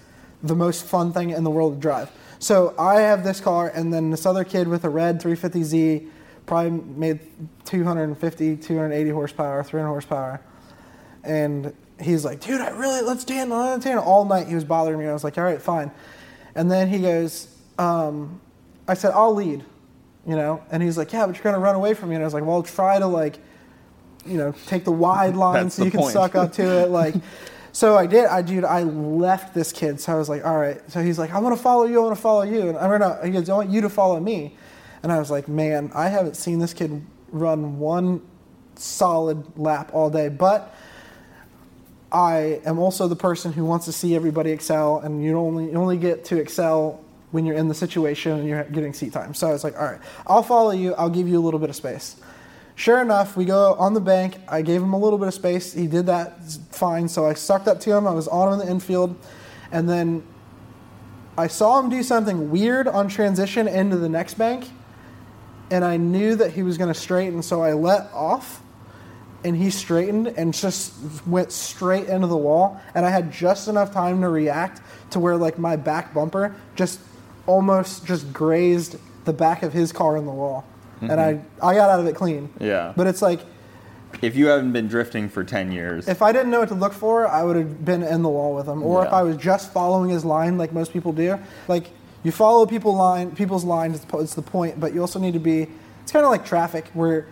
[0.42, 2.10] the most fun thing in the world to drive.
[2.40, 6.10] So I have this car and then this other kid with a red 350Z,
[6.46, 7.20] probably made
[7.66, 10.42] 250, 280 horsepower, 300 horsepower,
[11.24, 14.06] and he's like, dude, I really let's tandem, let's tandem.
[14.06, 15.06] All night he was bothering me.
[15.06, 15.92] I was like, all right, fine.
[16.56, 18.40] And then he goes, um,
[18.88, 19.64] I said, I'll lead,
[20.26, 20.64] you know.
[20.72, 22.16] And he's like, yeah, but you're gonna run away from me.
[22.16, 23.38] And I was like, well, try to like,
[24.26, 26.14] you know, take the wide line That's so you can point.
[26.14, 27.16] suck up to it, like.
[27.80, 28.26] So I did.
[28.26, 30.02] I dude, I left this kid.
[30.02, 30.82] So I was like, all right.
[30.92, 32.02] So he's like, I want to follow you.
[32.02, 32.68] I want to follow you.
[32.68, 33.24] And I ran out.
[33.24, 34.58] He goes, I want you to follow me.
[35.02, 37.02] And I was like, man, I haven't seen this kid
[37.32, 38.22] run one
[38.76, 40.28] solid lap all day.
[40.28, 40.76] But
[42.12, 45.76] I am also the person who wants to see everybody excel, and you only you
[45.76, 47.02] only get to excel
[47.32, 49.34] when you're in the situation and you're getting seat time.
[49.34, 50.96] So I was like, all right, I'll follow you.
[50.96, 52.18] I'll give you a little bit of space.
[52.80, 54.38] Sure enough, we go on the bank.
[54.48, 55.74] I gave him a little bit of space.
[55.74, 56.42] He did that
[56.72, 57.10] fine.
[57.10, 58.08] So I sucked up to him.
[58.08, 59.18] I was on him in the infield,
[59.70, 60.26] and then
[61.38, 64.70] I saw him do something weird on transition into the next bank,
[65.70, 67.44] and I knew that he was going to straighten.
[67.44, 68.62] So I let off
[69.44, 70.94] and he straightened and just
[71.28, 75.38] went straight into the wall and i had just enough time to react to where
[75.38, 77.00] like my back bumper just
[77.48, 80.66] almost just grazed the back of his car in the wall
[81.02, 82.50] and i i got out of it clean.
[82.60, 82.94] Yeah.
[82.96, 83.42] but it's like
[84.22, 86.94] If you haven't been drifting for 10 years, if i didn't know what to look
[86.94, 89.72] for i would have been in the wall with him or if i was just
[89.74, 91.90] following his line like most people do like
[92.24, 95.68] you follow people line people's lines it's, the point but you also need to be
[96.02, 97.28] it's kind of like traffic where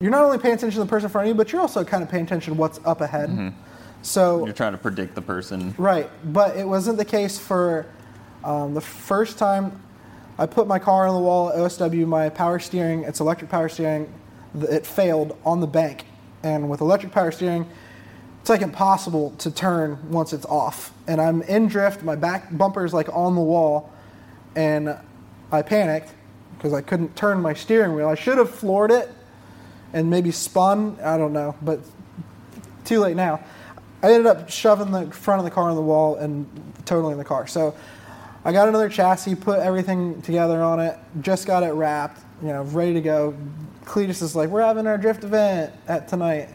[0.00, 1.82] you're not only paying attention to the person in front of you but you're also
[1.84, 3.54] kind of paying attention to what's up ahead.
[4.02, 5.74] So you're trying to predict the person.
[5.78, 7.86] Right, but it wasn't the case for
[8.44, 9.80] um, the first time
[10.38, 12.06] I put my car on the wall at OSW.
[12.06, 14.12] My power steering, it's electric power steering,
[14.54, 16.04] it failed on the bank,
[16.42, 17.66] and with electric power steering,
[18.40, 20.92] it's like impossible to turn once it's off.
[21.06, 23.92] And I'm in drift, my back bumper is like on the wall,
[24.54, 24.96] and
[25.50, 26.12] I panicked
[26.56, 28.08] because I couldn't turn my steering wheel.
[28.08, 29.10] I should have floored it
[29.92, 30.98] and maybe spun.
[31.02, 31.80] I don't know, but
[32.84, 33.44] too late now.
[34.02, 36.46] I ended up shoving the front of the car on the wall and
[36.84, 37.46] totaling the car.
[37.46, 37.74] So
[38.46, 42.62] I got another chassis, put everything together on it, just got it wrapped, you know,
[42.62, 43.34] ready to go.
[43.84, 46.48] Cleetus is like, we're having our drift event at tonight.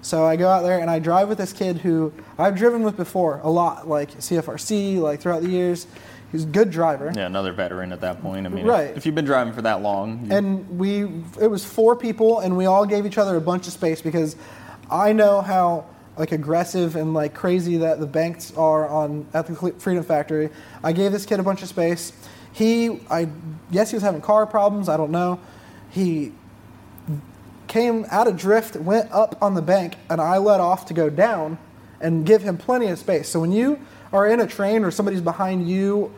[0.00, 2.96] So I go out there and I drive with this kid who I've driven with
[2.96, 5.86] before a lot, like CFRC, like throughout the years.
[6.32, 7.12] He's a good driver.
[7.14, 8.46] Yeah, another veteran at that point.
[8.46, 8.96] I mean, if- Right.
[8.96, 11.02] if, you've been driving for that long, you- and we
[11.38, 14.36] it was four people and we all gave each other a bunch of space because
[14.90, 15.84] i know how
[16.16, 20.50] like aggressive and like crazy that the banks are on at the freedom factory.
[20.82, 22.12] I gave this kid a bunch of space.
[22.52, 23.28] He i
[23.70, 25.40] guess he was having car problems i don't know.
[25.90, 26.32] He
[27.68, 31.10] came out of drift went up on the bank and i let off to go
[31.10, 31.58] down
[32.00, 33.28] and give him plenty of space.
[33.28, 33.80] So when you
[34.12, 36.14] are in a train or somebody's behind you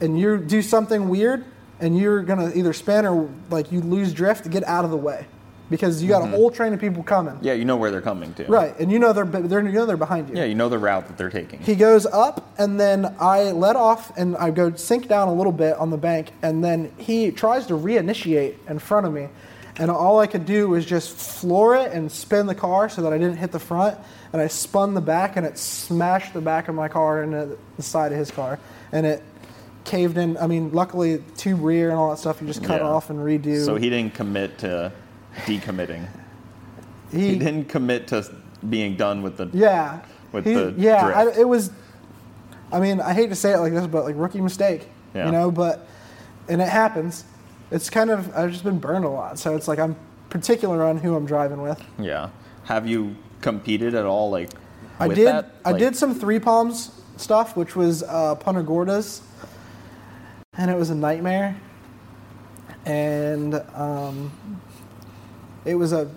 [0.00, 1.44] and you do something weird
[1.80, 5.26] and you're gonna either spin or like you lose drift, get out of the way
[5.70, 6.34] because you got a mm-hmm.
[6.34, 7.38] whole train of people coming.
[7.40, 8.44] yeah, you know where they're coming to.
[8.44, 10.36] Right, and you know they're they're you know they're behind you.
[10.36, 11.60] Yeah, you know the route that they're taking.
[11.60, 15.52] He goes up, and then I let off, and I go sink down a little
[15.52, 19.28] bit on the bank, and then he tries to reinitiate in front of me,
[19.76, 23.12] and all I could do was just floor it and spin the car so that
[23.12, 23.98] I didn't hit the front.
[24.32, 27.82] And I spun the back, and it smashed the back of my car into the
[27.82, 28.58] side of his car,
[28.90, 29.22] and it
[29.84, 30.36] caved in.
[30.38, 32.88] I mean, luckily, tube rear and all that stuff you just cut Yeah.
[32.88, 33.64] off and redo.
[33.64, 34.92] So he didn't commit to
[35.46, 36.06] decommitting.
[37.10, 38.24] He- He didn't commit to
[38.68, 39.48] being done with the.
[39.52, 40.00] Yeah.
[40.32, 41.70] with He- the yeah, I, it was.
[42.72, 45.26] I mean, I hate to say it like this, but like rookie mistake, Yeah.
[45.26, 45.50] you know.
[45.50, 45.86] But
[46.48, 47.24] and it happens.
[47.70, 49.94] It's kind of I've just been burned a lot, so it's like I'm
[50.30, 51.80] particular on who I'm driving with.
[51.98, 52.30] Yeah.
[52.64, 54.30] Have you competed at all?
[54.30, 54.50] Like.
[54.98, 55.26] I did.
[55.26, 55.50] that?
[55.64, 59.20] I did some three palms stuff, which was uh, Punta Gordas,
[60.56, 61.56] and it was a nightmare.
[62.86, 64.30] And um,
[65.64, 66.10] it was a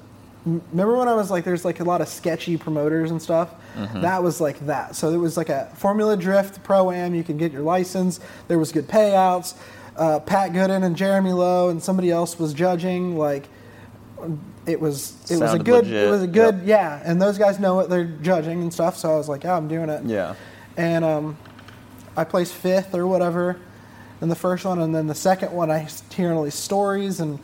[0.46, 3.54] Remember when I was like, there's like a lot of sketchy promoters and stuff.
[3.76, 4.02] Mm-hmm.
[4.02, 4.96] That was like that.
[4.96, 7.14] So it was like a Formula Drift Pro Am.
[7.14, 8.22] You can get your license.
[8.48, 9.56] There was good payouts.
[9.98, 13.18] Uh, Pat Goodin and Jeremy Lowe and somebody else was judging.
[13.18, 13.50] Like
[14.66, 15.18] it was.
[15.30, 15.88] It was a Sounded good.
[15.88, 16.56] It was a good.
[16.60, 16.66] yep.
[16.66, 18.96] Yeah, and those guys know what they're judging and stuff.
[18.98, 20.06] So I was like, yeah, I'm doing it.
[20.06, 20.36] Yeah.
[20.78, 21.38] And um,
[22.16, 23.60] I placed fifth or whatever
[24.22, 27.40] in the first one, and then the second one I hear all these stories, and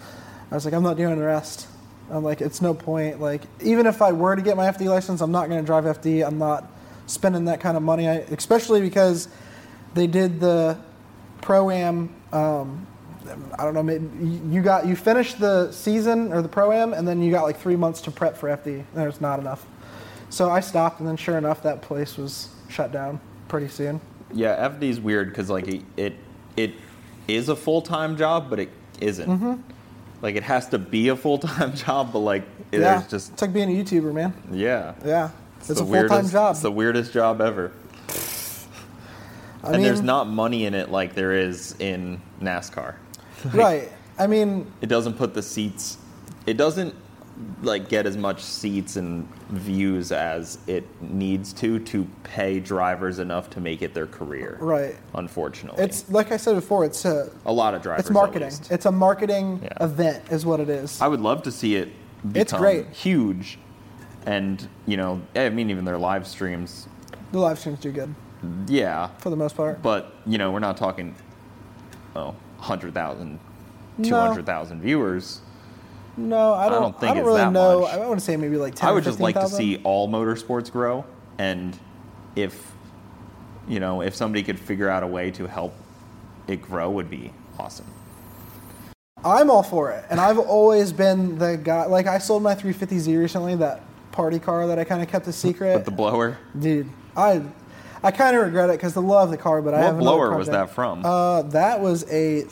[0.52, 1.68] I was like, I'm not doing the rest.
[2.14, 3.20] I'm like, it's no point.
[3.20, 5.86] Like, even if I were to get my FD license, I'm not going to drive
[5.86, 6.26] FD.
[6.26, 6.70] I'm not
[7.08, 9.28] spending that kind of money, I, especially because
[9.94, 10.78] they did the
[11.42, 12.14] pro am.
[12.32, 12.88] Um,
[13.58, 13.84] I don't know.
[13.84, 14.06] Maybe
[14.50, 17.60] you got you finished the season or the pro am, and then you got like
[17.60, 18.84] three months to prep for FD.
[18.94, 19.66] There's not enough.
[20.30, 24.02] So I stopped, and then sure enough, that place was shut down pretty soon.
[24.32, 26.14] Yeah, FD is weird because like it, it
[26.58, 26.74] it
[27.28, 28.70] is a full time job, but it
[29.00, 29.30] isn't.
[29.30, 29.73] Mm-hmm.
[30.24, 33.42] Like it has to be a full time job, but like it- yeah, just it's
[33.42, 34.34] like being a YouTuber, man.
[34.52, 35.30] yeah, Yeah,
[35.60, 36.54] it's, the a full time job.
[36.54, 37.72] It's the weirdest job ever.
[39.64, 42.96] I and mean, there's not money in it like there is in NASCAR.
[43.54, 43.92] right.
[44.18, 45.98] I mean, It doesn't put the seats.
[46.46, 46.94] It doesn't
[47.64, 53.50] like get as much seats and views as it needs to to pay drivers enough
[53.50, 54.58] to make it their career.
[54.62, 54.96] right.
[55.16, 56.86] Unfortunately, It's like I said before.
[56.86, 58.06] It's a a lot of drivers.
[58.06, 58.52] it's marketing.
[58.70, 59.84] It's a marketing Yeah.
[59.84, 61.02] event, is what it is.
[61.02, 61.90] I would love to see it
[62.22, 62.88] become It's great.
[62.92, 63.58] huge,
[64.28, 66.88] and you know, I mean, even their live streams,
[67.32, 68.14] the live streams do good
[68.68, 69.08] yeah.
[69.18, 69.82] for the most part.
[69.82, 71.16] But you know, we're not talking,
[72.16, 73.40] oh, 100,000,
[73.98, 74.08] No.
[74.10, 75.42] 200,000 viewers.
[76.18, 76.82] No, I don't.
[76.82, 77.82] don't think I don't it's really that know.
[77.82, 77.94] much.
[77.94, 78.90] I want to say maybe like ten.
[78.90, 81.06] I would just like to see all motorsports grow,
[81.38, 81.78] and
[82.36, 82.74] if
[83.68, 85.74] you know, if somebody could figure out a way to help
[86.48, 87.88] it grow, would be awesome.
[89.26, 91.86] I'm all for it, and I've always been the guy.
[91.86, 93.82] Like I sold my 350Z recently, that
[94.12, 95.74] party car that I kind of kept a secret.
[95.74, 97.42] But the blower, Dude, I
[98.04, 100.48] I kind of regret it because I love the car, but I have blower was
[100.50, 101.06] that from?
[101.06, 102.46] Uh, that was a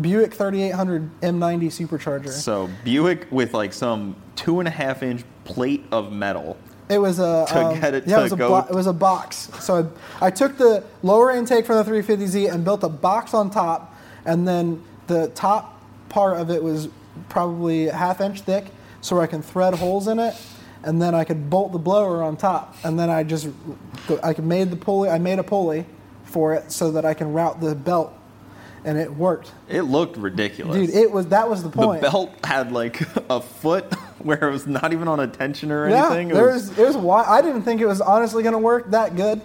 [0.00, 2.28] Buick 3800 M90 supercharger.
[2.30, 6.56] so Buick with like some two and a half inch plate of metal.
[6.88, 8.74] It was a To um, get it yeah, to it was a go- blo- it
[8.74, 9.48] was a box.
[9.60, 9.90] So
[10.20, 13.94] I, I took the lower intake from the 350Z and built a box on top,
[14.24, 16.88] and then the top part of it was
[17.28, 18.66] probably a half inch thick,
[19.00, 20.34] so I can thread holes in it,
[20.82, 23.48] and then I could bolt the blower on top, and then I just
[24.24, 25.08] I made the pulley.
[25.10, 25.84] I made a pulley
[26.24, 28.12] for it so that I can route the belt,
[28.84, 30.76] and it worked, It looked ridiculous.
[30.76, 30.90] dude.
[30.96, 32.00] It was that was the point.
[32.02, 33.00] the belt had like
[33.30, 36.30] a foot where it was not even on a tension or Yeah, anything.
[36.30, 39.40] It there's there's why I didn't think it was honestly going to work that good,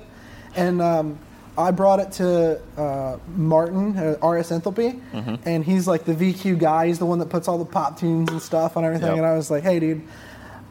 [0.55, 1.19] and um,
[1.57, 5.35] I brought it to uh, Martin at RS Enthalpy, Mm-hmm.
[5.47, 6.87] and he's like the VQ guy.
[6.87, 9.07] He's the one that puts all the pop tunes and stuff on everything.
[9.07, 9.17] Yep.
[9.17, 10.01] And I was like, hey, dude.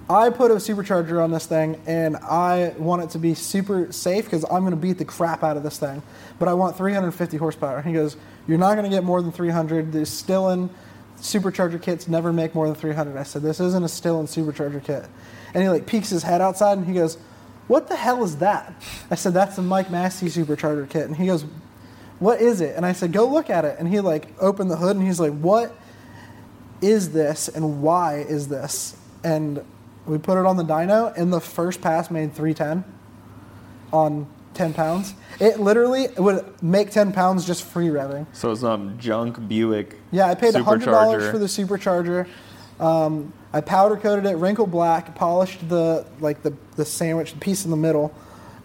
[0.08, 4.24] I put a supercharger on this thing, and I want it to be super safe
[4.24, 6.02] because I'm going to beat the crap out of this thing.
[6.38, 7.80] But I want 350 horsepower.
[7.80, 8.16] He goes,
[8.46, 9.92] "You're not going to get more than 300.
[9.92, 10.68] The Stillen
[11.18, 15.06] supercharger kits never make more than 300." I said, "This isn't a Stillen supercharger kit."
[15.54, 17.16] And he like peeks his head outside, and he goes,
[17.66, 18.74] "What the hell is that?"
[19.10, 21.46] I said, "That's the Mike Masse supercharger kit." And he goes,
[22.18, 24.76] "What is it?" And I said, "Go look at it." And he like opened the
[24.76, 25.74] hood, and he's like, What
[26.84, 28.96] is this and why is this?
[29.22, 29.64] And
[30.06, 32.84] we put it on the dyno, and the first pass made 310
[33.92, 35.14] on 10 pounds.
[35.40, 38.26] It literally would make 10 pounds just free revving.
[38.32, 39.96] So it's some junk Buick.
[40.10, 42.28] Yeah, I paid $100 for the supercharger.
[42.80, 47.70] Um, I powder coated it, wrinkle black, polished the like the, the sandwich piece in
[47.70, 48.12] the middle,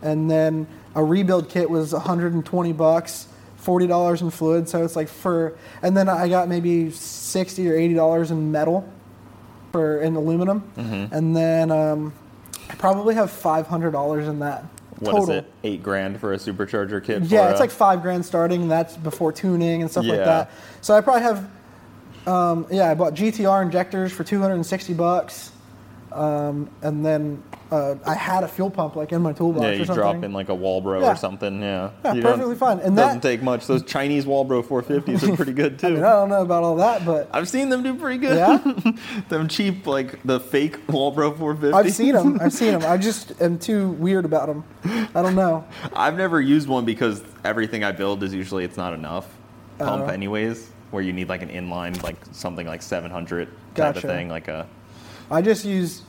[0.01, 4.67] and then a rebuild kit was 120 bucks, forty dollars in fluid.
[4.67, 8.91] So it's like for, and then I got maybe 60 or 80 dollars in metal,
[9.71, 11.13] for in aluminum, Mm-hmm.
[11.13, 12.13] and then um,
[12.69, 14.63] I probably have 500 dollars in that
[14.99, 15.23] What total.
[15.23, 15.51] is it?
[15.63, 17.23] Eight grand for a supercharger kit?
[17.23, 18.63] Yeah, it's a- like five grand starting.
[18.63, 20.51] and That's before tuning and stuff like that.
[20.81, 21.49] So I probably have
[22.27, 25.51] Um, yeah, I bought GTR injectors for 260 bucks,
[26.11, 29.73] um, and then uh, I had a fuel pump like in my toolbox Yeah, or
[29.73, 29.95] you something.
[29.95, 31.11] drop in like a Walbro Yeah.
[31.11, 31.61] or something.
[31.61, 32.79] Yeah, Yeah, You perfectly fine.
[32.79, 33.67] And doesn't that- take much.
[33.67, 35.87] Those Chinese Walbro 450s are pretty good too.
[35.87, 38.35] I mean, I don't know about all that, but I've seen them do pretty good.
[38.37, 38.93] Yeah?
[39.29, 41.73] them cheap, like the fake Walbro 450.
[41.73, 42.39] I've seen them.
[42.41, 42.83] I've seen them.
[42.91, 44.63] I just am too weird about them.
[45.13, 45.63] I don't know.
[45.95, 49.27] I've never used one because everything I build is usually it's not enough
[49.77, 50.07] pump Oh.
[50.07, 50.71] anyways.
[50.91, 53.97] Where you need like an inline, like something like 700 type Gotcha.
[53.99, 54.65] of thing, like a
[55.31, 56.01] I just use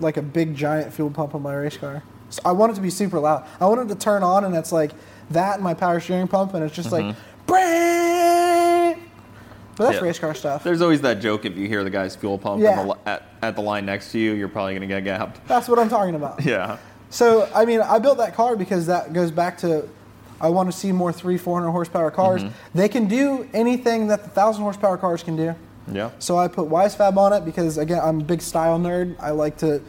[0.00, 2.02] like a big giant fuel pump on my race car.
[2.30, 3.46] So I want it to be super loud.
[3.60, 4.90] I want it to turn on and it's like
[5.30, 7.14] that and my power steering pump and it's just like
[7.46, 8.98] brake.
[9.76, 10.04] But that's Mm-hmm.
[10.04, 10.08] Yeah.
[10.08, 10.62] race car stuff.
[10.64, 12.84] There's always that joke if you hear the guy's fuel pump Yeah.
[12.84, 15.46] the, at, at the line next to you, you're probably gonna get gapped.
[15.46, 16.42] That's what I'm talking about.
[16.44, 16.78] Yeah.
[17.10, 19.88] So I mean, I built that car because that goes back to
[20.40, 22.42] I want to see more three, four hundred horsepower cars.
[22.42, 22.78] Mm-hmm.
[22.78, 25.54] They can do anything that the thousand horsepower cars can do.
[25.90, 26.10] Yeah.
[26.18, 29.16] So I put Wisefab on it because again, I'm a big style nerd.
[29.20, 29.82] I like to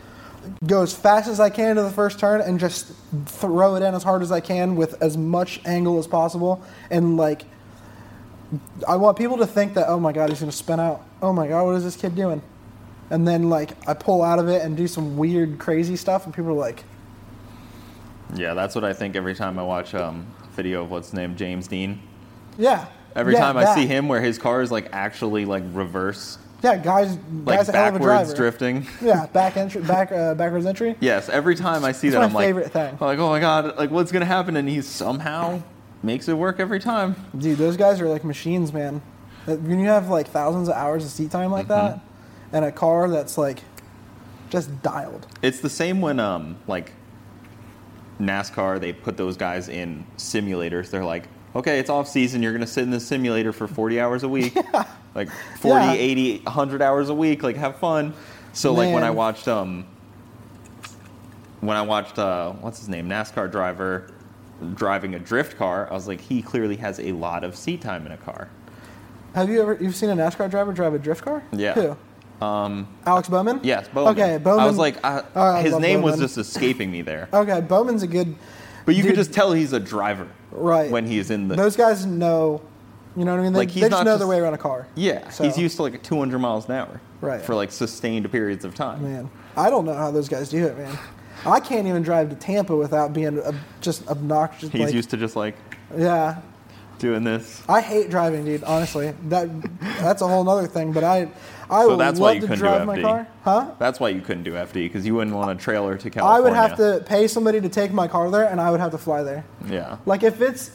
[0.66, 2.92] go as fast as I can to the first turn and just
[3.26, 6.64] throw it in as hard as I can with as much angle as possible.
[6.90, 7.46] And like,
[8.88, 11.02] I want people to think that, oh my god, he's gonna spin out.
[11.22, 12.42] Oh my god, what is this kid doing?
[13.10, 16.34] And then like I pull out of it and do some weird, crazy stuff, and
[16.34, 16.84] people are like,
[18.36, 21.38] Yeah, that's what I think every time I watch um, a video of what's named
[21.38, 22.02] James Deane.
[22.58, 22.88] yeah.
[23.16, 26.78] Every yeah, time I see him where his car is like actually like reverse, yeah,
[26.78, 28.88] guys, like guys, a hell of a backwards drifting.
[29.02, 30.96] Yeah, back entry, back uh, backwards entry.
[31.00, 32.98] Yes, every time I see It's that, my I'm like, favorite thing.
[33.00, 34.58] I'm like, oh my god, like what's gonna happen?
[34.58, 35.62] And he somehow
[36.04, 37.16] makes it work every time.
[37.38, 39.02] Dude, those guys are like machines, man.
[39.46, 42.00] When you have like thousands of hours of seat time like that,
[42.52, 43.62] and a car that's like
[44.50, 45.28] just dialed.
[45.42, 46.94] It's the same when um like
[48.20, 50.90] NASCAR they put those guys in simulators.
[50.90, 52.44] They're like, okay, it's off season.
[52.44, 54.56] You're gonna sit in the simulator for 40 hours a week,
[55.16, 55.30] like
[55.60, 55.94] 40, Yeah.
[55.94, 57.44] 80, 100 hours a week.
[57.44, 58.14] Like have fun.
[58.54, 59.86] So like when I watched um
[61.62, 64.12] when I watched uh what's his name NASCAR driver
[64.76, 68.06] driving a drift car, I was like, he clearly has a lot of seat time
[68.06, 68.50] in a car.
[69.34, 71.44] Have you ever you've seen a NASCAR driver drive a drift car?
[71.52, 71.74] Yeah.
[71.74, 71.98] Who?
[72.46, 73.62] Um, Alex Bowman.
[73.64, 74.12] Yes, Bowman.
[74.14, 74.60] Okay, Bowman.
[74.60, 77.30] I was like, I, Oh, I his name was just escaping me there.
[77.34, 78.36] Okay, Bowman's a good.
[78.86, 79.12] But you Dude.
[79.12, 80.90] could just tell he's a driver, Right.
[80.92, 82.62] When he's in the Those guys know.
[83.18, 83.54] You know what I mean?
[83.54, 84.88] They, Like, he's they just not know just- their way around a car.
[84.96, 87.42] yeah, So- he's used to like 200 miles an hour, Right.
[87.42, 89.04] For like sustained periods of time.
[89.04, 90.98] Man, I don't know how those guys do it, man.
[91.46, 93.42] I can't even drive to Tampa without being
[93.80, 94.70] just obnoxious.
[94.70, 95.56] He's like, used to just like
[95.98, 96.38] Yeah,
[97.00, 97.62] doing this.
[97.70, 98.64] I hate driving, dude.
[98.66, 99.48] Honestly, that
[100.02, 100.92] that's a whole other thing.
[100.92, 101.30] But I,
[101.70, 103.02] I So would that's why you to couldn't drive do my FD.
[103.02, 103.72] car, huh?
[103.80, 106.38] That's why you couldn't do FD because you wouldn't want a trailer to California.
[106.38, 108.92] I would have to pay somebody to take my car there, and I would have
[108.92, 109.44] to fly there.
[109.68, 110.72] Yeah, Like if it's,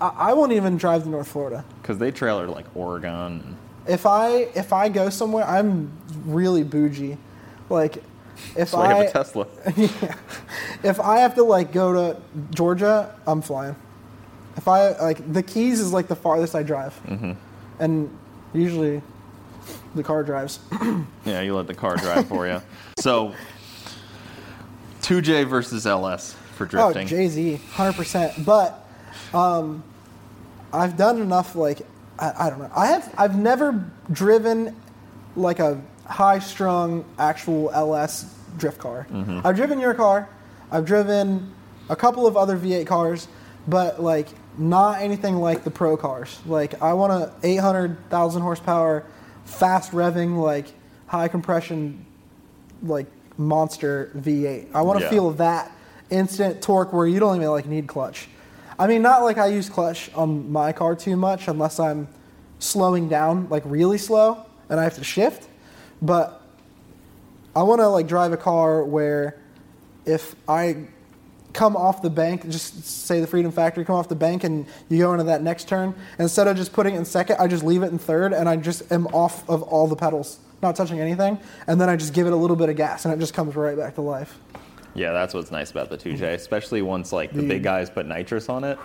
[0.00, 1.64] I, I won't even drive to North Florida.
[1.80, 3.56] because they trailer like Oregon.
[3.88, 5.90] If I if I go somewhere, I'm
[6.26, 7.16] really bougie.
[7.70, 9.46] Like if that's why I have a Tesla.
[10.82, 12.20] if I have to like go to
[12.50, 13.76] Georgia, I'm flying.
[14.56, 17.32] If I like the Keys is like the farthest I drive, Mm-hmm.
[17.78, 18.10] and
[18.52, 19.02] usually
[19.94, 20.60] the car drives.
[21.24, 22.60] yeah, you let the car drive for you.
[22.98, 23.34] So,
[25.02, 27.04] 2J versus LS for drifting.
[27.04, 28.44] Oh, Jay Z, hundred percent.
[28.44, 28.86] But
[29.32, 29.82] um,
[30.72, 31.54] I've done enough.
[31.54, 31.82] Like
[32.18, 32.70] I, I don't know.
[32.74, 33.14] I have.
[33.16, 34.74] I've never driven
[35.36, 39.06] like a high-strung actual LS drift car.
[39.44, 40.28] I've driven your car.
[40.70, 41.52] I've driven
[41.88, 43.28] a couple of other V8 cars,
[43.68, 44.28] but like
[44.58, 46.40] not anything like the pro cars.
[46.46, 49.04] Like I want a 800,000 horsepower,
[49.46, 50.66] fast revving, like
[51.06, 52.04] high compression
[52.82, 53.06] like
[53.38, 54.66] monster V8.
[54.74, 55.10] I want to Yeah.
[55.10, 55.70] feel that
[56.10, 58.28] instant torque where you don't even like need clutch.
[58.78, 62.08] I mean, not like I use clutch on my car too much unless I'm
[62.58, 65.48] slowing down like really slow and I have to shift.
[66.02, 66.42] But
[67.54, 69.38] I want to like drive a car where
[70.04, 70.88] if I
[71.56, 74.98] come off the bank, just say the Freedom Factory, come off the bank and you
[74.98, 77.82] go into that next turn, instead of just putting it in second, I just leave
[77.82, 81.38] it in third and I just am off of all the pedals, not touching anything,
[81.66, 83.56] and then I just give it a little bit of gas and it just comes
[83.56, 84.38] right back to life.
[84.94, 86.24] Yeah, that's what's nice about the 2J, mm-hmm.
[86.24, 87.48] especially once like the Dude.
[87.48, 88.78] big guys put nitrous on it.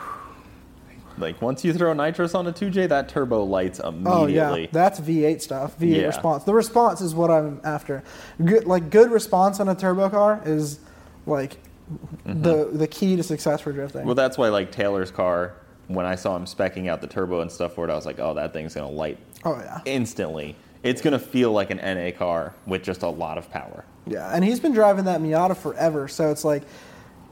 [1.17, 4.11] Like once you throw nitrous on a 2J, that turbo lights immediately.
[4.11, 5.77] Oh yeah, that's V8 stuff.
[5.77, 6.05] V8 Yeah.
[6.07, 6.45] response.
[6.45, 8.01] The response is what I'm after.
[8.43, 10.79] Good, like good response on a turbo car is
[11.25, 11.57] like
[12.25, 13.99] the the key to success for drifting.
[13.99, 14.07] Mm-hmm.
[14.07, 15.53] Well, that's why like Taylor's car,
[15.87, 18.19] when I saw him specking out the turbo and stuff for it, I was like,
[18.19, 20.55] oh, that thing's gonna light oh yeah, instantly.
[20.83, 23.85] It's gonna feel like an NA car with just a lot of power.
[24.05, 24.33] yeah.
[24.33, 26.63] And he's been driving that Miata forever, so it's like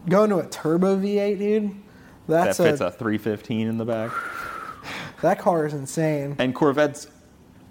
[0.08, 1.76] going to a turbo V8, dude.
[2.28, 4.12] That's that fits a, a 315 in the back.
[5.22, 6.36] that car is insane.
[6.38, 7.08] And Corvettes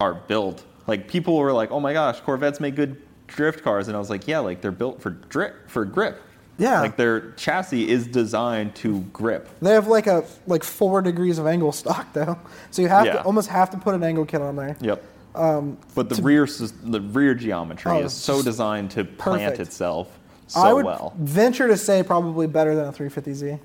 [0.01, 0.65] are built.
[0.86, 4.10] Like people were like, "Oh my gosh, Corvettes make good drift cars," and I was
[4.10, 6.23] like, "Yeah, like they're built for drip for grip."
[6.59, 6.80] Yeah.
[6.80, 9.48] like their chassis is designed to grip.
[9.62, 12.36] They have like a like four degrees of angle stock though,
[12.70, 13.12] so you have Yeah.
[13.14, 14.76] to almost have to put an angle kit on there.
[14.80, 15.02] Yep.
[15.35, 20.09] but the rear the rear geometry Um, Oh, is so designed to plant itself
[20.48, 21.12] so I would well.
[21.18, 23.60] venture to say probably better than a 350Z.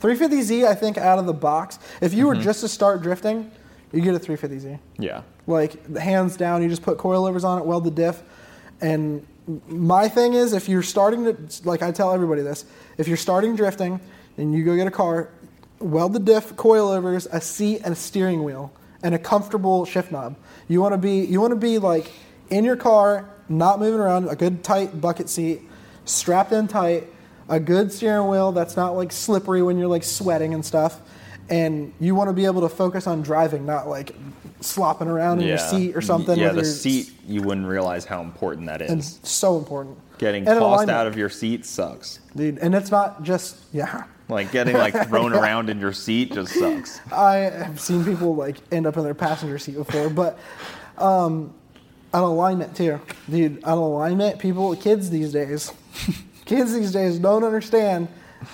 [0.00, 2.42] 350Z, I think, out of the box, if you were Mm-hmm.
[2.44, 3.50] just to start drifting,
[3.92, 4.78] you get a 350Z.
[4.98, 5.22] Yeah.
[5.46, 8.22] Like hands down, you just put coilovers on it, weld the diff,
[8.80, 9.26] and
[9.66, 12.64] my thing is, if you're starting to, like I tell everybody this,
[12.98, 14.00] if you're starting drifting
[14.36, 15.30] and you go get a car,
[15.78, 18.72] weld the diff, coilovers, a seat, and a steering wheel,
[19.02, 20.36] and a comfortable shift knob.
[20.68, 22.10] You want to be, you want to be like
[22.50, 25.62] in your car, not moving around, a good tight bucket seat,
[26.04, 27.04] strapped in tight,
[27.48, 31.00] a good steering wheel that's not like slippery when you're like sweating and stuff.
[31.50, 34.14] And you want to be able to focus on driving, not like
[34.60, 36.38] slopping around in your seat or something.
[36.38, 38.90] Yeah, the your, seat, you wouldn't realize how important that is.
[38.90, 39.98] And so important.
[40.18, 42.20] Getting And tossed out of your seat sucks.
[42.34, 42.58] dude.
[42.58, 44.04] And it's not just yeah.
[44.28, 47.00] Like getting like thrown around in your seat just sucks.
[47.12, 50.38] I have seen people like end up in their passenger seat before, but
[50.98, 51.54] um,
[52.12, 53.00] an alignment too,
[53.30, 53.58] dude.
[53.58, 54.38] An alignment.
[54.38, 55.72] People, kids these days,
[56.44, 58.08] kids these days don't understand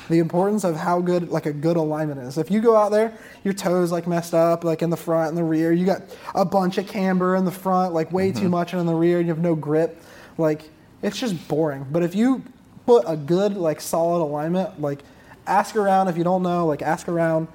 [0.08, 2.38] the importance of how good like a good alignment is.
[2.38, 5.36] If you go out there, your toes like messed up, like in the front and
[5.36, 5.72] the rear.
[5.72, 6.02] You got
[6.34, 8.50] a bunch of camber in the front, like way too mm-hmm.
[8.50, 10.02] much, and in the rear you have no grip.
[10.38, 10.62] Like
[11.02, 11.86] it's just boring.
[11.90, 12.42] But if you
[12.86, 15.00] put a good like solid alignment, like
[15.46, 17.48] ask around if you don't know, like ask around.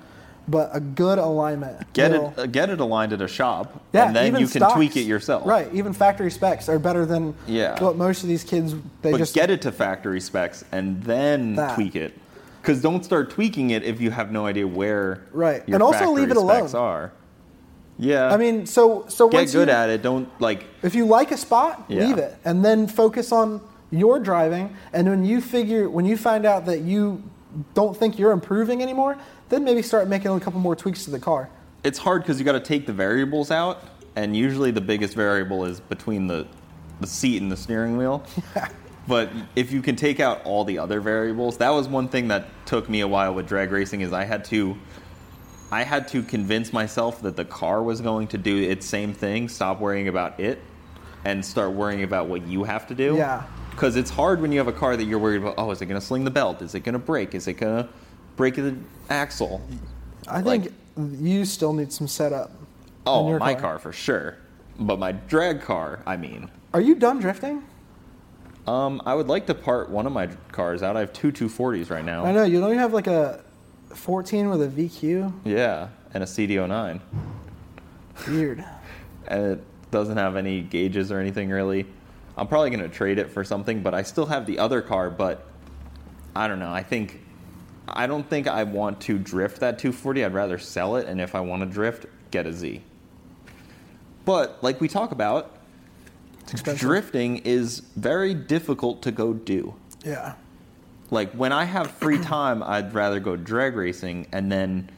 [0.49, 1.93] But a good alignment.
[1.93, 4.61] Get will- it, uh, get it aligned at a shop, yeah, and then you can
[4.61, 4.73] stocks.
[4.73, 5.45] tweak it yourself.
[5.45, 7.81] Right, even factory specs are better than Yeah.
[7.83, 11.55] what most of these kids they But just get it to factory specs and then
[11.55, 11.75] That.
[11.75, 12.17] tweak it.
[12.61, 15.61] Because don't start tweaking it if you have no idea where Right.
[15.67, 16.73] And also leave it alone.
[16.75, 17.11] are.
[17.97, 18.33] Yeah.
[18.33, 20.01] I mean, so so once get good you, at it.
[20.01, 22.05] Don't like If you like a spot, Yeah.
[22.07, 23.61] leave it, and then focus on
[23.91, 24.71] your driving.
[24.93, 27.21] And when you figure, when you find out that you
[27.73, 29.17] don't think you're improving anymore,
[29.49, 31.49] then maybe start making a couple more tweaks to the car.
[31.83, 33.83] it's hard because you got to take the variables out,
[34.15, 36.47] and usually the biggest variable is between the
[37.01, 38.23] the seat and the steering wheel.
[39.07, 42.45] But if you can take out all the other variables, that was one thing that
[42.67, 44.01] took me a while with drag racing.
[44.01, 44.77] Is I had to,
[45.71, 49.49] I had to convince myself that the car was going to do its same thing.
[49.49, 50.61] Stop worrying about it,
[51.25, 53.15] and start worrying about what you have to do.
[53.15, 53.45] Yeah.
[53.79, 55.53] Because it's hard when you have a car that you're worried about.
[55.57, 56.61] Oh, is it going to sling the belt?
[56.61, 57.33] Is it going to break?
[57.33, 57.89] Is it going to
[58.35, 58.75] break the
[59.09, 59.61] axle?
[60.27, 60.63] I Like-
[60.97, 62.51] think you still need some setup.
[63.07, 63.79] Oh, my car.
[63.79, 64.35] for sure.
[64.77, 67.63] But my drag car, I mean, Are you done drifting?
[68.67, 70.97] um, I would like to part one of my cars out.
[70.97, 72.25] I have two 240s right now.
[72.25, 73.39] I know you don't have like a
[73.95, 75.31] 14 with a VQ.
[75.45, 76.99] Yeah, and a CD09,
[78.27, 78.61] Weird.
[79.29, 81.85] and it doesn't have any gauges or anything really.
[82.39, 85.09] I'm probably gonna trade it for something, but I still have the other car.
[85.09, 85.45] But
[86.35, 86.71] I don't know.
[86.71, 87.19] I think
[87.87, 90.23] I don't think I want to drift that 240.
[90.23, 92.81] I'd rather sell it, and if I want to drift, get a Z.
[94.23, 95.57] But like we talk about,
[96.75, 99.75] drifting is very difficult to go do.
[100.05, 100.35] Yeah.
[101.11, 104.89] Like when I have free time, I'd rather go drag racing, and then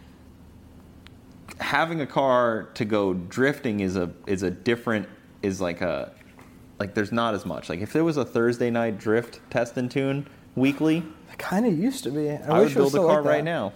[1.59, 5.09] having a car to go drifting is a is a different
[5.41, 6.11] is like a
[6.81, 7.69] like there's not as much.
[7.69, 11.77] Like if there was a Thursday night drift test and tune weekly, It kind of
[11.77, 12.29] used to be.
[12.31, 13.71] I, I, wish would build a car like right now.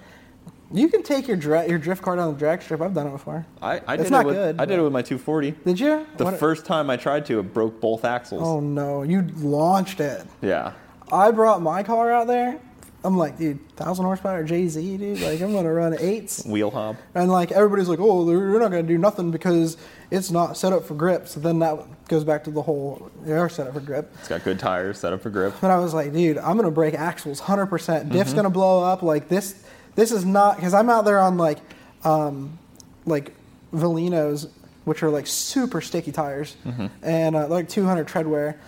[0.74, 2.82] You can take your dra- your drift car down the drag strip.
[2.82, 3.46] I've done it before.
[3.62, 5.52] I, I It's did not it with, good, I did it with my 240.
[5.52, 6.08] Did you?
[6.18, 8.42] The What- first time I tried to, it broke both axles.
[8.44, 9.04] Oh no!
[9.04, 10.24] You launched it.
[10.42, 10.74] Yeah.
[11.12, 12.60] I brought my car out there.
[13.06, 15.22] I'm like, dude, thousand horsepower JZ, dude.
[15.22, 16.44] Like, I'm gonna run eights.
[16.48, 16.98] Wheel hub.
[17.14, 19.78] And like everybody's like, oh, you're not gonna do nothing because
[20.12, 21.28] it's not set up for grip.
[21.28, 21.78] So then that
[22.08, 24.12] goes back to the whole they are set up for grip.
[24.20, 25.54] It's got good tires, set up for grip.
[25.62, 27.70] But I was like, dude, I'm gonna break axles 100%.
[27.70, 28.10] Mm-hmm.
[28.10, 29.04] Diff's gonna blow up.
[29.04, 29.64] Like this,
[29.96, 31.60] this is not because I'm out there on like,
[32.04, 32.58] um,
[33.06, 33.34] like
[33.74, 34.50] Valinos,
[34.86, 36.88] which are like super sticky tires, Mm-hmm.
[37.04, 38.60] and uh, like 200 tread wear.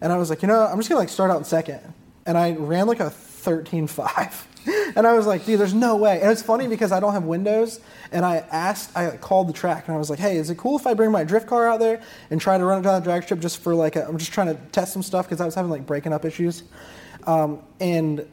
[0.00, 1.80] And I was like, you know, I'm just gonna like start out in second.
[2.26, 3.10] And I ran like a
[3.48, 4.44] 13.5.
[4.96, 6.20] And I was like, dude, there's no way.
[6.20, 7.80] And it's funny because I don't have windows.
[8.12, 10.78] And I asked, I called the track and I was like, hey, is it cool
[10.78, 13.04] if I bring my drift car out there and try to run it down the
[13.04, 15.54] drag strip just for like, I'm just trying to test some stuff because I was
[15.54, 16.64] having like breaking up issues.
[17.26, 18.26] Um, and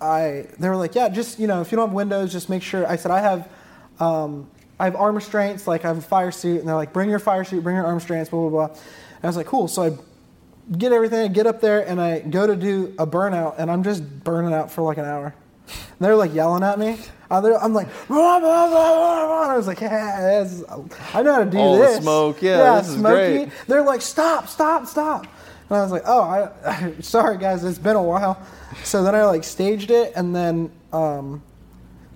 [0.00, 2.62] I, they were like, yeah, just, you know, if you don't have windows, just make
[2.62, 2.86] sure.
[2.86, 3.48] I said, I have,
[4.00, 4.48] um,
[4.80, 6.60] I have arm restraints, like I have a fire suit.
[6.60, 8.74] And they're like, bring your fire suit, bring your arm restraints, blah, blah, blah.
[8.74, 9.68] And I was like, cool.
[9.68, 9.90] So I
[10.78, 13.82] get everything, I get up there, and I go to do a burnout, and I'm
[13.82, 15.34] just burning out for like an hour.
[15.68, 16.98] And they're like yelling at me.
[17.30, 20.64] I'm like, "Rah, rah, rah, rah, rah." I was like, yeah, is-
[21.14, 22.02] I know how to do All the this.
[22.02, 23.48] smoke, yeah, this is great.
[23.66, 25.26] They're like, stop, stop, stop.
[25.70, 26.20] And I was like, oh,
[26.66, 28.42] I, sorry guys, it's been a while.
[28.84, 31.42] So then I like staged it, and then um,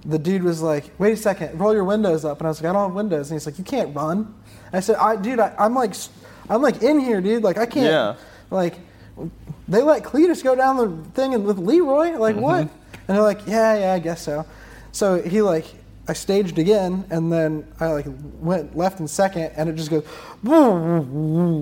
[0.04, 2.38] the dude was like, wait a second, roll your windows up.
[2.40, 3.30] And I was like, I don't have windows.
[3.30, 4.34] And he's like, you can't run.
[4.72, 5.94] I said, I, dude, I, I'm like,
[6.50, 7.42] I'm like in here, dude.
[7.42, 7.86] Like I can't.
[7.86, 8.16] Yeah.
[8.50, 8.78] Like
[9.68, 12.16] they let Cleetus go down the thing and with Leroy.
[12.18, 12.66] Like what?
[12.66, 12.94] Mm-hmm.
[13.08, 14.46] And they're like, yeah, yeah, I guess so.
[14.92, 15.66] So he like,
[16.08, 18.06] I staged again, and then I like
[18.38, 20.04] went left in second, and it just goes,
[20.44, 21.58] and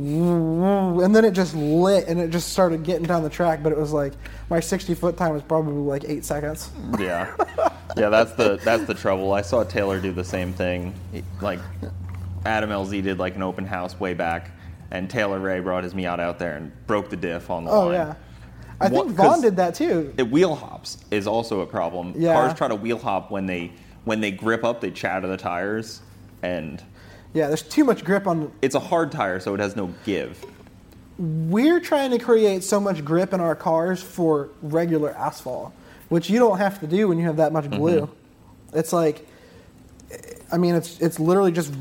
[1.16, 3.62] then it just lit, and it just started getting down the track.
[3.62, 4.12] But it was like
[4.51, 6.70] my 60 foot time was probably like eight seconds.
[6.98, 7.35] Yeah,
[7.97, 8.11] yeah.
[8.11, 9.32] That's the that's the trouble.
[9.32, 10.93] I saw Taylor do the same thing.
[11.40, 11.61] Like
[12.44, 14.51] Adam LZ did like an open house way back,
[14.95, 17.87] and Taylor Ray brought his Miata out there and broke the diff on the Oh
[17.87, 17.93] line.
[17.95, 18.15] yeah,
[18.81, 20.15] I What- think Vaughn did that too.
[20.16, 22.15] It, wheel hops is also a problem.
[22.16, 22.35] Yeah.
[22.35, 23.73] Cars try to wheel hop when they
[24.05, 26.01] when they grip up, they chatter the tires,
[26.43, 26.83] and
[27.33, 30.45] Yeah, there's too much grip on it's a hard tire, so it has no give.
[31.19, 35.73] we're trying to create so much grip in our cars for regular asphalt,
[36.09, 38.03] which you don't have to do when you have that much glue.
[38.03, 38.79] Mm-hmm.
[38.79, 39.27] It's like,
[40.53, 41.73] I mean, it's it's literally just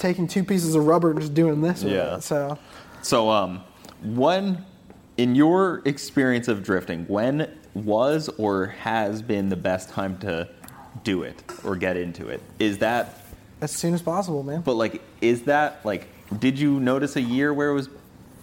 [0.00, 1.82] taking two pieces of rubber and just doing this.
[1.82, 2.16] Yeah.
[2.16, 2.22] It.
[2.22, 2.58] So
[3.02, 3.62] So, um,
[4.02, 4.64] when
[5.16, 10.48] in your experience of drifting, when was or has been the best time to
[11.04, 12.42] do it or get into it?
[12.58, 13.20] Is that
[13.60, 14.62] as soon as possible, man.
[14.62, 16.08] But like, is that like?
[16.38, 17.88] Did you notice a year where it was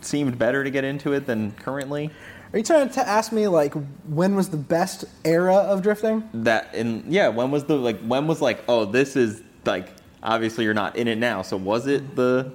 [0.01, 2.11] seemed better to get into it than currently?
[2.53, 3.73] Are you trying to ask me like
[4.07, 6.29] when was the best era of drifting?
[6.33, 7.99] That and yeah, when was the like?
[8.01, 8.63] When was like?
[8.67, 9.89] Oh, this is like.
[10.27, 11.41] Obviously, you're not in it now.
[11.41, 12.51] So was it the?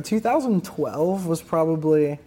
[0.00, 2.18] 2012 was probably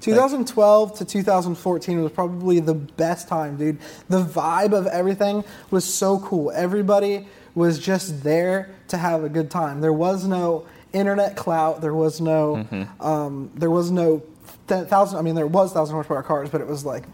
[0.00, 3.78] 2012 to 2014 was probably the best time, dude.
[4.08, 6.50] The vibe of everything was so cool.
[6.50, 9.82] Everybody was just there to have a good time.
[9.82, 11.82] There was no internet clout.
[11.82, 12.56] There was no.
[12.56, 13.02] Mm-hmm.
[13.02, 14.22] Um, there was no
[14.68, 15.18] th- thousand.
[15.18, 17.04] I mean, there was thousand horsepower cars, but it was like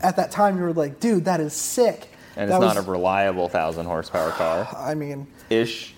[0.00, 2.08] at that time you were like, dude, that is sick.
[2.36, 5.94] And That it's not a reliable thousand horsepower car I mean, ish.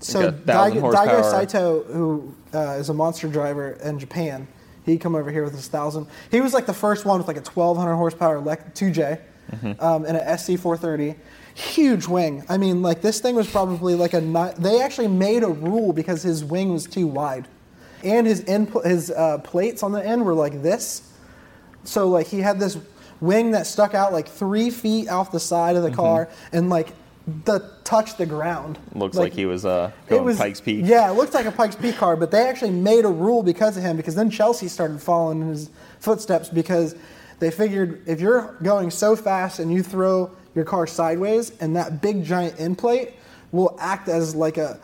[0.00, 0.92] so Daigo.
[0.92, 4.46] Daigo Saito, who uh, is a monster driver in Japan,
[4.84, 6.06] he come over here with his thousand.
[6.30, 9.18] He was like the first one with like a 1200 horsepower lec- 2J
[9.52, 9.84] Mm-hmm.
[9.84, 11.14] um, and an SC 430.
[11.54, 12.42] Huge wing.
[12.48, 14.20] I mean, like this thing was probably like a.
[14.20, 17.48] Ni- they actually made a rule because his wing was too wide,
[18.02, 21.12] and his input, his uh, plates on the end were like this.
[21.84, 22.78] So like he had this
[23.22, 26.92] wing that stuck out like three feet off the side of the car and like
[27.44, 28.78] the touched the ground.
[28.94, 30.84] Looks like, he was uh, going Pikes Peak.
[30.84, 33.76] Yeah, it looked like a Pikes Peak car, but they actually made a rule because
[33.76, 33.96] of him.
[33.96, 35.70] Because then Chelsea started following in his
[36.00, 36.96] footsteps because
[37.38, 42.02] they figured if you're going so fast and you throw your car sideways, and that
[42.02, 43.12] big giant end plate
[43.52, 44.80] will act as like a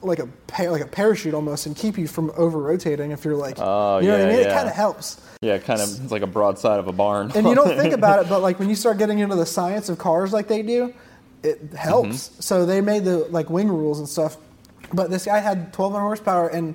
[0.00, 0.28] like a
[0.58, 4.08] like a parachute almost and keep you from over rotating if you're like Oh, you
[4.08, 4.46] know what I yeah, mean.
[4.46, 5.20] It kind of helps.
[5.42, 5.88] Yeah, kind of.
[6.02, 7.30] It's like a broadside of a barn.
[7.34, 9.88] And you don't think about it, but like when you start getting into the science
[9.90, 10.94] of cars like they do,
[11.42, 12.28] it helps.
[12.28, 12.40] Mm-hmm.
[12.40, 14.36] So they made the like wing rules and stuff.
[14.94, 16.74] But this guy had 1200 horsepower and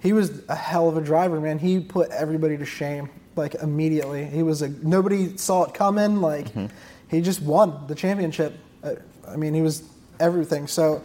[0.00, 1.58] he was a hell of a driver, man.
[1.58, 4.24] He put everybody to shame like immediately.
[4.26, 6.20] He was a nobody saw it coming.
[6.20, 6.66] Like Mm-hmm.
[7.08, 8.54] he just won the championship.
[8.84, 8.96] Uh,
[9.26, 9.82] I mean, he was
[10.20, 10.66] everything.
[10.66, 11.02] So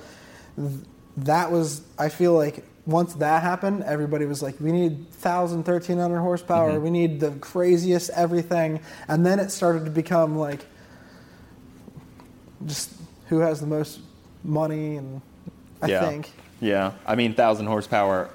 [0.57, 0.69] th-
[1.17, 6.19] that was I feel like once that happened, everybody was like, we need 1,000, 1,300
[6.19, 6.71] horsepower.
[6.71, 6.83] Mm-hmm.
[6.83, 8.79] We need the craziest everything.
[9.07, 10.65] And then it started to become like
[12.65, 12.91] just
[13.27, 13.99] who has the most
[14.43, 15.21] money and
[15.81, 16.01] I yeah.
[16.01, 16.31] think.
[16.59, 16.93] Yeah.
[17.05, 18.29] I mean, thousand horsepower.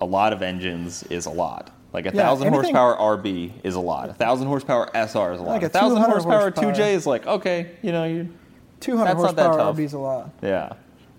[0.00, 1.70] A lot of engines is a lot.
[1.92, 4.10] Like a Yeah, thousand anything- horsepower RB is a lot.
[4.10, 5.52] A thousand horsepower SR is a lot.
[5.52, 6.72] Like a a thousand horsepower, horsepower.
[6.72, 8.28] 2J is like okay, you know you.
[8.80, 9.76] 200 That's not that horsepower tough.
[9.76, 10.30] RB's a lot.
[10.42, 10.72] Yeah,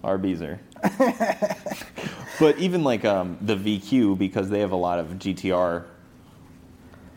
[0.03, 0.59] RBs are.
[2.39, 5.85] but even like um, the VQ because they have a lot of GTR.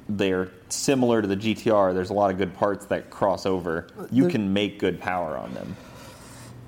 [0.08, 1.94] They're similar to the GTR.
[1.94, 3.86] There's a lot of good parts that cross over.
[4.10, 5.76] You can make good power on them.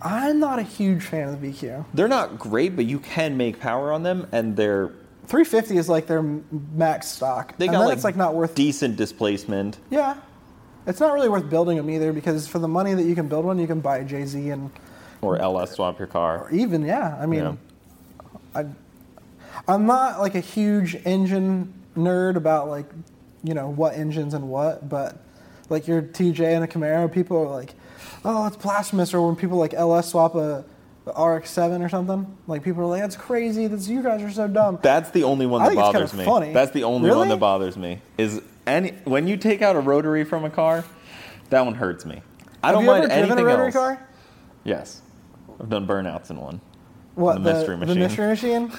[0.00, 1.84] I'm not a huge fan of the VQ.
[1.94, 4.92] They're not great, but you can make power on them, and they're
[5.26, 6.44] 350 is like their m-
[6.74, 7.56] max stock.
[7.56, 9.78] they and got then like, it's like not worth decent displacement.
[9.90, 10.16] Yeah.
[10.86, 13.44] It's not really worth building them either because for the money that you can build
[13.44, 14.70] one, you can buy a JZ and
[15.22, 16.42] Or LS swap your car.
[16.44, 17.16] Or even yeah.
[17.18, 17.54] I mean, Yeah.
[18.54, 18.66] I
[19.68, 22.86] I'm not like a huge engine nerd about like
[23.44, 25.16] you know what engines and what, but
[25.68, 27.74] like your TJ and a Camaro, people are like,
[28.24, 29.14] oh, it's blasphemous.
[29.14, 30.64] Or when people like LS swap a,
[31.06, 33.66] a RX-7 or something, like people are like, that's crazy.
[33.68, 34.78] That's you guys are so dumb.
[34.82, 36.30] That's the only one that bothers kinda me.
[36.30, 36.52] funny.
[36.52, 37.18] That's the only Really?
[37.20, 38.00] one that bothers me.
[38.18, 40.84] Is any when you take out a rotary from a car,
[41.50, 42.22] That one hurts me.
[42.62, 43.74] I Have don't mind anything a rotary else.
[43.74, 44.06] car?
[44.64, 45.00] Yes,
[45.62, 46.60] I've done burnouts in one.
[47.14, 47.98] What The the mystery the machine.
[48.00, 48.72] mystery machine?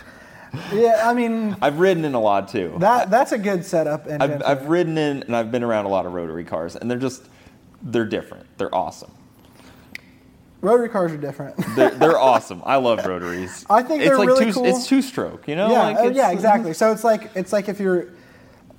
[0.74, 2.76] yeah, I mean I've ridden in a lot too.
[2.80, 4.08] that that's a good setup.
[4.08, 6.98] I've, I've ridden in and I've been around a lot of rotary cars, and they're
[7.00, 7.24] just
[7.82, 8.46] they're different.
[8.58, 9.12] They're awesome.
[10.62, 11.56] rotary cars are different.
[11.76, 12.62] They're, they're awesome.
[12.66, 13.66] I love rotaries.
[13.70, 14.66] I think it's they're like really two, cool.
[14.66, 15.70] It's two stroke, you know?
[15.70, 16.74] yeah, Like, oh, yeah, exactly.
[16.74, 18.08] So it's like it's like if you're.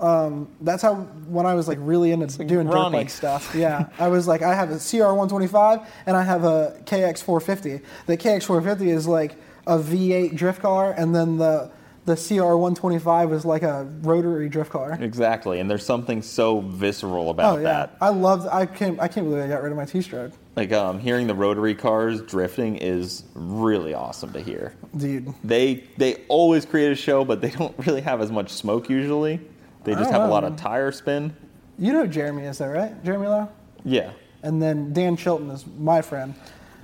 [0.01, 0.95] Um, that's how
[1.29, 3.55] when I was like really into doing dirt bike stuff.
[3.55, 7.81] Yeah, I was like, I have a CR 125 and I have a KX 450.
[8.07, 11.71] The KX 450 is like a V8 drift car, and then the
[12.07, 14.99] the CR 125 is like a rotary drift car.
[15.01, 17.97] Exactly, and there's something so visceral about Oh yeah, that.
[18.01, 18.47] I love.
[18.47, 19.01] I can't.
[19.01, 20.33] I can't believe I got rid of my T-stroke.
[20.57, 24.75] Like um, hearing the rotary cars drifting is really awesome to hear.
[24.97, 25.33] dude.
[25.45, 29.41] They they always create a show, but they don't really have as much smoke usually.
[29.85, 31.37] They just don't have a lot of tire spin.
[31.79, 33.03] You know Jeremy is, though, right?
[33.05, 33.49] Jeremy Lowe.
[33.85, 34.11] Yeah,
[34.43, 36.35] and then Dan Chilton is my friend.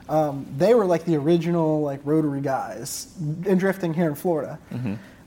[0.09, 3.15] Um, they were like the original like rotary guys
[3.47, 4.59] in drifting here in Florida.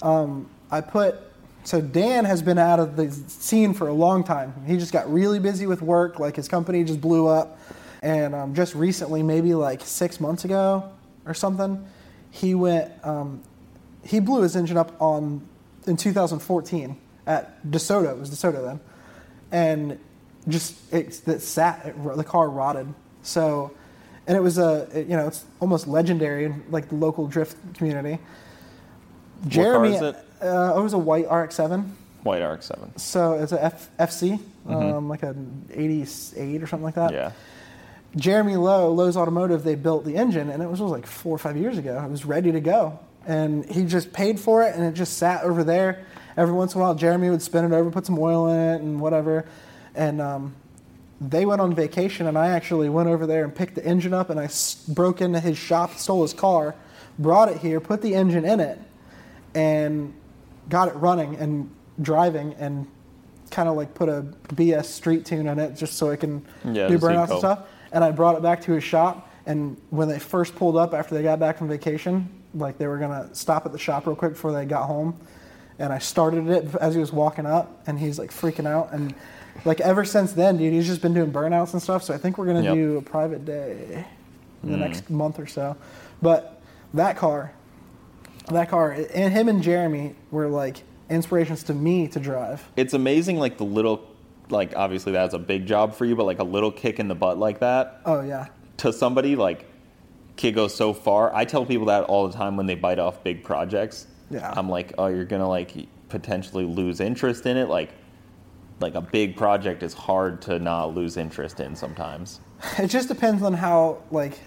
[0.02, 1.16] Um, I put
[1.64, 4.54] so Dan has been out of the scene for a long time.
[4.68, 6.20] He just got really busy with work.
[6.20, 7.58] Like his company just blew up,
[8.02, 10.91] and um, just recently, maybe like six months ago
[11.26, 11.86] or something,
[12.30, 12.91] he went.
[13.06, 13.41] Um,
[14.04, 15.48] he blew his engine up on
[15.88, 16.98] in 2014
[17.28, 18.12] at DeSoto.
[18.12, 18.80] It was DeSoto then,
[19.52, 20.00] and
[20.48, 21.86] just it, it sat.
[21.86, 22.94] It, the car rotted.
[23.22, 23.72] So,
[24.28, 27.56] and it was a it- you know it's almost legendary in like the local drift
[27.76, 28.20] community.
[29.48, 30.45] Jeremy, car is it?
[30.45, 31.88] Uh, it was a white RX-7.
[32.24, 33.00] White RX-7.
[33.00, 37.12] So it's a F, FC, um, like an 88 or something like that.
[37.12, 37.32] Yeah,
[38.16, 41.58] Jeremy Lowe, Lowe's Automotive, they built the engine, and it was, like four or five
[41.58, 42.02] years ago.
[42.02, 42.98] It was ready to go,
[43.28, 46.06] and he just paid for it, and it just sat over there.
[46.35, 48.81] Every once in a while, Jeremy would spin it over, put some oil in it,
[48.81, 49.45] and whatever.
[49.95, 50.55] And um,
[51.22, 54.30] they went on vacation, and I actually went over there and picked the engine up,
[54.30, 56.76] and I s- broke into his shop, stole his car,
[57.19, 58.80] brought it here, put the engine in it,
[59.53, 60.14] and
[60.69, 61.69] got it running and
[62.01, 62.88] driving, and
[63.51, 66.88] kind of like put a BS street tune in it just so it can Yeah,
[66.88, 67.60] do burnouts and stuff.
[67.91, 69.30] And I brought it back to his shop.
[69.45, 72.97] And when they first pulled up after they got back from vacation, like they were
[72.97, 75.19] gonna stop at the shop real quick before they got home.
[75.80, 78.94] And I started it as he was walking up, and he's like freaking out.
[78.94, 79.16] And
[79.66, 82.04] like ever since then, dude, he's just been doing burnouts and stuff.
[82.04, 82.74] So I think we're gonna Yep.
[82.76, 84.06] do a private day
[84.64, 84.80] in the mm-hmm.
[84.80, 85.76] next month or so.
[86.22, 86.62] But
[86.94, 87.54] that car,
[88.50, 92.64] that car, and him and Jeremy were like inspirations to me to drive.
[92.76, 93.40] it's amazing.
[93.40, 94.08] Like the little,
[94.50, 97.16] like obviously that's a big job for you, but like a little kick in the
[97.16, 98.48] butt like that Oh yeah,
[98.78, 99.66] to somebody like
[100.36, 101.34] kid goes so far.
[101.36, 104.08] I tell people that all the time when they bite off big projects.
[104.34, 104.53] Yeah.
[104.55, 107.69] I'm like, oh, you're gonna like potentially lose interest in it.
[107.69, 107.91] Like,
[108.80, 112.39] like a big project is hard to not lose interest in sometimes.
[112.80, 114.39] It just depends on how like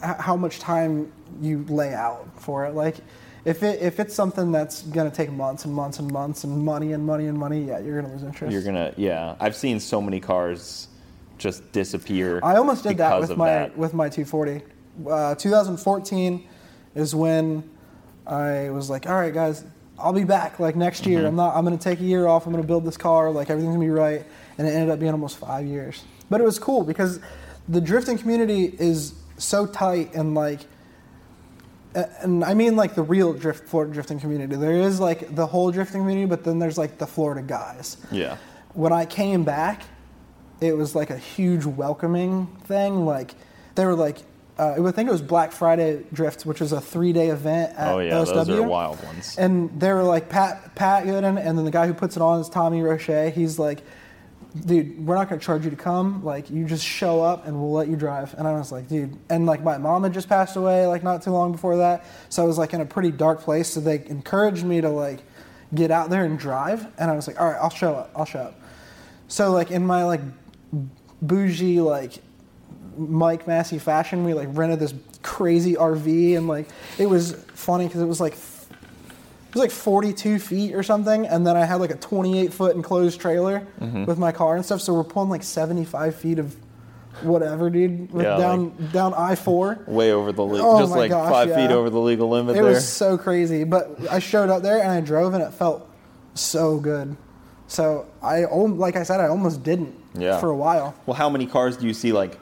[0.00, 2.74] how much time you lay out for it.
[2.74, 2.96] Like
[3.44, 6.92] if it if it's something that's gonna take months and months and months and money
[6.92, 8.52] and money and money, yeah, you're gonna lose interest.
[8.52, 9.36] You're gonna, yeah.
[9.38, 10.88] I've seen so many cars
[11.38, 12.40] just disappear.
[12.42, 13.76] I almost did that with my that.
[13.76, 14.62] with my 240.
[15.08, 16.48] Uh, 2014
[16.94, 17.68] is when
[18.26, 19.64] I was like, all right, guys,
[19.98, 21.18] I'll be back like next year.
[21.18, 21.26] Mm-hmm.
[21.28, 21.56] I'm not.
[21.56, 22.46] I'm gonna take a year off.
[22.46, 23.30] I'm gonna build this car.
[23.30, 24.24] Like everything's gonna be right.
[24.58, 26.02] And it ended up being almost five years.
[26.30, 27.20] But it was cool because
[27.68, 30.60] the drifting community is so tight and like.
[31.94, 34.56] And I mean like the real drift Florida drifting community.
[34.56, 38.36] There is like the whole drifting community, but then there's like the Florida guys Yeah.
[38.72, 39.82] when I came back,
[40.60, 43.06] it was like a huge welcoming thing.
[43.06, 43.36] Like
[43.76, 44.18] they were like,
[44.58, 47.98] uh, I think it was Black Friday Drift, which was a three-day event at Oh
[47.98, 48.34] yeah, OSW.
[48.34, 49.36] those are wild ones.
[49.36, 52.40] And they were like Pat Pat Goodin, and then the guy who puts it on
[52.40, 53.32] is Tommy Roche.
[53.34, 53.82] He's like,
[54.64, 56.24] dude, we're not going to charge you to come.
[56.24, 58.34] Like, you just show up and we'll let you drive.
[58.38, 59.16] And I was like, dude.
[59.28, 62.42] And like, my mom had just passed away like not too long before that, so
[62.42, 63.68] I was like in a pretty dark place.
[63.70, 65.20] So they encouraged me to like
[65.74, 66.86] get out there and drive.
[66.98, 68.12] And I was like, all right, I'll show up.
[68.14, 68.60] I'll show up.
[69.26, 70.20] So like in my like
[71.22, 72.18] bougie like
[72.98, 76.68] Mike Masse fashion, we like rented this crazy RV and like
[76.98, 81.46] it was funny because it was like it was like 42 feet or something, and
[81.46, 84.04] then I had like a 28 foot enclosed trailer Mm-hmm.
[84.06, 84.80] with my car and stuff.
[84.80, 86.56] So we're pulling like 75 feet of
[87.22, 89.78] whatever, dude, Yeah, down down I four.
[89.86, 91.56] Way over the legal, Oh just like gosh, five yeah.
[91.68, 92.72] feet over the legal limit It there.
[92.72, 95.88] was so crazy, but I showed up there and I drove and it felt
[96.34, 97.16] so good.
[97.68, 100.38] So I, like I said, I almost didn't Yeah.
[100.40, 100.94] for a while.
[101.06, 102.38] Well, how many cars do you see like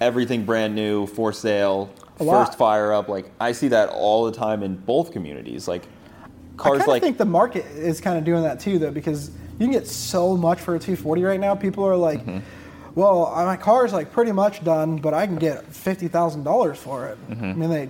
[0.00, 3.08] everything brand new for sale, first fire up?
[3.08, 5.66] Like I see that all the time in both communities.
[5.68, 5.82] Like
[6.56, 9.66] cars of like think the market is kind of doing that too, though, because you
[9.66, 11.54] can get so much for a 240 right now.
[11.54, 12.38] People are like, Mm-hmm.
[12.94, 16.78] well, my car is like pretty much done, but I can get fifty thousand dollars
[16.78, 17.18] for it.
[17.30, 17.88] I mean, they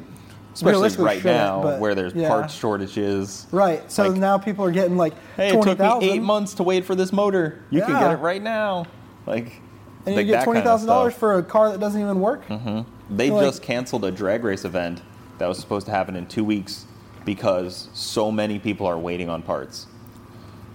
[0.57, 0.67] Mm-hmm.
[0.69, 2.29] Especially right shouldn't, now, but, where there's yeah.
[2.29, 3.47] parts shortages.
[3.53, 3.93] Right.
[3.93, 6.09] So Like, now people are getting like Hey, it twenty took me thousand.
[6.09, 7.63] eight months to wait for this motor.
[7.69, 8.87] You can get it right now.
[9.27, 9.61] Like,
[10.07, 12.21] and like you get twenty thousand kind of dollars for a car that doesn't even
[12.21, 12.47] work.
[12.47, 13.17] Mm-hmm.
[13.17, 15.03] They like- just canceled a drag race event
[15.39, 16.87] that was supposed to happen in two weeks
[17.25, 19.87] because so many people are waiting on parts.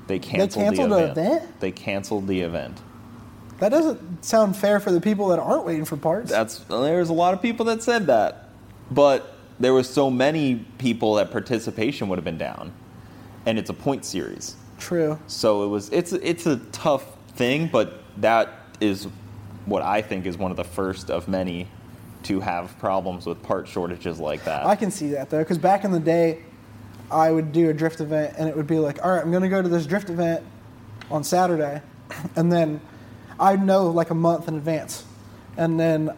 [0.07, 1.17] They canceled, canceled the event.
[1.17, 1.59] event?
[1.61, 2.81] They canceled the event.
[3.59, 6.29] That doesn't sound fair for the people that aren't waiting for parts.
[6.29, 8.49] That's there's a lot of people that said that,
[8.89, 12.73] but there was so many people that participation would have been down,
[13.45, 14.55] and it's a point series.
[14.79, 15.19] True.
[15.27, 17.05] So it was it's it's a tough
[17.35, 18.49] thing, but that
[18.81, 19.07] is
[19.71, 21.67] what I think is one of the first of many
[22.23, 24.65] to have problems with part shortages like that.
[24.65, 26.43] I can see that though, because back in the day,
[27.09, 29.43] I would do a drift event, and it would be like, all right, I'm going
[29.43, 30.43] to go to this drift event
[31.09, 31.81] on Saturday,
[32.35, 32.79] and then
[33.39, 35.05] I'd know like a month in advance,
[35.57, 36.11] and then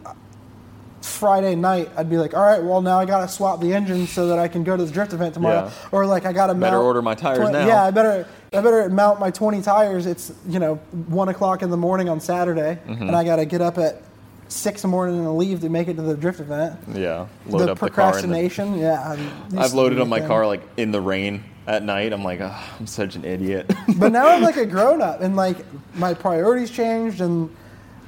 [1.00, 4.06] Friday night I'd be like, all right, well now I got to swap the engine
[4.06, 5.88] so that I can go to the drift event tomorrow, Yeah.
[5.92, 7.66] or like I got to Better mount order my tires 20 now.
[7.66, 8.26] Yeah, I better.
[8.54, 10.06] I better mount my 20 tires.
[10.06, 10.76] It's you know
[11.08, 13.02] one o'clock in the morning on Saturday, Mm-hmm.
[13.08, 14.02] and I got to get up at
[14.48, 17.60] six in the morning and leave to make it to the drift event yeah, load
[17.60, 19.00] the up the procrastination, yeah.
[19.56, 22.12] I I've loaded up my car like in the rain at night.
[22.12, 23.72] I'm like, oh, I'm such an idiot.
[23.96, 25.64] But now I'm like a grown up, and like
[25.94, 27.54] my priorities changed, and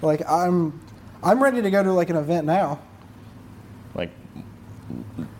[0.02, 0.78] like I'm,
[1.23, 2.81] I'm ready to go to like an event now.
[3.94, 4.10] like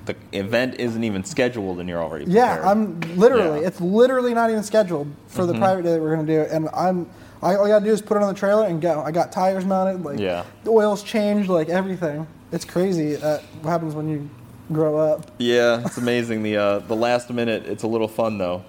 [0.07, 2.63] the event isn't even scheduled, and you're already Yeah.
[2.69, 3.61] I'm literally.
[3.61, 3.67] Yeah.
[3.69, 6.69] It's literally not even scheduled for the private day that we're gonna do it, and
[6.73, 7.07] I'm.
[7.43, 9.03] I, all I gotta do is put it on the trailer and go.
[9.03, 10.45] I got tires mounted, like Yeah.
[10.65, 12.27] the oil's changed, like everything.
[12.51, 14.31] It's crazy uh, what happens when you
[14.73, 15.31] grow up.
[15.39, 16.43] Yeah, it's amazing.
[16.43, 18.65] the uh, the last minute, it's a little fun though.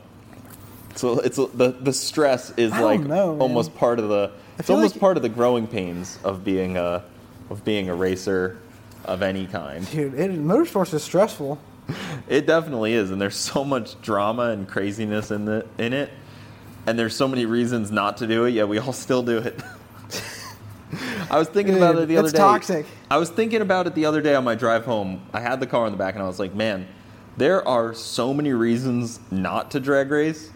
[0.96, 3.42] So it's a, the the stress is I don't like know, man.
[3.42, 4.32] almost part of the.
[4.58, 7.04] It's feel almost like- part of the growing pains of being a
[7.50, 8.58] of being a racer
[9.08, 9.90] of any kind.
[9.90, 11.60] Dude, it, motorsports is stressful.
[12.28, 16.12] It definitely is, and there's so much drama and craziness in the in it,
[16.86, 18.52] and there's so many reasons not to do it.
[18.52, 19.60] Yet we all still do it.
[21.30, 22.40] I was thinking about it the other it's day.
[22.40, 22.86] toxic.
[23.10, 25.22] I was thinking about it the other day on my drive home.
[25.34, 26.88] I had the car in the back, and I was like, "Man,
[27.38, 30.52] there are so many reasons not to drag race."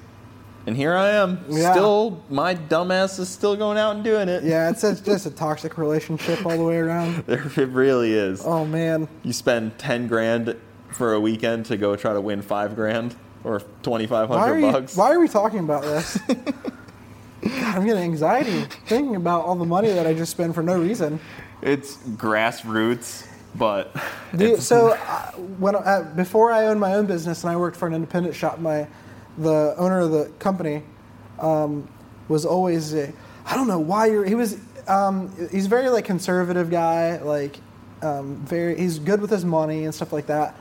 [0.67, 1.71] And here I am, Yeah.
[1.71, 4.43] still my dumbass is still going out and doing it.
[4.43, 7.23] Yeah, it's, it's just a toxic relationship all the way around.
[7.27, 8.43] it really is.
[8.45, 9.07] Oh man.
[9.23, 10.55] You spend ten grand
[10.91, 14.71] for a weekend to go try to win five grand or twenty five hundred you,
[14.71, 14.95] bucks.
[14.95, 16.17] why are we talking about this?
[16.27, 20.77] God, I'm getting anxiety thinking about all the money that I just spent for no
[20.79, 21.19] reason.
[21.63, 23.25] It's grassroots,
[23.55, 23.95] but
[24.33, 27.87] it's- so uh, when uh, before I owned my own business and I worked for
[27.87, 28.87] an independent shop, my
[29.37, 30.83] the owner of the company
[31.39, 31.87] um,
[32.27, 33.11] was always uh,
[33.45, 37.57] I don't know why you're he was um, he's a very like conservative guy like
[38.01, 40.55] um, very he's good with his money and stuff like that.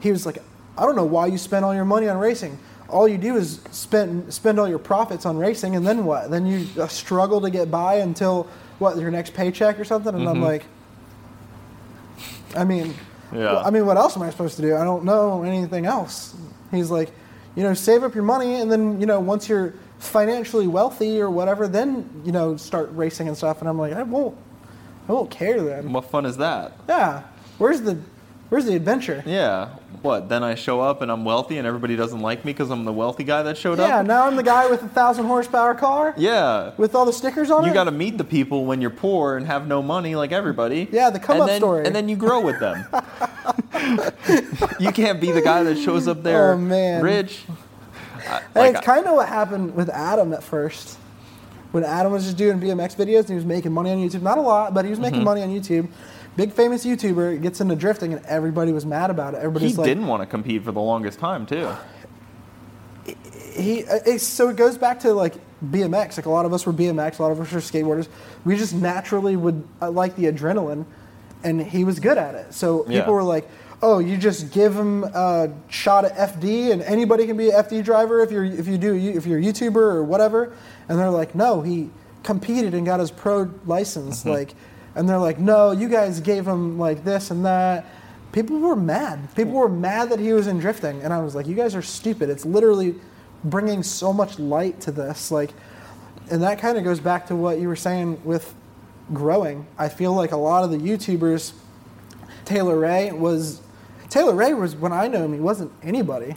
[0.00, 0.38] He was like
[0.78, 2.58] I don't know why you spend all your money on racing.
[2.88, 6.30] All you do is spend spend all your profits on racing, and then what?
[6.30, 8.46] Then you uh, struggle to get by until
[8.78, 10.14] what your next paycheck or something.
[10.14, 10.64] And I'm like,
[12.54, 12.94] I mean,
[13.32, 13.58] Yeah.
[13.58, 14.76] I mean, what else am I supposed to do?
[14.76, 16.34] I don't know anything else.
[16.70, 17.10] He's like,
[17.56, 21.30] you know, save up your money, and then you know, once you're financially wealthy or
[21.30, 23.60] whatever, then you know, start racing and stuff.
[23.60, 24.36] And I'm like, I won't,
[25.08, 25.92] I won't care then.
[25.92, 26.72] what fun is that?
[26.88, 27.22] Yeah,
[27.58, 27.98] where's the,
[28.48, 29.22] where's the adventure?
[29.26, 29.68] Yeah.
[30.02, 30.28] What?
[30.28, 32.92] Then I show up and I'm wealthy and everybody doesn't like me because I'm the
[32.92, 33.88] wealthy guy that showed up?
[33.88, 36.72] Yeah, now I'm the guy with a thousand horsepower car Yeah.
[36.76, 37.68] with all the stickers on it.
[37.68, 40.86] You got to meet the people when you're poor and have no money, like everybody.
[40.92, 41.86] Yeah, the come and up then, story.
[41.86, 42.84] And then you grow with them.
[44.78, 47.02] you can't be the guy that shows up there Oh, man.
[47.02, 47.44] rich.
[47.48, 50.98] I- Hey, like, it's kind of what happened with Adam at first.
[51.72, 54.22] When Adam was just doing BMX videos and he was making money on YouTube.
[54.22, 55.02] Not a lot, but he was Mm-hmm.
[55.10, 55.88] making money on YouTube.
[56.36, 59.38] Big famous YouTuber gets into drifting and everybody was mad about it.
[59.38, 61.70] he Everybody's like, didn't want to compete for the longest time too.
[63.54, 65.34] he it's, so it goes back to like
[65.64, 66.16] BMX.
[66.18, 68.08] Like a lot of us were BMX, a lot of us were skateboarders.
[68.44, 70.84] We just naturally would uh, like the adrenaline,
[71.42, 72.52] and he was good at it.
[72.52, 73.08] So people Yeah.
[73.08, 73.48] were like,
[73.82, 77.82] "Oh, you just give him a shot at FD, and anybody can be an FD
[77.82, 80.52] driver if you're if you do if you're a YouTuber or whatever."
[80.88, 81.90] And they're like, "No, he
[82.22, 84.30] competed and got his pro license." Mm-hmm.
[84.30, 84.54] Like,
[84.96, 87.86] and they're like, "No, you guys gave him like this and that."
[88.32, 89.32] People were mad.
[89.36, 91.82] People were mad that he was in drifting, and I was like, "You guys are
[91.82, 92.28] stupid.
[92.28, 92.96] It's literally
[93.44, 95.52] bringing so much light to this." Like,
[96.30, 98.52] and that kind of goes back to what you were saying with
[99.14, 99.66] growing.
[99.78, 101.52] I feel like a lot of the YouTubers,
[102.44, 103.60] Taylor Ray was,
[104.10, 106.34] Taylor Ray was when I know him, he wasn't anybody,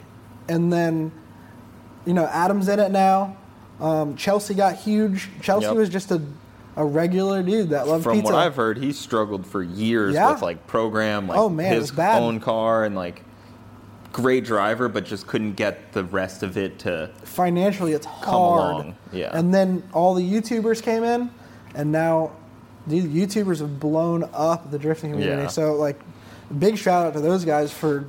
[0.48, 1.10] and then,
[2.06, 3.36] you know, Adam's in it now.
[3.80, 5.28] Um, Chelsea got huge.
[5.40, 5.76] Chelsea Yep.
[5.76, 6.20] was just a
[6.80, 8.32] a regular dude that loves From pizza.
[8.32, 10.32] what I've heard, he struggled for years Yeah.
[10.32, 13.22] with like program, like Oh, man, his own car, and like
[14.12, 17.10] great driver, but just couldn't get the rest of it to.
[17.22, 18.72] financially it's hard.
[18.74, 19.30] along, yeah.
[19.32, 21.30] And then all the YouTubers came in,
[21.74, 22.32] and now
[22.86, 25.42] these YouTubers have blown up the drifting community.
[25.42, 25.48] Yeah.
[25.48, 26.00] So like,
[26.58, 28.06] big shout out to those guys for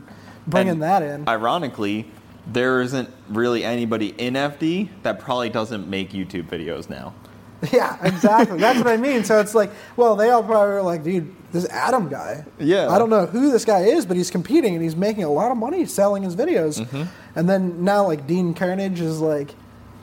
[0.47, 1.27] bringing And that in.
[1.27, 2.09] Ironically,
[2.51, 7.13] there isn't really anybody in FD that probably doesn't make YouTube videos now.
[7.71, 8.57] yeah, exactly.
[8.57, 9.23] That's what I mean.
[9.23, 12.45] So it's like, well, they all probably were like, dude, this Adam guy.
[12.59, 12.89] Yeah.
[12.89, 15.51] I don't know who this guy is, but he's competing and he's making a lot
[15.51, 16.79] of money selling his videos.
[16.79, 17.03] Mm-hmm.
[17.35, 19.53] And then now like Dean Carnage is like,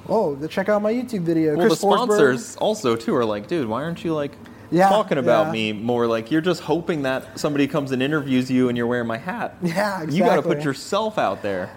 [0.08, 1.56] oh, check out my YouTube video.
[1.56, 4.32] Well, Chris the Forsberg- sponsors also too are like, dude, why aren't you like
[4.70, 5.52] Yeah, talking about yeah.
[5.52, 6.06] me more?
[6.06, 9.56] Like you're just hoping that somebody comes and interviews you, and you're wearing my hat.
[9.62, 11.70] Yeah, You got to put yourself out there.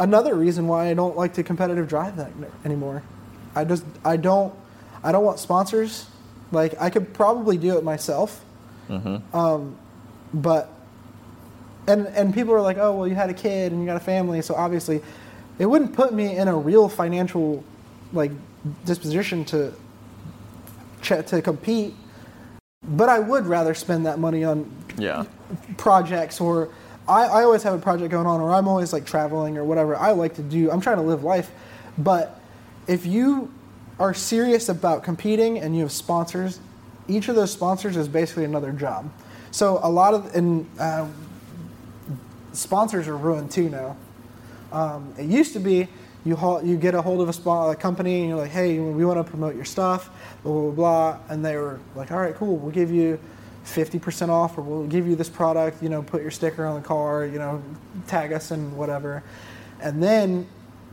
[0.00, 2.32] another reason why I don't like to competitive drive that
[2.64, 3.02] anymore.
[3.54, 4.54] I just I don't
[5.02, 6.06] I don't want sponsors.
[6.52, 8.44] Like I could probably do it myself,
[9.34, 9.76] um,
[10.32, 10.70] but
[11.86, 14.00] and and people are like, oh well, you had a kid and you got a
[14.04, 15.02] family, so obviously
[15.58, 17.62] it wouldn't put me in a real financial
[18.12, 18.32] like
[18.86, 19.72] disposition to
[21.02, 21.94] ch- to compete.
[22.82, 25.24] But I would rather spend that money on Yeah.
[25.76, 26.68] projects or
[27.08, 29.96] I, I always have a project going on or I'm always like traveling or whatever.
[29.96, 31.50] I like to do I'm trying to live life.
[31.98, 32.40] But
[32.86, 33.52] if you
[33.98, 36.60] are serious about competing and you have sponsors,
[37.08, 39.10] each of those sponsors is basically another job.
[39.50, 41.06] So a lot of and uh,
[42.52, 43.96] sponsors are ruined too now.
[44.72, 45.88] Um, it used to be
[46.24, 49.04] you you get a hold of a, spo- a company and you're like, hey, we
[49.04, 50.10] want to promote your stuff,
[50.42, 53.18] blah blah blah, and they were like, all right, cool, we'll give you
[53.64, 56.80] fifty percent off, or we'll give you this product, you know, put your sticker on
[56.80, 57.62] the car, you know,
[58.06, 59.22] tag us and whatever,
[59.80, 60.46] and then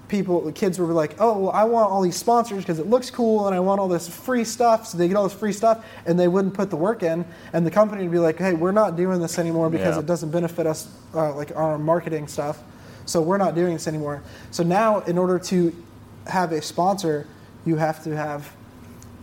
[0.07, 3.09] people, the kids were like, oh, well, I want all these sponsors because it looks
[3.09, 5.85] cool, and I want all this free stuff, so they get all this free stuff,
[6.05, 8.71] and they wouldn't put the work in, and the company would be like, hey, we're
[8.71, 10.01] not doing this anymore because Yeah.
[10.01, 12.61] it doesn't benefit us, uh, like our marketing stuff.
[13.05, 14.21] So we're not doing this anymore.
[14.51, 15.73] So now, in order to
[16.27, 17.27] have a sponsor,
[17.65, 18.51] you have to have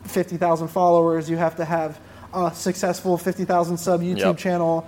[0.05, 1.29] 50,000 followers.
[1.31, 1.99] You have to have
[2.35, 4.37] a successful 50,000 sub YouTube Yep.
[4.39, 4.87] channel.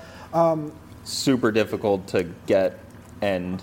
[1.04, 2.78] Super difficult to get
[3.20, 3.62] and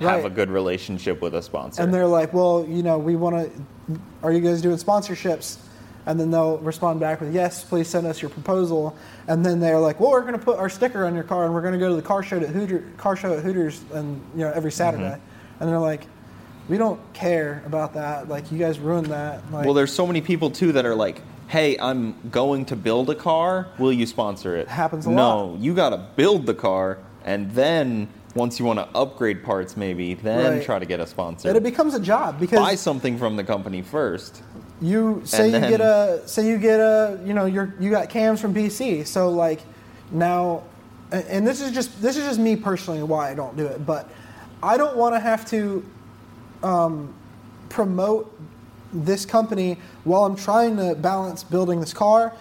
[0.00, 0.32] have Right.
[0.32, 1.82] a good relationship with a sponsor.
[1.82, 5.58] And they're like, well, you know, we want to, are you guys doing sponsorships?
[6.06, 8.96] And then they'll respond back with, yes, please send us your proposal.
[9.28, 11.52] And then they're like, well, we're going to put our sticker on your car and
[11.54, 14.20] we're going to go to the car show at Hooter, car show at Hooters and,
[14.34, 15.04] you know, every Saturday.
[15.04, 15.60] Mm-hmm.
[15.62, 16.06] And they're like,
[16.68, 18.28] we don't care about that.
[18.28, 19.42] Like, you guys ruined that.
[19.52, 23.10] Like, well, there's so many people too that are like, "Hey, I'm going to build
[23.10, 23.66] a car.
[23.76, 25.58] Will you sponsor it?" Happens a no, lot.
[25.58, 30.14] you got to build the car, and then once you want to upgrade parts, maybe
[30.14, 30.62] then Right.
[30.62, 31.48] try to get a sponsor.
[31.48, 34.42] and it becomes a job because Buy something from the company first.
[34.80, 37.90] you say And you then- get a say you get a you know you're you
[37.90, 39.60] got cams from BC so like
[40.10, 40.62] now
[41.12, 43.84] and- and this is just this is just me personally why I don't do it
[43.84, 44.08] but
[44.62, 45.84] I don't want to have to
[46.62, 47.12] um,
[47.68, 48.30] promote
[48.92, 52.32] this company while I'm trying to balance building this car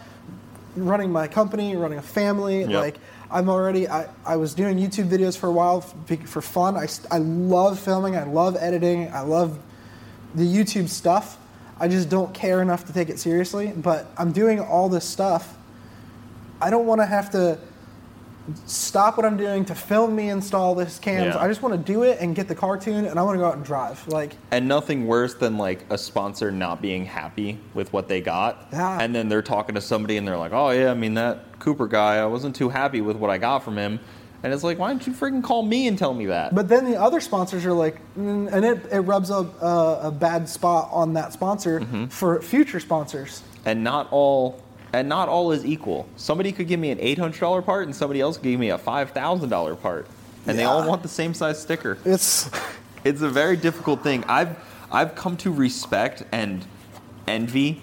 [0.76, 2.70] running my company running a family Yep.
[2.72, 3.00] like
[3.32, 7.20] I'm already I, I was doing YouTube videos for a while for fun I, I
[7.20, 9.60] love filming I love editing I love
[10.36, 11.38] the YouTube stuff.
[11.80, 13.74] I just don't care enough to take it seriously.
[13.76, 15.58] But I'm doing all this stuff.
[16.62, 17.60] I don't want to have to
[18.66, 21.36] stop what I'm doing to film me install this cams.
[21.36, 21.42] Yeah.
[21.42, 23.48] I just want to do it and get the cartoon, and I want to go
[23.48, 24.08] out and drive.
[24.08, 28.68] Like, And nothing worse than like a sponsor not being happy with what they got.
[28.72, 28.98] Yeah.
[29.02, 31.88] And then they're talking to somebody and they're like, oh, yeah, I mean, that Cooper
[31.88, 34.00] guy, I wasn't too happy with what I got from him.
[34.42, 36.56] And it's like, why don't you freaking call me and tell me that?
[36.56, 40.12] but then the other sponsors are like, mm, and it, it rubs a, a, a
[40.12, 42.06] bad spot on that sponsor Mm-hmm.
[42.06, 43.44] for future sponsors.
[43.66, 44.62] and not all.
[44.94, 46.08] And not all is equal.
[46.16, 49.82] Somebody could give me an $800 part and somebody else could give me a $5,000
[49.82, 50.08] part.
[50.48, 51.98] And they all want the same size sticker.
[52.06, 52.50] It's
[53.06, 54.24] It's a very difficult thing.
[54.26, 54.58] I've
[54.92, 56.66] I've come to respect and
[57.28, 57.82] envy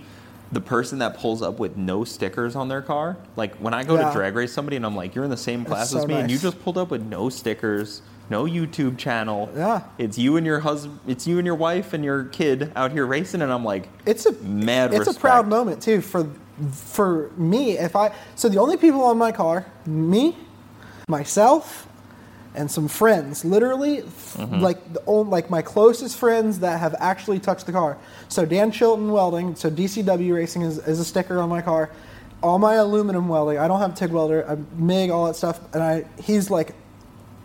[0.52, 3.16] the person that pulls up with no stickers on their car.
[3.34, 4.08] Like when I go Yeah.
[4.08, 6.14] to drag race somebody and I'm like, "You're in the same class so as me,"
[6.14, 9.48] and you just pulled up with no stickers, no YouTube channel.
[9.56, 9.82] Yeah.
[9.98, 13.06] it's you and your husband, it's you and your wife and your kid out here
[13.06, 16.28] racing, and I'm like, it's a Mad It's a proud moment too for
[16.72, 17.72] for me.
[17.78, 20.36] If I so the only people on my car, me,
[21.08, 21.86] myself,
[22.54, 23.44] and some friends.
[23.44, 24.02] Literally,
[24.36, 24.60] Mm-hmm.
[24.60, 27.96] like the old, like my closest friends that have actually touched the car.
[28.28, 29.54] So Dan Chilton Welding.
[29.56, 31.90] So DCW Racing is, is a sticker on my car.
[32.42, 33.56] All my aluminum welding.
[33.58, 34.46] I don't have TIG welder.
[34.48, 36.74] I MIG all that stuff, and I he's like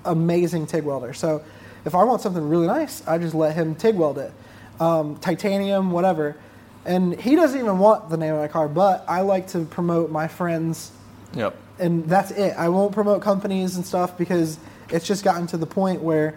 [0.05, 1.13] amazing TIG welder.
[1.13, 1.41] So
[1.85, 4.33] if I want something really nice, I just let him TIG weld it.
[4.79, 6.35] Um, titanium, whatever.
[6.85, 8.67] And he doesn't even want the name of my car.
[8.67, 10.91] But I like to promote my friends,
[11.33, 11.55] Yep.
[11.79, 12.53] and that's it.
[12.57, 14.57] I won't promote companies and stuff because
[14.89, 16.35] it's just gotten to the point where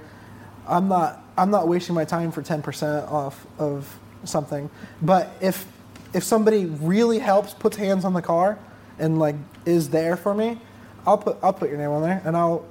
[0.68, 4.70] I'm not I'm not wasting my time for ten percent off of something.
[5.02, 5.66] But if
[6.12, 8.58] if somebody really helps, puts hands on the car,
[8.98, 9.34] and like
[9.66, 10.60] is there for me,
[11.06, 12.64] I'll put I'll put your name on there, and I'll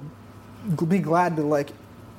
[0.88, 1.72] be glad to like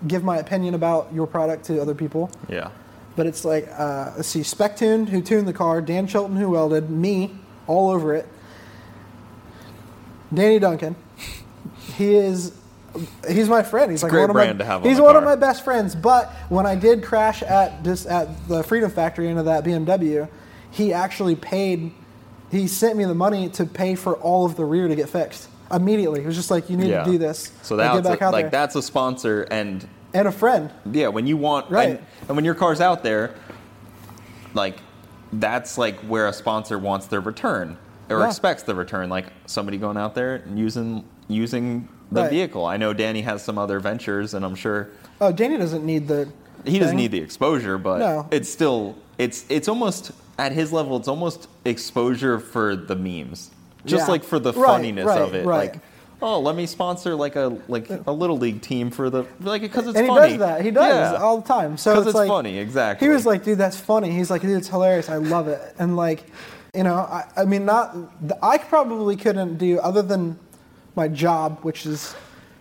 [0.07, 2.29] give my opinion about your product to other people.
[2.47, 2.69] Yeah.
[3.15, 6.49] But it's like, uh, let's see, Spec Tuned, who tuned the car, Dan Chilton, who
[6.49, 7.35] welded, me,
[7.67, 8.27] all over it.
[10.33, 10.95] Danny Duncan,
[11.95, 12.53] he is,
[13.27, 13.91] he's my friend.
[13.91, 15.95] He's like great one of my, to have on he's one of my best friends.
[15.95, 20.27] But when I did crash at this at the Freedom Factory into that BMW,
[20.71, 21.91] he actually paid.
[22.51, 25.47] He sent me the money to pay for all of the rear to get fixed
[25.71, 26.21] immediately.
[26.21, 27.03] He was just like, "You need Yeah.
[27.03, 27.51] to do this.
[27.61, 30.31] So Like, that's get back a, out like there." that's a sponsor, and and a
[30.31, 30.71] friend.
[30.91, 31.89] yeah, when you want Right.
[31.89, 33.35] and, and when your car's out there,
[34.53, 34.77] like
[35.33, 37.77] that's like where a sponsor wants their return
[38.09, 38.27] or Yeah.
[38.27, 39.09] expects the return.
[39.09, 42.29] Like somebody going out there and using using the Right.
[42.29, 42.65] vehicle.
[42.65, 44.89] I know Danny has some other ventures, and I'm sure
[45.19, 46.27] Oh, Danny doesn't need the.
[46.65, 48.27] he doesn't need the exposure, but No.
[48.31, 50.95] it's still it's it's almost at his level.
[50.97, 53.49] It's almost exposure for the memes,
[53.85, 54.11] just Yeah.
[54.11, 55.45] like for the Right, funniness right, of it.
[55.45, 55.79] Like,
[56.21, 59.87] oh, let me sponsor like a like a little league team for the like because
[59.87, 60.61] it's and he does that.
[60.61, 61.21] He does Yeah.
[61.21, 61.77] all the time.
[61.77, 63.07] So it's, it's like, funny, exactly.
[63.07, 65.09] He was like, "Dude, that's funny." He's like, "Dude, it's hilarious.
[65.09, 66.25] I love it." And like,
[66.73, 67.95] you know, I, I mean, not
[68.41, 70.39] I probably couldn't do other than
[70.95, 72.15] my job, which is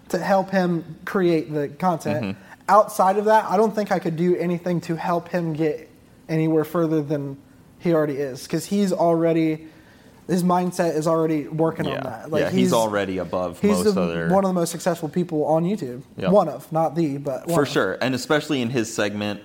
[0.08, 2.24] to help him create the content.
[2.24, 2.40] Mm-hmm.
[2.68, 5.90] Outside of that, I don't think I could do anything to help him get
[6.28, 7.36] anywhere further than
[7.78, 9.68] he already is, because he's already
[10.26, 11.96] his mindset is already working yeah.
[11.96, 12.40] on that.
[12.40, 15.64] yeah, he's, already above He's most the, other one of the most successful people on
[15.64, 16.02] YouTube.
[16.16, 16.30] Yep.
[16.30, 17.68] One of, not the, but one for of.
[17.68, 19.42] sure, and especially in his segment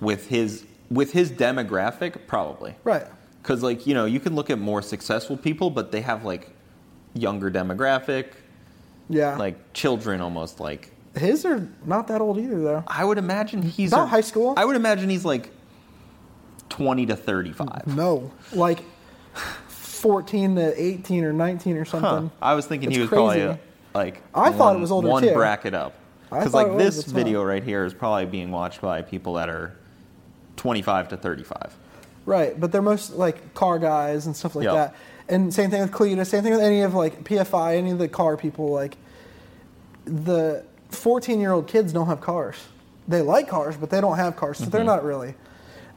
[0.00, 3.06] with his with his demographic, probably Right.
[3.42, 6.50] Because like you know, you can look at more successful people, but they have like
[7.14, 8.32] younger demographic,
[9.08, 9.36] Yeah.
[9.36, 10.58] like children almost.
[10.60, 12.84] Like his are not that old either, though.
[12.86, 14.54] I would imagine he's a- high school?
[14.56, 15.50] I would imagine he's like
[16.68, 17.86] twenty to thirty-five.
[17.86, 18.82] No, like
[20.02, 21.90] fourteen to eighteen or nineteen or Huh.
[22.00, 22.30] something.
[22.42, 23.58] I was thinking It's he was probably a,
[23.94, 25.32] like I thought it was older, one too.
[25.32, 25.94] bracket up.
[26.28, 29.76] Because like this video right here is probably being watched by people that are
[30.56, 31.74] twenty-five to thirty-five.
[32.26, 34.74] Right, but they're most like car guys and stuff like Yep.
[34.74, 34.94] that.
[35.28, 36.28] And same thing with Cleetus.
[36.30, 38.70] Same thing with any of like PFI, any of the car people.
[38.70, 38.96] Like
[40.04, 42.56] the fourteen-year-old kids don't have cars.
[43.08, 44.70] They like cars, but they don't have cars, so Mm-hmm.
[44.72, 45.34] they're not really.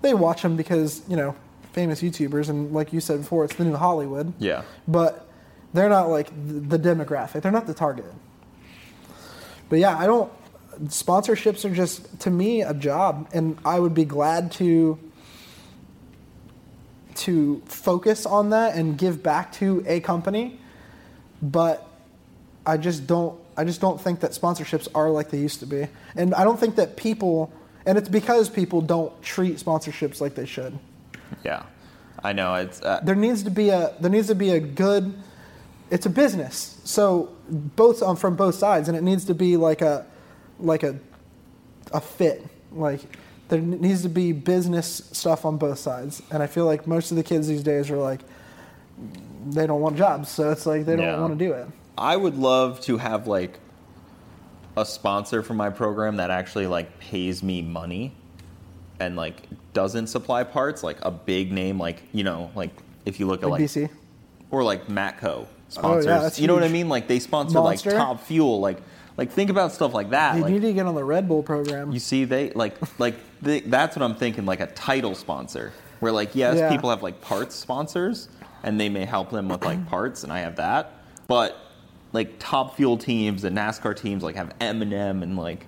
[0.01, 1.35] They watch them because you know
[1.75, 4.33] famous YouTubers, and like you said before, it's the new Hollywood.
[4.39, 4.63] Yeah.
[4.87, 5.27] but
[5.73, 7.41] they're not like the, demographic.
[7.41, 8.05] They're not the target.
[9.67, 10.31] But yeah, I don't.
[10.85, 14.97] Sponsorships are just to me a job, and I would be glad to
[17.15, 20.59] to focus on that and give back to a company.
[21.41, 21.85] But
[22.65, 23.37] I just don't.
[23.57, 26.59] I just don't think that sponsorships are like they used to be, and I don't
[26.59, 27.51] think that people.
[27.87, 30.79] And it's because people don't treat sponsorships like they should.
[31.43, 31.63] Yeah,
[32.23, 32.81] I know it's.
[32.81, 35.13] Uh, there needs to be a there needs to be a good
[35.91, 36.79] it's a business.
[36.83, 40.05] So both on from both sides and it needs to be like a
[40.59, 40.99] like a
[41.93, 42.45] a fit.
[42.71, 43.01] Like
[43.49, 46.21] there needs to be business stuff on both sides.
[46.31, 48.21] And i feel like most of the kids these days are like
[49.47, 50.29] they don't want jobs.
[50.29, 51.19] So it's like they don't Yeah.
[51.19, 51.67] want to do it.
[51.97, 53.59] I would love to have like
[54.75, 58.13] a sponsor for my program that actually like pays me money
[58.99, 62.71] and like doesn't supply parts, like a big name, like you know, like
[63.05, 63.89] if you look at like like bc
[64.49, 66.05] or like Matco sponsors.
[66.05, 66.89] that's you know what I mean?
[66.89, 67.91] Like they sponsor Monster?
[67.91, 68.79] like Top Fuel, like
[69.17, 70.37] like think about stuff like that.
[70.37, 73.15] you like, need to get on the red bull program you see, they like like
[73.43, 76.71] they, that's what I'm thinking, like a title sponsor, where like yes, Yeah.
[76.71, 78.29] people have like parts sponsors,
[78.63, 80.93] and they may help them with like parts, and I have that,
[81.27, 81.57] but
[82.13, 85.67] like top fuel teams and NASCAR teams like have M&M and like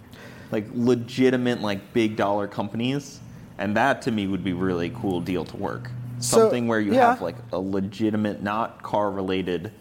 [0.49, 3.19] like legitimate like big dollar companies,
[3.57, 5.89] and that to me would be really cool deal to work.
[6.19, 7.09] So, Something where you yeah.
[7.11, 9.71] have like a legitimate, not car related,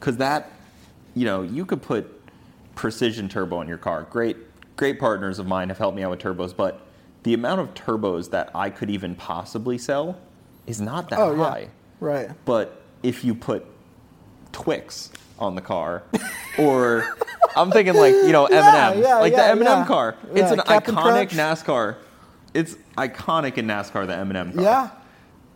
[0.00, 0.50] because that
[1.14, 2.06] you know you could put
[2.74, 4.04] precision turbo in your car.
[4.10, 4.36] Great,
[4.76, 6.80] great partners of mine have helped me out with turbos, but
[7.24, 10.16] the amount of turbos that I could even possibly sell
[10.66, 11.68] is not that oh yeah high.
[12.00, 13.66] right But if you put
[14.52, 16.02] Twix on the car,
[16.58, 17.14] or
[17.56, 19.80] I'm thinking like you know M&M, yeah, like yeah, the M and yeah.
[19.80, 20.16] M car.
[20.30, 21.32] It's Yeah, an Captain iconic Crunch.
[21.32, 21.96] NASCAR.
[22.54, 24.06] It's iconic in NASCAR.
[24.06, 24.62] The M and M car.
[24.62, 24.90] yeah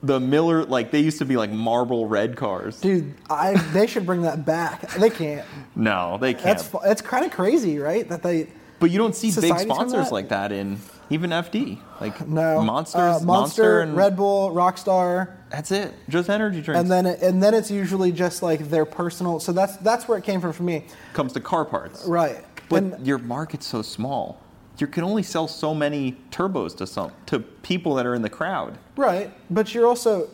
[0.02, 2.80] The Miller, like they used to be like marble red cars.
[2.80, 6.62] dude i they should bring that back they can't No, they can't.
[6.84, 8.08] That's kind of crazy, right?
[8.08, 8.48] That they
[8.80, 10.12] But you don't see big sponsors that?
[10.12, 10.78] like that in
[11.10, 11.78] even FD.
[12.00, 15.92] Like No, Monsters, uh, Monster, Monster, and Red Bull, Rockstar, That's it.
[16.08, 16.80] Just energy drinks.
[16.80, 19.38] and then and then it's usually just like their personal.
[19.40, 22.04] So that's that's where it came from for me, comes to car parts.
[22.06, 22.44] right?
[22.70, 24.40] But and your market's so small.
[24.82, 28.28] You can only sell so many turbos to some to people that are in the
[28.28, 28.76] crowd.
[28.96, 30.28] right, but you're also.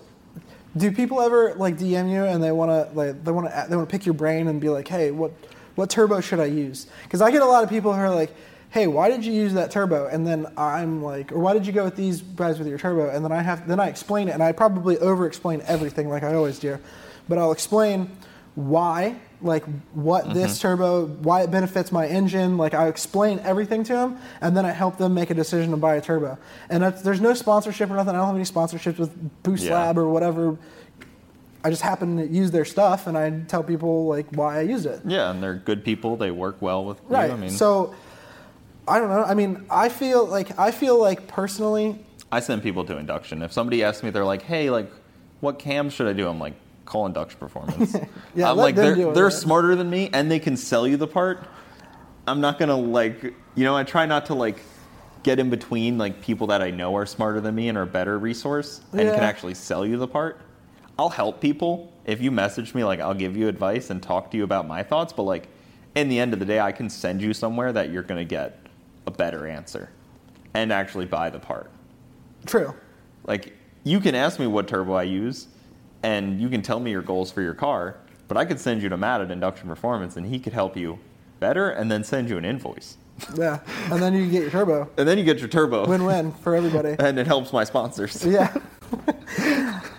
[0.75, 3.77] Do people ever like DM you and they want to like they want to they
[3.77, 5.33] want to pick your brain and be like, hey, what
[5.75, 6.87] what turbo should I use?
[7.03, 8.35] Because I get a lot of people who are like,
[8.71, 10.07] hey, why did you use that turbo?
[10.07, 13.11] And then I'm like, or why did you go with these guys with your turbo?
[13.11, 16.23] And then I have then I explain it and I probably over explain everything like
[16.23, 16.79] I always do,
[17.29, 18.17] but I'll explain
[18.55, 20.35] why, like what mm-hmm.
[20.35, 22.57] this turbo, why it benefits my engine.
[22.57, 25.77] Like I explain everything to them, and then I help them make a decision to
[25.77, 26.39] buy a turbo.
[26.71, 28.15] And that's, there's no sponsorship or nothing.
[28.15, 29.75] I don't have any sponsorships with Boost Yeah.
[29.75, 30.59] Lab or whatever.
[31.65, 34.87] I just happen to use their stuff, and I tell people like why I used
[34.87, 35.01] it.
[35.05, 36.17] Yeah, and they're good people.
[36.17, 37.17] They work well with you.
[37.17, 37.31] Right.
[37.31, 37.95] I mean, so
[38.87, 39.25] I don't know.
[39.25, 41.99] I mean, I feel like I feel like personally,
[42.31, 43.43] I send people to induction.
[43.43, 44.91] If somebody asks me, they're like, "Hey, like,
[45.41, 46.55] what cams should I do?" I'm like,
[46.89, 47.95] "Call induction performance."
[48.35, 51.45] Yeah, I'm like, they're they're smarter than me, and they can sell you the part.
[52.27, 53.23] I'm not gonna like,
[53.55, 54.59] you know, I try not to like
[55.23, 57.87] get in between like people that I know are smarter than me and are a
[57.87, 60.41] better resource and can actually sell you the part.
[60.99, 62.85] I'll help people if you message me.
[62.85, 65.13] Like, I'll give you advice and talk to you about my thoughts.
[65.13, 65.49] But like,
[65.95, 68.59] in the end of the day, I can send you somewhere that you're gonna get
[69.07, 69.91] a better answer
[70.55, 71.71] and actually buy the part.
[72.47, 72.75] true.
[73.27, 73.53] Like
[73.85, 75.49] you can ask me what turbo I use,
[76.03, 77.97] and you can tell me your goals for your car.
[78.29, 80.99] But I could send you to Matt at Induction Performance, and he could help you
[81.41, 82.97] better, and then send you an invoice,
[83.37, 83.61] Yeah,
[83.91, 84.91] and then you get your turbo.
[84.99, 86.97] and then you get your turbo, Win-win for everybody.
[86.99, 88.25] and it helps my sponsors.
[88.27, 88.55] Yeah.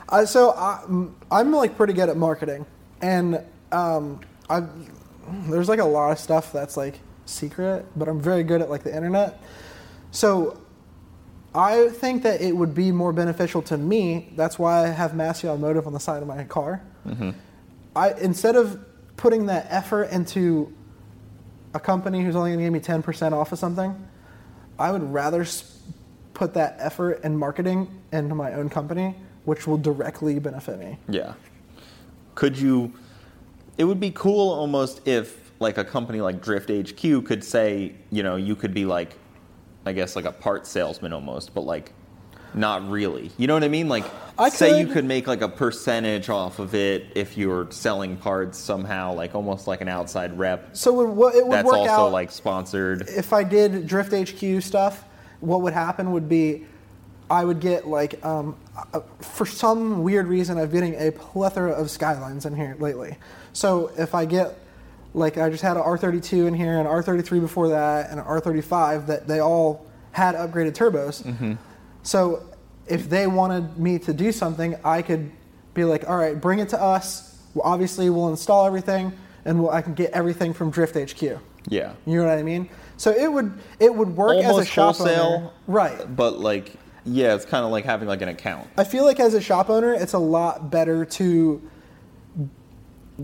[0.09, 0.83] uh, so I,
[1.31, 2.65] I'm like pretty good at marketing,
[3.01, 4.19] and um,
[4.49, 4.63] I
[5.47, 8.83] there's like a lot of stuff that's like secret, but I'm very good at like
[8.83, 9.41] the internet.
[10.11, 10.59] So
[11.53, 14.31] I think that it would be more beneficial to me.
[14.35, 16.81] That's why I have Masse Automotive on the side of my car.
[17.07, 17.31] Mm-hmm.
[17.95, 18.79] I instead of
[19.17, 20.73] putting that effort into
[21.73, 23.95] a company who's only going to give me 10% off of something,
[24.77, 25.45] I would rather
[26.33, 29.15] put that effort and marketing into my own company,
[29.45, 30.97] which will directly benefit me.
[31.09, 31.33] Yeah.
[32.35, 32.93] Could you?
[33.77, 38.23] It would be cool almost if like a company like Drift HQ could say, you
[38.23, 39.15] know, you could be like,
[39.85, 41.93] I guess like a part salesman almost, but like
[42.53, 43.31] not really.
[43.37, 43.87] You know what I mean?
[43.87, 44.05] Like,
[44.37, 48.17] I say you could- could make like a percentage off of it if you're selling
[48.17, 50.69] parts somehow, like almost like an outside rep.
[50.75, 53.07] So it would, it would That's work also out like sponsored.
[53.07, 55.03] if I did Drift HQ stuff.
[55.41, 56.65] What would happen would be
[57.29, 58.55] I would get like um,
[58.93, 63.15] uh, for some weird reason I've been getting a plethora of skylines in here lately.
[63.53, 64.57] So if I get
[65.13, 68.25] like I just had an R32 in here and an R33 before that and an
[68.25, 71.23] R35 that they all had upgraded turbos.
[71.23, 71.53] Mm-hmm.
[72.03, 72.43] So
[72.87, 75.31] if they wanted me to do something, I could
[75.73, 77.37] be like, all right, bring it to us.
[77.53, 79.13] Well, obviously, we'll install everything
[79.45, 81.39] and we'll, I can get everything from Drift HQ.
[81.67, 81.93] Yeah.
[82.05, 82.69] You know what I mean?
[82.97, 86.15] So it would it would work as a shop wholesale, owner, right?
[86.15, 86.73] But like,
[87.05, 88.67] yeah, it's kind of like having like an account.
[88.77, 91.61] I feel like as a shop owner, it's a lot better to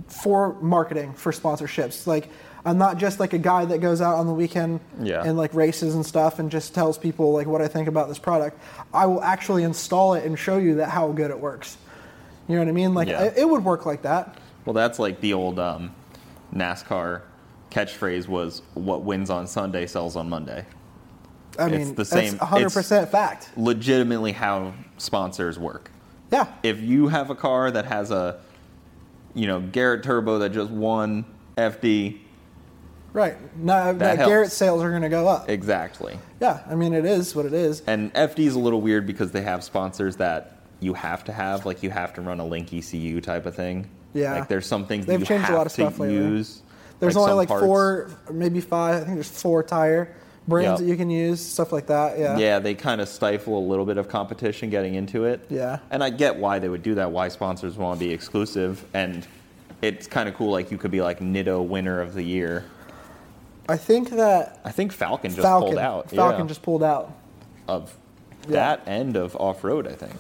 [0.07, 2.05] for marketing for sponsorships.
[2.07, 2.29] Like
[2.65, 5.23] I'm not just like a guy that goes out on the weekend Yeah.
[5.23, 8.19] and like races and stuff and just tells people like what I think about this
[8.19, 8.59] product.
[8.93, 11.77] I will actually install it and show you that how good it works.
[12.47, 12.93] You know what I mean?
[12.93, 13.23] Like Yeah.
[13.23, 14.37] it, it would work like that.
[14.65, 15.93] Well, that's like the old um,
[16.53, 17.21] NASCAR
[17.71, 20.65] catchphrase was "What wins on Sunday sells on Monday."
[21.59, 23.49] I mean, It's the same- 100 percent fact.
[23.57, 25.91] Legitimately, how sponsors work.
[26.31, 26.47] Yeah.
[26.63, 28.39] If you have a car that has a,
[29.35, 31.25] you know, Garrett Turbo that just won
[31.57, 32.19] FD,
[33.13, 33.37] Right.
[33.57, 34.17] No, that.
[34.17, 35.49] Garrett sales are going to go up.
[35.49, 36.19] exactly.
[36.41, 36.59] Yeah.
[36.69, 37.81] I mean, it is what it is.
[37.87, 41.65] And FD is a little weird because they have sponsors that you have to have,
[41.65, 43.89] like you have to run a Link ECU type of thing.
[44.13, 44.33] Yeah.
[44.33, 46.15] Like there's some things They've you changed a lot of to stuff lately.
[46.15, 46.61] use.
[46.99, 47.63] There's only like parts.
[47.65, 48.95] four, maybe five.
[48.95, 50.13] I think there's four tire
[50.47, 50.79] brands Yep.
[50.79, 52.19] that you can use, stuff like that.
[52.19, 52.37] Yeah.
[52.37, 55.45] Yeah, they kind of stifle a little bit of competition getting into it.
[55.49, 55.79] Yeah.
[55.89, 58.85] And I get why they would do that, why sponsors want to be exclusive.
[58.93, 59.25] And
[59.81, 62.65] it's kind of cool, like you could be like Nitto winner of the year.
[63.67, 66.09] I think that I think Falken just Falken, pulled out.
[66.09, 67.11] Falken yeah, just pulled out.
[67.67, 67.97] of
[68.47, 68.53] Yeah.
[68.77, 70.13] that end of off road, I think.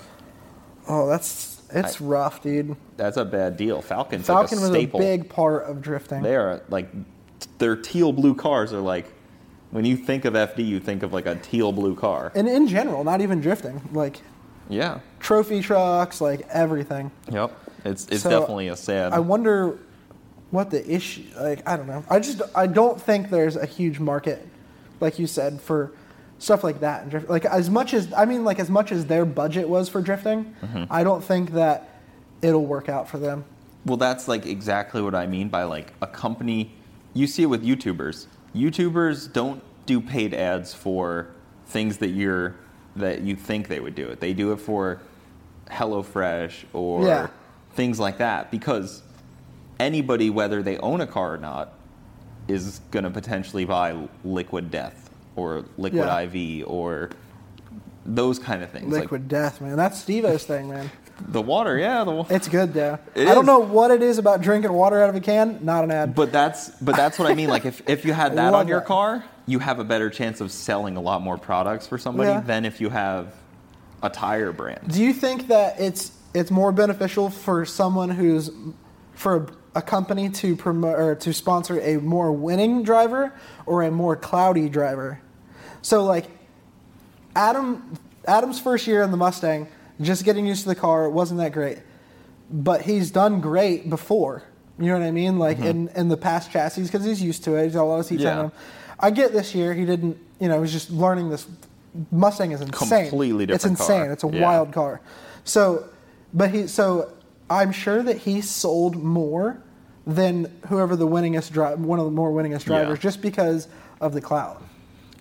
[0.87, 2.75] Oh, that's it's rough, dude.
[2.97, 3.83] That's a bad deal.
[3.83, 6.23] Falken's Falken like a was a big part of drifting.
[6.23, 6.87] They are like
[7.59, 9.05] their teal blue cars are like
[9.75, 12.31] when you think of FD, you think of like a teal blue car.
[12.33, 14.21] and in general, not even drifting, like
[14.69, 14.99] Yeah.
[15.19, 17.11] trophy trucks, like everything.
[17.29, 17.51] Yep.
[17.83, 19.11] It's it's So, definitely a sad.
[19.11, 19.77] I wonder
[20.49, 21.23] what the issue.
[21.37, 22.05] Like I don't know.
[22.09, 24.47] I just I don't think there's a huge market
[25.01, 25.91] like you said, for
[26.39, 27.01] stuff like that.
[27.01, 29.89] And drift, like as much as I mean, like as much as their budget was
[29.89, 30.85] for drifting, mm-hmm.
[30.89, 31.89] I don't think that
[32.41, 33.43] it'll work out for them.
[33.85, 36.71] Well, that's like exactly what I mean by like a company.
[37.13, 38.27] You see it with YouTubers.
[38.55, 41.27] YouTubers don't do paid ads for
[41.67, 42.55] things that you're
[42.95, 44.21] that you think they would do it.
[44.21, 44.99] They do it for
[45.69, 47.27] HelloFresh or Yeah.
[47.73, 49.03] things like that because
[49.79, 51.73] anybody, whether they own a car or not,
[52.47, 56.19] is going to potentially buy Liquid Death or Liquid Yeah.
[56.21, 57.09] IV or
[58.05, 58.87] those kind of things.
[58.93, 59.75] Liquid death, man.
[59.75, 60.89] That's Steve-O's thing, man.
[61.29, 62.25] The water, yeah, the.
[62.29, 62.99] It's good though.
[63.15, 63.47] It I don't is.
[63.47, 65.59] know what it is about drinking water out of a can.
[65.63, 66.13] Not an ad.
[66.15, 67.47] But that's but that's what I mean.
[67.49, 68.87] Like if, if you had that love on your that.
[68.87, 72.41] car, you have a better chance of selling a lot more products for somebody Yeah.
[72.41, 73.33] than if you have
[74.03, 74.91] a tire brand.
[74.91, 78.51] Do you think that it's it's more beneficial for someone who's
[79.13, 83.33] for a company to promote or to sponsor a more winning driver
[83.65, 85.21] or a more cloudy driver?
[85.81, 86.25] So like
[87.35, 87.97] Adam
[88.27, 89.67] Adam's first year in the Mustang,
[90.01, 91.79] just getting used to the car wasn't that great.
[92.51, 94.43] But he's done great before.
[94.77, 95.39] You know what I mean?
[95.39, 97.63] Like in, in the past chassis because he's used to it.
[97.65, 98.27] He's got a lot of seats Mm-hmm.
[98.27, 98.39] Yeah.
[98.39, 98.51] on him.
[98.99, 100.17] I get this year he didn't.
[100.39, 101.47] You know, he's just learning this.
[102.11, 103.07] Mustang is insane.
[103.09, 103.95] Completely It's different car.
[103.97, 104.11] insane.
[104.11, 104.41] It's a Yeah.
[104.43, 105.01] wild car.
[105.45, 105.85] So,
[106.33, 107.11] but he so
[107.49, 109.61] I'm sure that he sold more
[110.05, 113.01] than whoever the winningest driver, one of the more winningest drivers, Yeah.
[113.01, 113.67] just because
[114.01, 114.57] of the cloud.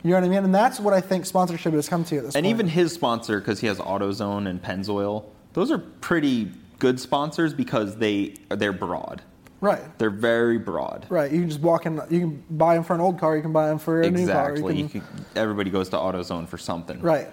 [0.04, 0.44] You know what I mean?
[0.44, 2.54] And that's what I think sponsorship has come to at this And point.
[2.54, 5.24] even his sponsor, because he has AutoZone and Pennzoil,
[5.54, 9.22] those are pretty good sponsors because they they're broad.
[9.62, 11.06] right, They're very broad.
[11.08, 11.32] right.
[11.32, 11.94] You can just walk in.
[12.10, 13.34] You can buy them for an old car.
[13.34, 14.50] You can buy them for a new car.
[14.50, 14.76] Exactly.
[14.76, 15.02] You You can,
[15.36, 17.00] everybody goes to AutoZone for something.
[17.00, 17.28] right.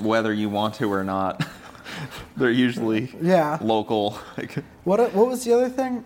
[0.00, 1.46] Whether you want to or not,
[2.36, 3.56] they're usually Yeah.
[3.60, 4.18] local.
[4.84, 6.02] What what was the other thing?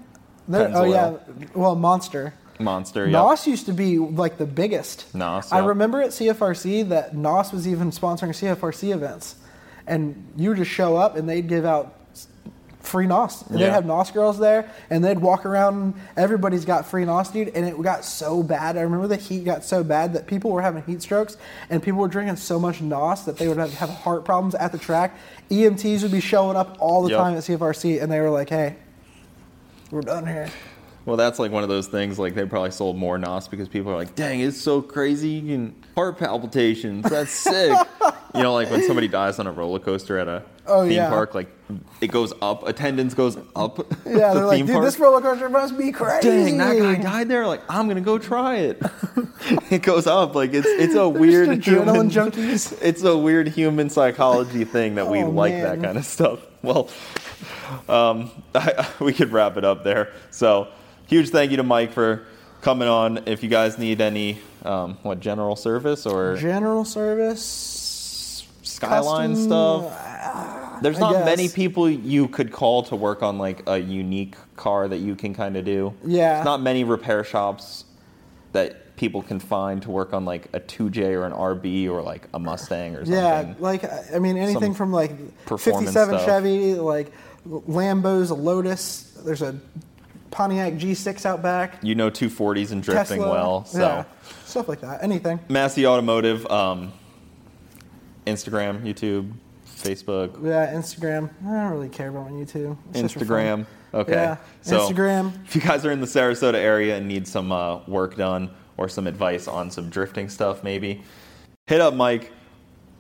[0.49, 1.15] There, oh yeah,
[1.55, 2.35] well, Monster.
[2.59, 3.07] Monster.
[3.07, 3.13] Yeah.
[3.23, 5.13] NOS used to be like the biggest.
[5.15, 9.37] NOS, I remember at CFRC that NOS was even sponsoring CFRC events,
[9.87, 11.95] and you would just show up and they'd give out
[12.81, 13.43] free NOS.
[13.49, 15.83] And They'd have NOS girls there, and they'd walk around.
[15.83, 17.49] And everybody's got free NOS, dude.
[17.49, 18.77] And it got so bad.
[18.77, 21.39] I remember the heat got so bad that people were having heat strokes,
[21.71, 24.71] and people were drinking so much NOS that they would have, have heart problems at
[24.71, 25.17] the track.
[25.51, 27.19] EMTs would be showing up all the Yep.
[27.19, 28.77] time at CFRC, and they were like, "Hey,
[29.91, 30.51] we're done here."
[31.07, 32.19] Well, that's like one of those things.
[32.19, 35.29] Like they probably sold more NOS because people are like, "Dang, it's so crazy!
[35.31, 37.09] You can heart palpitations.
[37.09, 37.77] That's sick."
[38.35, 41.11] you know, like when somebody dies on a roller coaster at a Oh, theme yeah.
[41.11, 41.49] park, like
[42.01, 42.67] it goes up.
[42.67, 43.79] Attendance goes up.
[44.07, 44.85] Yeah, the they're like, "Dude, park.
[44.87, 47.47] this roller coaster must be crazy." Dang, that guy died there.
[47.47, 48.83] Like, I'm gonna go try it.
[49.71, 50.35] it goes up.
[50.35, 52.79] Like it's it's a weird adrenaline human junkies.
[52.81, 55.63] It's a weird human psychology thing that we Oh, like man.
[55.65, 56.41] that kind of stuff.
[56.63, 56.89] Well,
[57.91, 60.13] um, I, we could wrap it up there.
[60.31, 60.69] So,
[61.07, 62.25] huge thank you to Mike for
[62.61, 63.23] coming on.
[63.27, 68.47] If you guys need any, um, what general service or General service.
[68.63, 70.83] skyline custom, stuff.
[70.83, 74.99] There's not many people you could call to work on like a unique car that
[74.99, 75.95] you can kind of do.
[76.05, 76.35] Yeah.
[76.35, 77.85] There's not many repair shops
[78.53, 82.29] that people can find to work on like a 2J or an RB or like
[82.33, 83.15] a Mustang or something.
[83.15, 85.13] Yeah, like I mean anything Some from like
[85.49, 86.25] 57 stuff.
[86.25, 87.13] Chevy, like
[87.47, 89.13] Lambos, a Lotus.
[89.25, 89.59] There's a
[90.35, 91.79] Pontiac G6 out back.
[91.83, 93.31] You know 240s and drifting Tesla.
[93.31, 93.65] well.
[93.65, 94.05] So yeah,
[94.45, 95.03] stuff like that.
[95.03, 95.39] Anything.
[95.49, 96.93] Masse Automotive, um,
[98.27, 99.33] Instagram, YouTube,
[99.67, 101.31] Facebook, Yeah, Instagram.
[101.47, 102.77] I don't really care about my YouTube.
[102.91, 103.29] It's just for fun.
[103.29, 103.67] Instagram.
[103.95, 104.13] Okay.
[104.13, 105.33] Yeah, So Instagram.
[105.47, 108.89] If you guys are in the Sarasota area and need some uh, work done or
[108.89, 111.03] some advice on some drifting stuff, maybe
[111.69, 112.33] hit up Mike.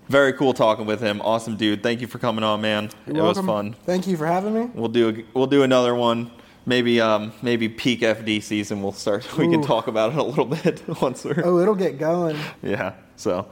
[0.09, 1.21] Very cool talking with him.
[1.23, 1.83] Awesome dude.
[1.83, 2.91] Thank you for coming on, man.
[3.07, 3.47] You're it welcome.
[3.47, 3.73] was fun.
[3.87, 4.71] Thank you for having me.
[4.75, 6.31] We'll do a, we'll do another one.
[6.67, 8.83] Maybe um, maybe peak FD season.
[8.83, 9.27] We'll start.
[9.39, 12.37] We can talk about it a little bit once we're Oh, it'll get going.
[12.63, 12.95] yeah.
[13.17, 13.47] So,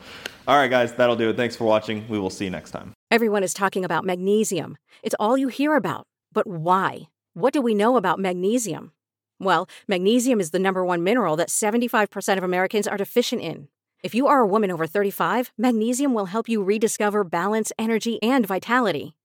[0.49, 1.37] all right, guys, that'll do it.
[1.37, 2.07] Thanks for watching.
[2.09, 2.93] We will see you next time.
[3.11, 4.77] Everyone is talking about magnesium.
[5.03, 6.07] It's all you hear about.
[6.33, 7.09] But why?
[7.35, 8.93] What do we know about magnesium?
[9.39, 13.69] Well, magnesium is the number one mineral that 75% of Americans are deficient in.
[14.03, 18.47] If you are a woman over 35, magnesium will help you rediscover balance, energy, and
[18.47, 19.15] vitality.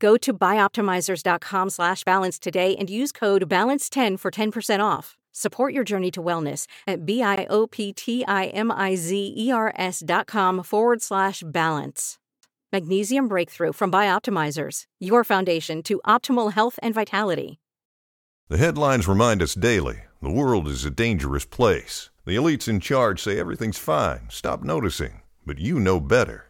[0.00, 5.18] Go to bioptimizers.com slash balance today and use code BALANCE10 for 10% off.
[5.32, 12.18] Support your journey to wellness at B-I-O-P-T-I-M-I-Z-E-R-S dot com forward slash balance.
[12.72, 17.60] Magnesium Breakthrough from Bioptimizers, your foundation to optimal health and vitality.
[18.48, 22.10] The headlines remind us daily the world is a dangerous place.
[22.24, 25.22] The elites in charge say everything's fine, stop noticing.
[25.46, 26.49] But you know better.